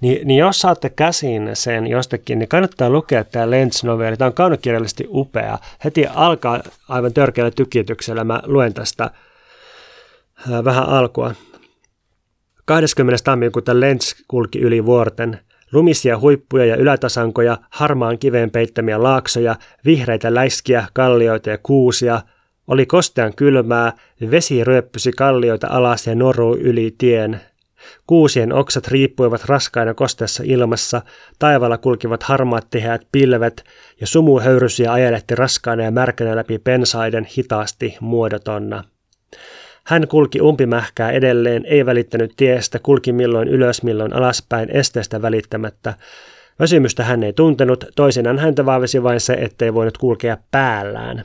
Ni, 0.00 0.20
niin 0.24 0.38
jos 0.38 0.60
saatte 0.60 0.90
käsin 0.90 1.50
sen 1.54 1.86
jostakin, 1.86 2.38
niin 2.38 2.48
kannattaa 2.48 2.90
lukea 2.90 3.24
tämä 3.24 3.50
Lens-novelli. 3.50 4.16
Tämä 4.16 4.26
on 4.26 4.34
kaunokirjallisesti 4.34 5.04
upea. 5.08 5.58
Heti 5.84 6.06
alkaa 6.06 6.62
aivan 6.88 7.12
törkeällä 7.12 7.50
tykityksellä. 7.50 8.24
Mä 8.24 8.40
luen 8.46 8.74
tästä 8.74 9.10
vähän 10.64 10.88
alkua. 10.88 11.34
20. 12.64 13.24
tammikuuta 13.24 13.80
Lenz 13.80 14.14
kulki 14.28 14.60
yli 14.60 14.86
vuorten. 14.86 15.38
Lumisia 15.72 16.18
huippuja 16.18 16.64
ja 16.64 16.76
ylätasankoja, 16.76 17.58
harmaan 17.70 18.18
kiveen 18.18 18.50
peittämiä 18.50 19.02
laaksoja, 19.02 19.56
vihreitä 19.84 20.34
läiskiä, 20.34 20.86
kallioita 20.92 21.50
ja 21.50 21.58
kuusia. 21.62 22.20
Oli 22.66 22.86
kostean 22.86 23.34
kylmää, 23.36 23.92
vesi 24.30 24.64
ryöppysi 24.64 25.12
kallioita 25.12 25.66
alas 25.70 26.06
ja 26.06 26.14
noru 26.14 26.56
yli 26.56 26.94
tien. 26.98 27.40
Kuusien 28.06 28.52
oksat 28.52 28.88
riippuivat 28.88 29.44
raskaina 29.44 29.94
kosteassa 29.94 30.42
ilmassa, 30.46 31.02
taivaalla 31.38 31.78
kulkivat 31.78 32.22
harmaat 32.22 32.66
tiheät 32.70 33.06
pilvet 33.12 33.64
ja 34.00 34.06
sumu 34.06 34.40
höyrysiä 34.40 34.92
ajelehti 34.92 35.34
raskaana 35.34 35.82
ja 35.82 35.90
märkänä 35.90 36.36
läpi 36.36 36.58
pensaiden 36.58 37.24
hitaasti 37.24 37.96
muodotonna. 38.00 38.84
Hän 39.86 40.08
kulki 40.08 40.40
umpimähkää 40.40 41.10
edelleen, 41.10 41.64
ei 41.66 41.86
välittänyt 41.86 42.32
tiestä, 42.36 42.78
kulki 42.78 43.12
milloin 43.12 43.48
ylös, 43.48 43.82
milloin 43.82 44.12
alaspäin, 44.12 44.70
esteestä 44.70 45.22
välittämättä. 45.22 45.94
Väsymystä 46.58 47.04
hän 47.04 47.22
ei 47.22 47.32
tuntenut, 47.32 47.84
toisinaan 47.96 48.38
häntä 48.38 48.66
vaavisi 48.66 49.02
vain 49.02 49.20
se, 49.20 49.32
ettei 49.32 49.74
voinut 49.74 49.98
kulkea 49.98 50.36
päällään. 50.50 51.24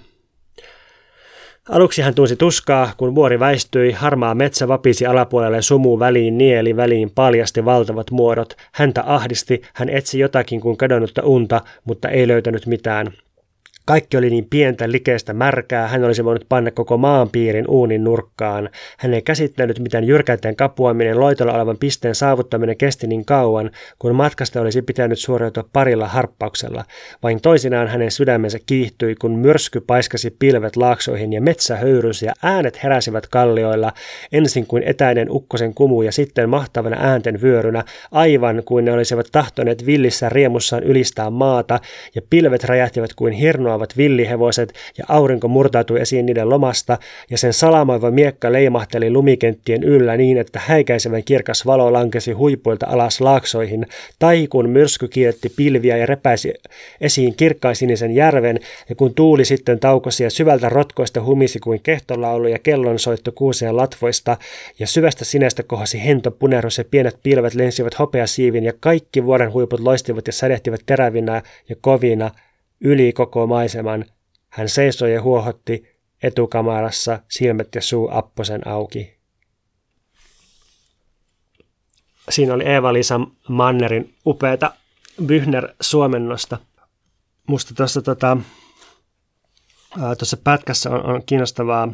Aluksi 1.70 2.02
hän 2.02 2.16
tunsi 2.16 2.36
tuskaa, 2.36 2.94
kun 2.98 3.16
vuori 3.16 3.40
väistyi, 3.40 3.92
harmaa 3.92 4.36
metsä 4.36 4.68
vapisi 4.68 5.06
alapuolelle 5.06 5.62
sumu 5.62 6.00
väliin 6.00 6.38
nieli 6.38 6.76
väliin 6.76 7.12
paljasti 7.16 7.66
valtavat 7.66 8.12
muodot. 8.12 8.54
Häntä 8.74 9.04
ahdisti, 9.06 9.62
hän 9.74 9.90
etsi 9.90 10.20
jotakin 10.20 10.62
kuin 10.62 10.78
kadonnutta 10.78 11.22
unta, 11.24 11.62
mutta 11.86 12.10
ei 12.10 12.28
löytänyt 12.28 12.66
mitään. 12.66 13.08
Kaikki 13.90 14.18
oli 14.18 14.30
niin 14.30 14.48
pientä, 14.50 14.92
likeistä, 14.92 15.34
märkää, 15.34 15.88
hän 15.88 16.04
olisi 16.04 16.26
voinut 16.26 16.46
panna 16.50 16.72
koko 16.72 16.98
maanpiirin 16.98 17.66
uunin 17.68 18.04
nurkkaan. 18.04 18.70
Hän 18.98 19.14
ei 19.14 19.22
käsittänyt, 19.22 19.80
miten 19.80 20.04
jyrkänteen 20.04 20.56
kapuaminen 20.56 21.20
loitolla 21.20 21.54
olevan 21.54 21.78
pisteen 21.78 22.16
saavuttaminen 22.16 22.78
kesti 22.78 23.08
niin 23.08 23.26
kauan, 23.26 23.72
kun 24.00 24.16
matkasta 24.16 24.62
olisi 24.62 24.82
pitänyt 24.82 25.20
suoriutua 25.20 25.70
parilla 25.74 26.08
harppauksella. 26.08 26.86
Vain 27.24 27.42
toisinaan 27.42 27.88
hänen 27.88 28.12
sydämensä 28.12 28.60
kiihtyi, 28.66 29.16
kun 29.16 29.32
myrsky 29.32 29.82
paiskasi 29.82 30.36
pilvet 30.40 30.76
laaksoihin 30.76 31.34
ja 31.34 31.42
metsä 31.42 31.76
höyrysi 31.76 32.26
ja 32.26 32.34
äänet 32.44 32.84
heräsivät 32.84 33.28
kallioilla, 33.28 33.94
ensin 34.32 34.68
kuin 34.68 34.84
etäinen 34.84 35.28
ukkosen 35.32 35.74
kumu 35.74 36.02
ja 36.02 36.12
sitten 36.12 36.50
mahtavana 36.50 36.98
äänten 37.00 37.42
vyörynä, 37.42 37.84
aivan 38.12 38.64
kuin 38.66 38.86
ne 38.86 38.92
olisivat 38.92 39.28
tahtoneet 39.32 39.86
villissä 39.86 40.30
riemussaan 40.30 40.84
ylistää 40.84 41.30
maata, 41.30 41.80
ja 42.16 42.22
pilvet 42.30 42.64
räjähtivät 42.64 43.14
kuin 43.16 43.34
hirnoa 43.34 43.79
lomaavat 43.80 43.98
villihevoset 43.98 44.74
ja 44.98 45.06
aurinko 45.08 45.48
murtautui 45.48 46.02
esiin 46.02 46.26
niiden 46.26 46.50
lomasta 46.50 46.98
ja 47.30 47.38
sen 47.38 47.54
salamoiva 47.54 48.12
miekka 48.12 48.52
leimahteli 48.52 49.10
lumikenttien 49.12 49.84
yllä 49.84 50.18
niin, 50.18 50.38
että 50.38 50.60
häikäisevän 50.60 51.24
kirkas 51.24 51.66
valo 51.66 51.94
lankesi 51.94 52.32
huipuilta 52.32 52.86
alas 52.90 53.22
laaksoihin, 53.22 53.86
tai 54.20 54.48
kun 54.48 54.70
myrsky 54.70 55.08
kiiretti 55.08 55.50
pilviä 55.50 55.98
ja 55.98 56.06
repäisi 56.06 56.54
esiin 57.02 57.36
kirkkaisinisen 57.36 58.12
järven, 58.12 58.60
ja 58.90 58.96
kun 58.96 59.14
tuuli 59.14 59.46
sitten 59.46 59.80
taukosi 59.80 60.24
ja 60.24 60.30
syvältä 60.30 60.70
rotkoista 60.70 61.22
humisi 61.22 61.60
kuin 61.60 61.80
kehtolaulu 61.84 62.48
ja 62.48 62.60
kellonsoitto 62.60 63.32
kuuseen 63.32 63.78
latvoista, 63.78 64.38
ja 64.80 64.88
syvästä 64.88 65.26
sinestä 65.26 65.64
kohasi 65.64 66.06
hento 66.06 66.32
punerus 66.32 66.78
ja 66.78 66.84
pienet 66.92 67.18
pilvet 67.24 67.54
lensivät 67.54 68.00
hopeasiivin 68.00 68.64
ja 68.64 68.74
kaikki 68.80 69.26
vuoren 69.26 69.54
huiput 69.54 69.80
loistivat 69.80 70.28
ja 70.28 70.34
sädehtivät 70.34 70.82
terävinä 70.86 71.42
ja 71.70 71.76
kovina, 71.82 72.32
yli 72.82 73.14
koko 73.14 73.48
maiseman. 73.48 74.06
Hän 74.50 74.70
seisoi 74.70 75.14
ja 75.14 75.22
huohotti 75.22 76.00
etukamarassa 76.24 77.20
silmät 77.30 77.76
ja 77.76 77.82
suu 77.82 78.10
apposen 78.12 78.68
auki. 78.68 79.20
Siinä 82.30 82.54
oli 82.54 82.64
Eeva-Liisa 82.64 83.20
Mannerin 83.50 84.16
upeata 84.26 84.74
Byhner-suomennosta. 85.26 86.58
musta 87.48 87.74
tuossa 87.74 88.02
tota, 88.02 88.38
tuossa 89.96 90.38
pätkässä 90.38 90.90
on, 90.90 91.06
on 91.06 91.24
kiinnostavaa 91.26 91.94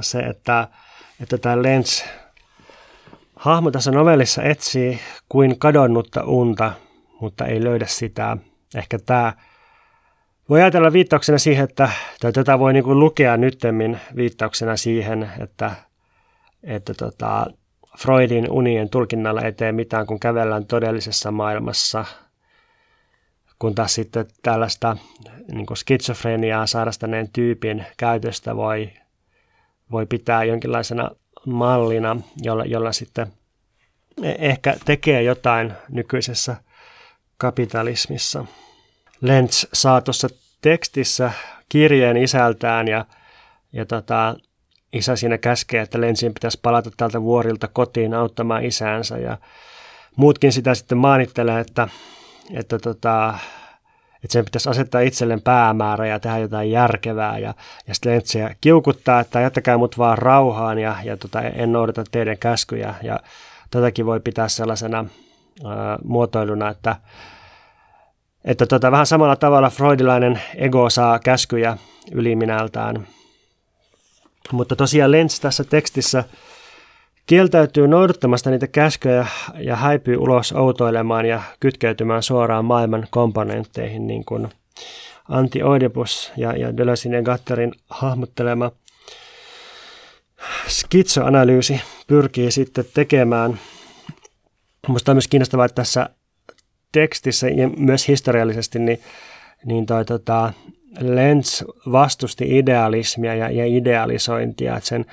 se, 0.00 0.18
että, 0.18 0.68
että 1.20 1.38
tämä 1.38 1.62
Lens 1.62 2.04
hahmo 3.36 3.70
tässä 3.70 3.90
novellissa 3.90 4.42
etsii 4.42 5.00
kuin 5.28 5.58
kadonnutta 5.58 6.24
unta, 6.24 6.72
mutta 7.20 7.46
ei 7.46 7.64
löydä 7.64 7.86
sitä. 7.86 8.36
Ehkä 8.74 8.98
tämä 8.98 9.32
voi 10.50 10.62
ajatella 10.62 10.92
viittauksena 10.92 11.38
siihen, 11.38 11.64
että 11.64 11.90
tai 12.20 12.32
tätä 12.32 12.58
voi 12.58 12.72
niin 12.72 12.84
kuin 12.84 13.00
lukea 13.00 13.36
nyttemmin 13.36 14.00
viittauksena 14.16 14.76
siihen, 14.76 15.30
että, 15.40 15.70
että 16.62 16.94
tota, 16.94 17.46
Freudin 17.98 18.50
unien 18.50 18.90
tulkinnalla 18.90 19.42
ei 19.42 19.52
tee 19.52 19.72
mitään, 19.72 20.06
kun 20.06 20.20
kävellään 20.20 20.66
todellisessa 20.66 21.30
maailmassa, 21.30 22.04
kun 23.58 23.74
taas 23.74 23.94
sitten 23.94 24.26
tällaista 24.42 24.96
niin 25.52 25.66
kuin 25.66 25.76
skitsofreniaa 25.76 26.66
sairastaneen 26.66 27.28
tyypin 27.32 27.86
käytöstä 27.96 28.56
voi, 28.56 28.90
voi 29.92 30.06
pitää 30.06 30.44
jonkinlaisena 30.44 31.10
mallina, 31.46 32.16
jolla, 32.42 32.64
jolla 32.64 32.92
sitten 32.92 33.32
e-, 34.22 34.34
ehkä 34.38 34.76
tekee 34.84 35.22
jotain 35.22 35.72
nykyisessä 35.88 36.56
kapitalismissa. 37.36 38.44
Lenz 39.20 39.64
saa 39.72 40.00
tuossa 40.00 40.28
tekstissä 40.60 41.30
kirjeen 41.68 42.16
isältään 42.16 42.88
ja, 42.88 43.04
ja 43.72 43.86
tota, 43.86 44.34
isä 44.92 45.16
siinä 45.16 45.38
käskee, 45.38 45.82
että 45.82 46.00
Lenzin 46.00 46.34
pitäisi 46.34 46.58
palata 46.62 46.90
tältä 46.96 47.22
vuorilta 47.22 47.68
kotiin 47.68 48.14
auttamaan 48.14 48.64
isäänsä 48.64 49.18
ja 49.18 49.38
muutkin 50.16 50.52
sitä 50.52 50.74
sitten 50.74 50.98
maanittelee, 50.98 51.60
että, 51.60 51.88
että, 52.54 52.78
tota, 52.78 53.38
että 54.24 54.32
sen 54.32 54.44
pitäisi 54.44 54.70
asettaa 54.70 55.00
itselleen 55.00 55.42
päämäärä 55.42 56.06
ja 56.06 56.20
tehdä 56.20 56.38
jotain 56.38 56.70
järkevää 56.70 57.38
ja, 57.38 57.54
ja 57.86 57.94
sitten 57.94 58.12
Lentsiä 58.12 58.54
kiukuttaa, 58.60 59.20
että 59.20 59.40
jättäkää 59.40 59.78
mut 59.78 59.98
vaan 59.98 60.18
rauhaan 60.18 60.78
ja, 60.78 60.96
ja 61.04 61.16
tota, 61.16 61.40
en 61.40 61.72
noudata 61.72 62.04
teidän 62.10 62.38
käskyjä. 62.38 62.94
Ja 63.02 63.20
tätäkin 63.70 64.06
voi 64.06 64.20
pitää 64.20 64.48
sellaisena 64.48 65.04
ää, 65.66 65.98
muotoiluna, 66.04 66.68
että 66.68 66.96
että 68.44 68.66
tota, 68.66 68.90
vähän 68.90 69.06
samalla 69.06 69.36
tavalla 69.36 69.70
freudilainen 69.70 70.40
ego 70.54 70.90
saa 70.90 71.18
käskyjä 71.18 71.76
yliminältään. 72.12 73.06
Mutta 74.52 74.76
tosiaan 74.76 75.10
Lenz 75.10 75.40
tässä 75.40 75.64
tekstissä 75.64 76.24
kieltäytyy 77.26 77.88
noudattamasta 77.88 78.50
niitä 78.50 78.66
käskyjä 78.66 79.26
ja 79.58 79.76
häipyy 79.76 80.16
ulos 80.16 80.52
outoilemaan 80.52 81.26
ja 81.26 81.42
kytkeytymään 81.60 82.22
suoraan 82.22 82.64
maailman 82.64 83.06
komponentteihin, 83.10 84.06
niin 84.06 84.24
kuin 84.24 84.48
Anti 85.28 85.62
Oedipus 85.62 86.32
ja, 86.36 86.56
ja 86.56 86.76
Deleuzein 86.76 87.14
ja 87.14 87.22
Gatterin 87.22 87.72
hahmottelema 87.90 88.70
skitsoanalyysi 90.68 91.80
pyrkii 92.06 92.50
sitten 92.50 92.84
tekemään. 92.94 93.60
Minusta 94.88 95.12
on 95.12 95.16
myös 95.16 95.28
kiinnostavaa, 95.28 95.66
että 95.66 95.74
tässä 95.74 96.08
tekstissä 96.92 97.48
ja 97.48 97.68
myös 97.68 98.08
historiallisesti, 98.08 98.78
niin, 98.78 99.00
niin 99.64 99.86
toi, 99.86 100.04
tota, 100.04 100.52
Lenz 100.98 101.62
vastusti 101.92 102.58
idealismia 102.58 103.34
ja, 103.34 103.50
ja 103.50 103.66
idealisointia. 103.66 104.76
Että 104.76 104.88
sen, 104.88 105.04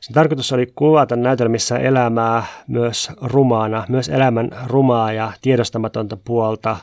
sen 0.00 0.14
tarkoitus 0.14 0.52
oli 0.52 0.72
kuvata 0.74 1.16
näytelmissä 1.16 1.78
elämää 1.78 2.46
myös 2.66 3.10
rumaana, 3.22 3.84
myös 3.88 4.08
elämän 4.08 4.50
rumaa 4.66 5.12
ja 5.12 5.32
tiedostamatonta 5.42 6.16
puolta. 6.24 6.76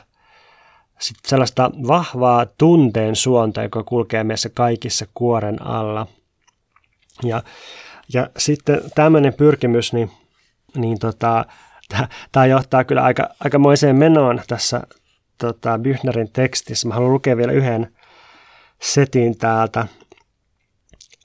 Sitten 0.98 1.28
sellaista 1.28 1.70
vahvaa 1.86 2.46
tunteen 2.46 3.16
suonta, 3.16 3.62
joka 3.62 3.82
kulkee 3.82 4.24
meissä 4.24 4.50
kaikissa 4.54 5.06
kuoren 5.14 5.66
alla. 5.66 6.06
Ja, 7.22 7.42
ja 8.12 8.30
sitten 8.38 8.80
tämmöinen 8.94 9.34
pyrkimys, 9.34 9.92
niin, 9.92 10.10
niin 10.76 10.98
tota, 10.98 11.44
tämä 12.32 12.46
johtaa 12.46 12.84
kyllä 12.84 13.02
aika, 13.02 13.28
aikamoiseen 13.44 13.96
menoon 13.96 14.40
tässä 14.48 14.80
tota, 15.38 15.78
Büchnerin 15.78 16.30
tekstissä. 16.32 16.88
Mä 16.88 16.94
haluan 16.94 17.12
lukea 17.12 17.36
vielä 17.36 17.52
yhden 17.52 17.94
setin 18.82 19.38
täältä. 19.38 19.86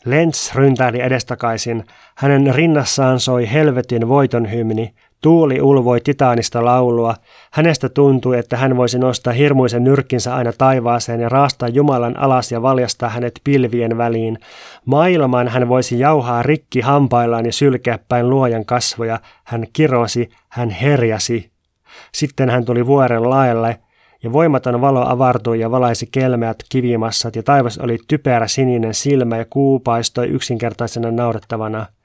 Lenz 0.06 0.56
ryntäili 0.56 1.02
edestakaisin. 1.02 1.86
Hänen 2.16 2.56
rinnassaan 2.56 3.20
soi 3.20 3.52
helvetin 3.52 4.08
voiton 4.08 4.52
hymni. 4.52 4.96
Tuuli 5.22 5.62
ulvoi 5.62 6.02
titaanista 6.02 6.66
laulua. 6.66 7.16
Hänestä 7.52 7.90
tuntui, 7.90 8.38
että 8.38 8.58
hän 8.58 8.78
voisi 8.78 9.00
nostaa 9.00 9.34
hirmuisen 9.34 9.84
nyrkkinsä 9.84 10.36
aina 10.36 10.54
taivaaseen 10.58 11.22
ja 11.22 11.30
raastaa 11.30 11.70
Jumalan 11.70 12.20
alas 12.20 12.52
ja 12.52 12.62
valjastaa 12.62 13.10
hänet 13.10 13.42
pilvien 13.44 13.98
väliin. 13.98 14.38
Maailman 14.86 15.48
hän 15.48 15.70
voisi 15.70 16.00
jauhaa 16.00 16.44
rikki 16.44 16.82
hampaillaan 16.82 17.46
ja 17.46 17.54
sylkeä 17.54 18.00
päin 18.10 18.30
luojan 18.30 18.66
kasvoja. 18.66 19.20
Hän 19.44 19.66
kirosi, 19.74 20.30
hän 20.50 20.70
herjasi. 20.70 21.52
Sitten 22.12 22.50
hän 22.50 22.66
tuli 22.66 22.86
vuoren 22.86 23.30
laelle, 23.30 23.80
ja 24.24 24.34
voimaton 24.34 24.82
valo 24.82 25.10
avartui 25.10 25.60
ja 25.60 25.72
valaisi 25.72 26.08
kelmeät 26.12 26.64
kivimassat, 26.70 27.36
ja 27.36 27.44
taivas 27.44 27.78
oli 27.78 27.98
typerä 28.08 28.48
sininen 28.48 28.94
silmä, 28.94 29.38
ja 29.38 29.46
kuu 29.50 29.80
paistoi 29.80 30.28
yksinkertaisena 30.28 31.12
naurettavana– 31.12 31.86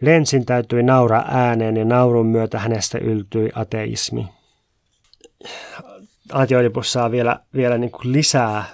Lensin 0.00 0.46
täytyi 0.46 0.82
nauraa 0.82 1.24
ääneen 1.28 1.76
ja 1.76 1.84
naurun 1.84 2.26
myötä 2.26 2.58
hänestä 2.58 2.98
yltyi 2.98 3.50
ateismi. 3.54 4.28
Antioidipus 6.32 6.92
saa 6.92 7.10
vielä, 7.10 7.40
vielä 7.54 7.78
niin 7.78 7.90
kuin 7.90 8.12
lisää 8.12 8.64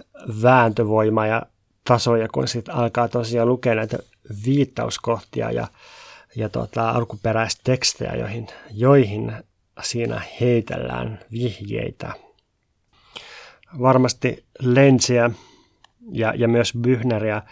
vääntövoimaa 0.42 1.26
ja 1.26 1.42
tasoja, 1.84 2.28
kun 2.28 2.48
sitten 2.48 2.74
alkaa 2.74 3.08
tosiaan 3.08 3.48
lukea 3.48 3.74
näitä 3.74 3.98
viittauskohtia 4.46 5.50
ja, 5.50 5.66
ja 6.36 6.48
tota, 6.48 6.90
alkuperäistekstejä, 6.90 8.14
joihin, 8.14 8.46
joihin 8.70 9.32
siinä 9.82 10.22
heitellään 10.40 11.20
vihjeitä. 11.32 12.12
Varmasti 13.80 14.44
Lensiä 14.60 15.30
ja, 16.12 16.34
ja 16.36 16.48
myös 16.48 16.72
Byhneriä 16.80 17.42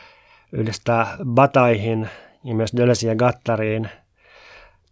yhdistää 0.53 1.17
Bataihin 1.25 2.09
ja 2.45 2.55
myös 2.55 2.73
Dölesi 2.77 3.07
ja 3.07 3.17
Gattariin 3.17 3.89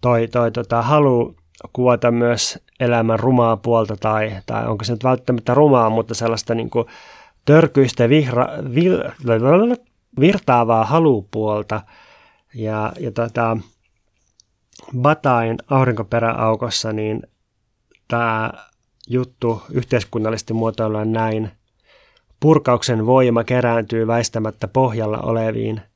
toi, 0.00 0.28
toi 0.28 0.50
tota, 0.50 0.82
halu 0.82 1.36
kuvata 1.72 2.10
myös 2.10 2.58
elämän 2.80 3.20
rumaa 3.20 3.56
puolta 3.56 3.96
tai, 3.96 4.36
tai 4.46 4.66
onko 4.66 4.84
se 4.84 4.92
nyt 4.92 5.04
välttämättä 5.04 5.54
rumaa, 5.54 5.90
mutta 5.90 6.14
sellaista 6.14 6.54
niin 6.54 6.70
kuin 6.70 6.86
törkyistä 7.44 8.08
vihra, 8.08 8.48
vil, 8.74 9.02
virtaavaa 10.20 10.84
halupuolta. 10.84 11.80
Ja, 12.54 12.92
ja 13.00 13.10
tota, 13.10 13.56
Batain 14.98 15.58
aurinkoperäaukossa 15.70 16.92
niin 16.92 17.22
tämä 18.08 18.52
juttu 19.08 19.62
yhteiskunnallisesti 19.70 20.52
muotoillaan 20.52 21.12
näin. 21.12 21.50
Purkauksen 22.40 23.06
voima 23.06 23.44
kerääntyy 23.44 24.06
väistämättä 24.06 24.68
pohjalla 24.68 25.18
oleviin– 25.18 25.80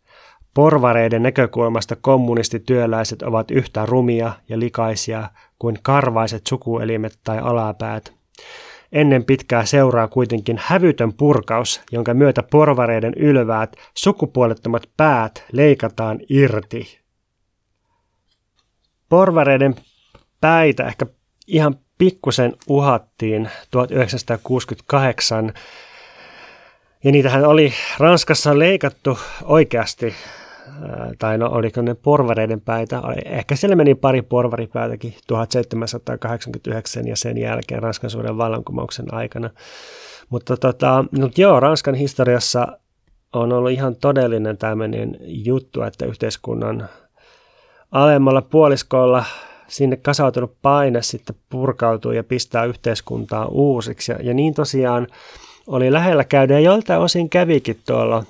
Porvareiden 0.54 1.22
näkökulmasta 1.22 1.96
kommunistityöläiset 1.96 3.22
ovat 3.22 3.50
yhtä 3.50 3.86
rumia 3.86 4.32
ja 4.48 4.58
likaisia 4.58 5.30
kuin 5.58 5.78
karvaiset 5.82 6.46
sukuelimet 6.46 7.18
tai 7.24 7.38
alapäät. 7.38 8.12
Ennen 8.92 9.24
pitkää 9.24 9.64
seuraa 9.64 10.08
kuitenkin 10.08 10.60
hävytön 10.62 11.12
purkaus, 11.12 11.80
jonka 11.92 12.14
myötä 12.14 12.42
porvareiden 12.42 13.12
ylväät 13.16 13.76
sukupuolettomat 13.94 14.82
päät 14.96 15.44
leikataan 15.52 16.18
irti. 16.28 16.98
Porvareiden 19.08 19.74
päitä 20.40 20.86
ehkä 20.86 21.06
ihan 21.46 21.78
pikkusen 21.98 22.52
uhattiin 22.68 23.48
1968 23.70 25.52
ja 27.04 27.12
niitähän 27.12 27.44
oli 27.44 27.72
Ranskassa 27.98 28.58
leikattu 28.58 29.18
oikeasti 29.42 30.14
tai 31.18 31.38
no 31.38 31.48
oliko 31.50 31.82
ne 31.82 31.94
porvareiden 31.94 32.60
päitä, 32.60 33.02
ehkä 33.24 33.56
siellä 33.56 33.76
meni 33.76 33.94
pari 33.94 34.22
porvaripäätäkin 34.22 35.14
1789 35.26 37.06
ja 37.06 37.16
sen 37.16 37.38
jälkeen 37.38 37.82
Ranskan 37.82 38.10
suuren 38.10 38.38
vallankumouksen 38.38 39.14
aikana. 39.14 39.50
Mutta 40.30 40.56
tota, 40.56 41.04
mutta 41.18 41.40
joo, 41.40 41.60
Ranskan 41.60 41.94
historiassa 41.94 42.78
on 43.32 43.52
ollut 43.52 43.70
ihan 43.70 43.96
todellinen 43.96 44.58
tämmöinen 44.58 45.16
juttu, 45.20 45.82
että 45.82 46.06
yhteiskunnan 46.06 46.88
alemmalla 47.92 48.42
puoliskolla 48.42 49.24
sinne 49.68 49.96
kasautunut 49.96 50.56
paine 50.62 51.02
sitten 51.02 51.36
purkautuu 51.50 52.12
ja 52.12 52.24
pistää 52.24 52.64
yhteiskuntaa 52.64 53.46
uusiksi. 53.46 54.12
Ja, 54.12 54.18
ja 54.22 54.34
niin 54.34 54.54
tosiaan 54.54 55.06
oli 55.66 55.92
lähellä 55.92 56.24
käydä 56.24 56.54
ja 56.54 56.60
joltain 56.60 57.00
osin 57.00 57.30
kävikin 57.30 57.80
tuolla 57.86 58.24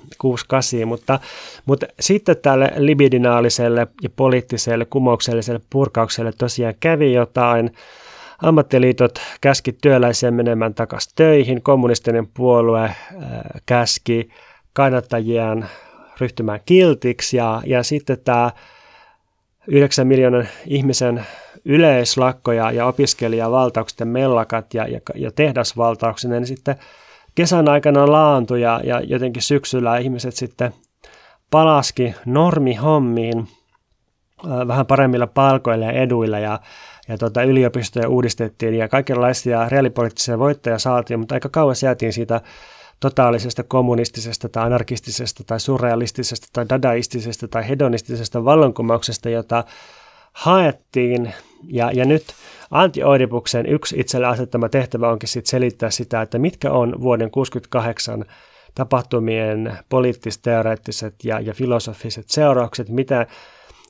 6-8, 0.83 0.85
mutta, 0.85 1.19
mutta 1.65 1.85
sitten 1.99 2.37
tälle 2.37 2.71
libidinaaliselle 2.77 3.87
ja 4.01 4.09
poliittiselle 4.15 4.85
kumoukselliselle 4.85 5.61
purkaukselle 5.69 6.31
tosiaan 6.37 6.73
kävi 6.79 7.13
jotain. 7.13 7.71
ammattiliitot 8.43 9.19
käski 9.41 9.73
työläisiä 9.81 10.31
menemään 10.31 10.73
takaisin 10.73 11.11
töihin, 11.15 11.61
kommunistinen 11.61 12.27
puolue 12.27 12.83
äh, 12.83 12.95
käski 13.65 14.29
kannattajien 14.73 15.65
ryhtymään 16.19 16.59
kiltiksi 16.65 17.37
ja, 17.37 17.61
ja 17.65 17.83
sitten 17.83 18.17
tämä 18.25 18.51
9 19.67 20.07
miljoonan 20.07 20.47
ihmisen 20.65 21.25
yleislakko 21.65 22.51
ja, 22.51 22.71
ja 22.71 22.85
opiskelijavaltaukset 22.85 23.99
ja 23.99 24.05
mellakat 24.05 24.73
ja, 24.73 24.87
ja, 24.87 24.99
ja 25.15 25.31
tehdasvaltaukset, 25.31 26.31
niin 26.31 26.47
sitten 26.47 26.75
kesän 27.35 27.69
aikana 27.69 28.11
laantui 28.11 28.61
ja, 28.61 28.81
ja 28.83 29.01
jotenkin 29.01 29.41
syksyllä 29.41 29.97
ihmiset 29.97 30.35
sitten 30.35 30.73
palaski 31.49 32.15
normihommiin 32.25 33.47
vähän 34.67 34.85
paremmilla 34.85 35.27
palkoilla 35.27 35.85
ja 35.85 35.91
eduilla 35.91 36.39
ja, 36.39 36.59
ja 37.07 37.17
tota, 37.17 37.43
yliopistoja 37.43 38.09
uudistettiin 38.09 38.73
ja 38.73 38.87
kaikenlaisia 38.87 39.69
reaalipoliittisia 39.69 40.39
voittoja 40.39 40.79
saatiin, 40.79 41.19
mutta 41.19 41.35
aika 41.35 41.49
kauas 41.49 41.83
jäätiin 41.83 42.13
siitä 42.13 42.41
totaalisesta 42.99 43.63
kommunistisesta 43.63 44.49
tai 44.49 44.65
anarkistisesta 44.65 45.43
tai 45.47 45.59
surrealistisesta 45.59 46.47
tai 46.53 46.65
dadaistisesta 46.69 47.47
tai 47.47 47.69
hedonistisesta 47.69 48.45
vallankumouksesta, 48.45 49.29
jota 49.29 49.63
haettiin. 50.33 51.33
Ja, 51.67 51.91
ja 51.91 52.05
nyt 52.05 52.23
Antti 52.71 53.03
Oidipuksen 53.03 53.65
yksi 53.65 53.99
itselle 53.99 54.27
asettama 54.27 54.69
tehtävä 54.69 55.09
onkin 55.09 55.29
sit 55.29 55.45
selittää 55.45 55.89
sitä, 55.89 56.21
että 56.21 56.39
mitkä 56.39 56.71
on 56.71 57.01
vuoden 57.01 57.31
68 57.31 58.25
tapahtumien 58.75 59.77
poliittis-teoreettiset 59.89 61.15
ja, 61.23 61.39
ja 61.39 61.53
filosofiset 61.53 62.29
seuraukset, 62.29 62.89
mitä 62.89 63.27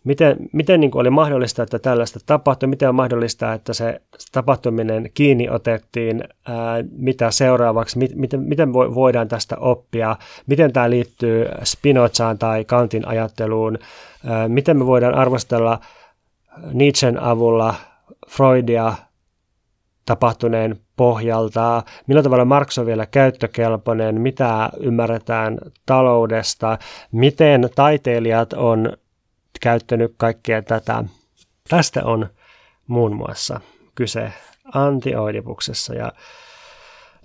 Miten, 0.03 0.37
miten 0.53 0.79
niin 0.79 0.91
oli 0.93 1.09
mahdollista, 1.09 1.63
että 1.63 1.79
tällaista 1.79 2.19
tapahtui? 2.25 2.69
Miten 2.69 2.89
on 2.89 2.95
mahdollista, 2.95 3.53
että 3.53 3.73
se 3.73 4.01
tapahtuminen 4.31 5.09
kiinni 5.13 5.49
otettiin? 5.49 6.23
Ää, 6.47 6.83
mitä 6.91 7.31
seuraavaksi? 7.31 7.99
Miten, 8.15 8.39
miten 8.39 8.73
voidaan 8.73 9.27
tästä 9.27 9.57
oppia? 9.57 10.15
Miten 10.47 10.73
tämä 10.73 10.89
liittyy 10.89 11.45
Spinozaan 11.63 12.37
tai 12.37 12.65
Kantin 12.65 13.07
ajatteluun? 13.07 13.77
Ää, 14.25 14.47
miten 14.47 14.77
me 14.77 14.85
voidaan 14.85 15.15
arvostella 15.15 15.79
Nietzschen 16.73 17.19
avulla 17.19 17.75
Freudia 18.29 18.93
tapahtuneen 20.05 20.79
pohjalta, 20.95 21.83
millä 22.07 22.23
tavalla 22.23 22.45
Marx 22.45 22.77
on 22.77 22.85
vielä 22.85 23.05
käyttökelpoinen, 23.05 24.21
mitä 24.21 24.69
ymmärretään 24.79 25.57
taloudesta, 25.85 26.77
miten 27.11 27.69
taiteilijat 27.75 28.53
on 28.53 28.97
käyttänyt 29.61 30.13
kaikkea 30.17 30.61
tätä. 30.61 31.03
Tästä 31.69 32.05
on 32.05 32.29
muun 32.87 33.15
muassa 33.15 33.59
kyse 33.95 34.33
antioidipuksessa 34.73 35.95
ja 35.95 36.11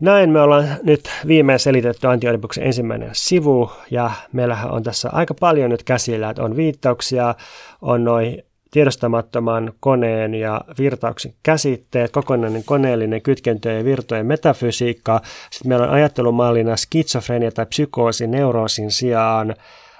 näin 0.00 0.30
me 0.30 0.40
ollaan 0.40 0.68
nyt 0.82 1.10
viimein 1.26 1.58
selitetty 1.58 2.06
antioidipuksen 2.06 2.64
ensimmäinen 2.64 3.10
sivu. 3.12 3.72
Ja 3.90 4.10
meillähän 4.32 4.70
on 4.70 4.82
tässä 4.82 5.10
aika 5.12 5.34
paljon 5.34 5.70
nyt 5.70 5.82
käsillä, 5.82 6.30
että 6.30 6.42
on 6.42 6.56
viittauksia, 6.56 7.34
on 7.82 8.04
noin 8.04 8.42
tiedostamattoman 8.70 9.72
koneen 9.80 10.34
ja 10.34 10.60
virtauksen 10.78 11.34
käsitteet, 11.42 12.10
kokonainen 12.10 12.64
koneellinen 12.64 13.22
kytkentöjen 13.22 13.78
ja 13.78 13.84
virtojen 13.84 14.26
metafysiikka. 14.26 15.20
Sitten 15.50 15.68
meillä 15.68 15.86
on 15.86 15.92
ajattelumallina 15.92 16.76
skitsofrenia 16.76 17.52
tai 17.52 17.66
psykoosi 17.66 18.26
neuroosin 18.26 18.90
sijaan 18.90 19.54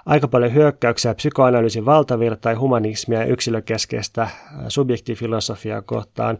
aika 0.09 0.29
paljon 0.29 0.55
hyökkäyksiä 0.55 1.15
psykoanalyysin 1.15 1.87
valtavirta 1.87 2.51
ja 2.51 2.59
humanismia 2.59 3.19
ja 3.19 3.27
yksilökeskeistä 3.27 4.23
äh, 4.23 4.31
subjektifilosofiaa 4.69 5.83
kohtaan. 5.83 6.39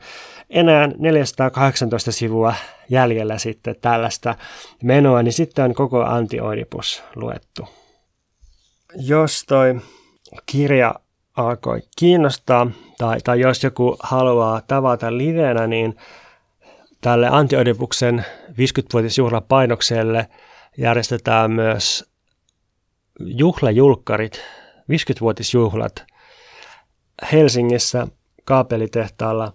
Enää 0.51 0.89
418 0.99 2.13
sivua 2.13 2.55
jäljellä 2.89 3.39
sitten 3.39 3.77
tällaista 3.81 4.35
menoa, 4.83 5.23
niin 5.23 5.33
sitten 5.33 5.65
on 5.65 5.75
koko 5.75 6.05
antioidipus 6.05 7.03
luettu. 7.15 7.69
Jos 8.95 9.45
toi 9.49 9.81
kirja 10.47 10.95
alkoi 11.39 11.83
kiinnostaa, 11.99 12.71
tai, 12.99 13.19
tai 13.25 13.41
jos 13.41 13.65
joku 13.65 13.97
haluaa 14.01 14.61
tavata 14.61 15.19
livenä, 15.19 15.67
niin 15.67 15.97
tälle 17.01 17.29
antioidipuksen 17.29 18.25
50-vuotisjuhlapainokselle 18.51 20.29
järjestetään 20.79 21.51
myös 21.51 22.11
juhlajulkkarit, 23.21 24.43
50-vuotisjuhlat 24.93 26.05
Helsingissä 27.33 28.07
kaapelitehtaalla 28.45 29.53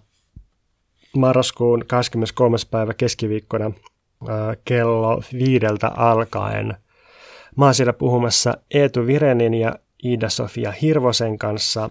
marraskuun 1.16 1.84
23. 1.86 2.56
päivä 2.70 2.94
keskiviikkona 2.94 3.70
kello 4.64 5.22
viideltä 5.32 5.88
alkaen. 5.88 6.76
Mä 7.56 7.64
oon 7.64 7.74
siellä 7.74 7.92
puhumassa 7.92 8.58
Eetu 8.74 9.06
Virenin 9.06 9.54
ja 9.54 9.78
Ida-Sofia 10.04 10.72
Hirvosen 10.82 11.38
kanssa 11.38 11.90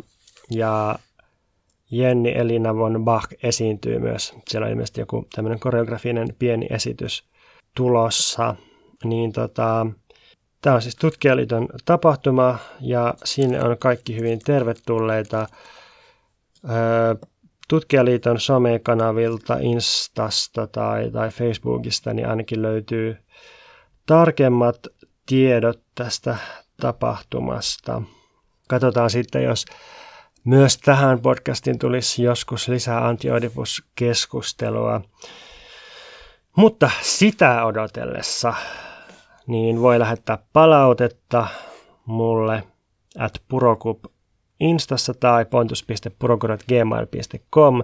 ja 0.52 0.96
Jenni 1.92 2.32
Elina 2.36 2.76
von 2.76 3.06
Bach 3.06 3.34
esiintyy 3.44 4.00
myös. 4.00 4.34
Siellä 4.48 4.66
on 4.66 4.72
ilmeisesti 4.72 5.02
joku 5.02 5.28
tämmöinen 5.36 5.60
koreografinen 5.60 6.36
pieni 6.40 6.68
esitys 6.70 7.24
tulossa. 7.76 8.56
Niin 9.04 9.32
tota, 9.32 9.86
Tämä 10.64 10.76
on 10.76 10.82
siis 10.82 10.96
Tutkijaliiton 10.96 11.68
tapahtuma 11.86 12.58
ja 12.82 13.14
sinne 13.24 13.64
on 13.64 13.78
kaikki 13.78 14.16
hyvin 14.16 14.40
tervetulleita. 14.40 15.48
Tutkijaliiton 17.70 18.40
somekanavilta, 18.40 19.58
Instasta 19.62 20.68
tai, 20.68 21.12
tai 21.12 21.30
Facebookista 21.30 22.14
niin 22.14 22.28
ainakin 22.28 22.62
löytyy 22.62 23.18
tarkemmat 24.06 24.88
tiedot 25.26 25.82
tästä 25.96 26.38
tapahtumasta. 26.84 28.02
Katsotaan 28.68 29.10
sitten, 29.10 29.44
jos 29.44 29.66
myös 30.44 30.78
tähän 30.78 31.20
podcastiin 31.20 31.80
tulisi 31.80 32.24
joskus 32.24 32.68
lisää 32.68 33.08
antioidipus-keskustelua. 33.08 35.02
Mutta 36.58 36.92
sitä 37.02 37.66
odotellessa 37.66 38.54
niin 39.48 39.82
voi 39.82 40.00
lähettää 40.00 40.38
palautetta 40.54 41.48
mulle 42.06 42.64
at 43.20 43.42
purokup 43.48 44.06
instassa 44.60 45.14
tai 45.14 45.46
pontus.purokup.gmail.com 45.46 47.84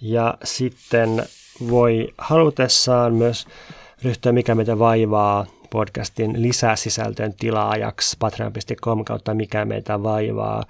ja 0.00 0.34
sitten 0.44 1.24
voi 1.70 2.14
halutessaan 2.18 3.14
myös 3.14 3.46
ryhtyä 4.02 4.32
mikä 4.32 4.54
meitä 4.54 4.78
vaivaa 4.78 5.46
podcastin 5.70 6.42
lisäsisältöjen 6.42 7.34
tilaajaksi 7.34 8.16
patreon.com 8.18 9.04
kautta 9.04 9.34
mikä 9.34 9.64
meitä 9.64 10.02
vaivaa. 10.02 10.64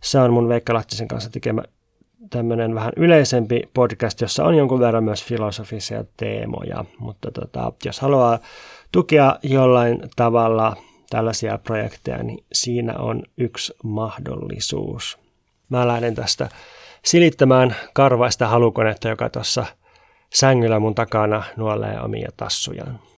Se 0.00 0.18
on 0.18 0.32
mun 0.32 0.48
Veikka 0.48 0.74
Lahtisen 0.74 1.08
kanssa 1.08 1.30
tekemä 1.30 1.62
tämmöinen 2.30 2.74
vähän 2.74 2.92
yleisempi 2.96 3.62
podcast, 3.74 4.20
jossa 4.20 4.44
on 4.44 4.54
jonkun 4.54 4.80
verran 4.80 5.04
myös 5.04 5.24
filosofisia 5.24 6.04
teemoja, 6.16 6.84
mutta 6.98 7.30
tota, 7.30 7.72
jos 7.84 8.00
haluaa 8.00 8.38
tukea 8.92 9.38
jollain 9.42 10.02
tavalla 10.16 10.76
tällaisia 11.10 11.58
projekteja, 11.58 12.22
niin 12.22 12.44
siinä 12.52 12.98
on 12.98 13.22
yksi 13.38 13.74
mahdollisuus. 13.84 15.18
Mä 15.68 15.88
lähden 15.88 16.14
tästä 16.14 16.48
silittämään 17.04 17.76
karvaista 17.92 18.46
halukonetta, 18.46 19.08
joka 19.08 19.30
tuossa 19.30 19.66
sängyllä 20.34 20.78
mun 20.78 20.94
takana 20.94 21.42
nuolee 21.56 22.00
omia 22.00 22.28
tassujaan. 22.36 23.11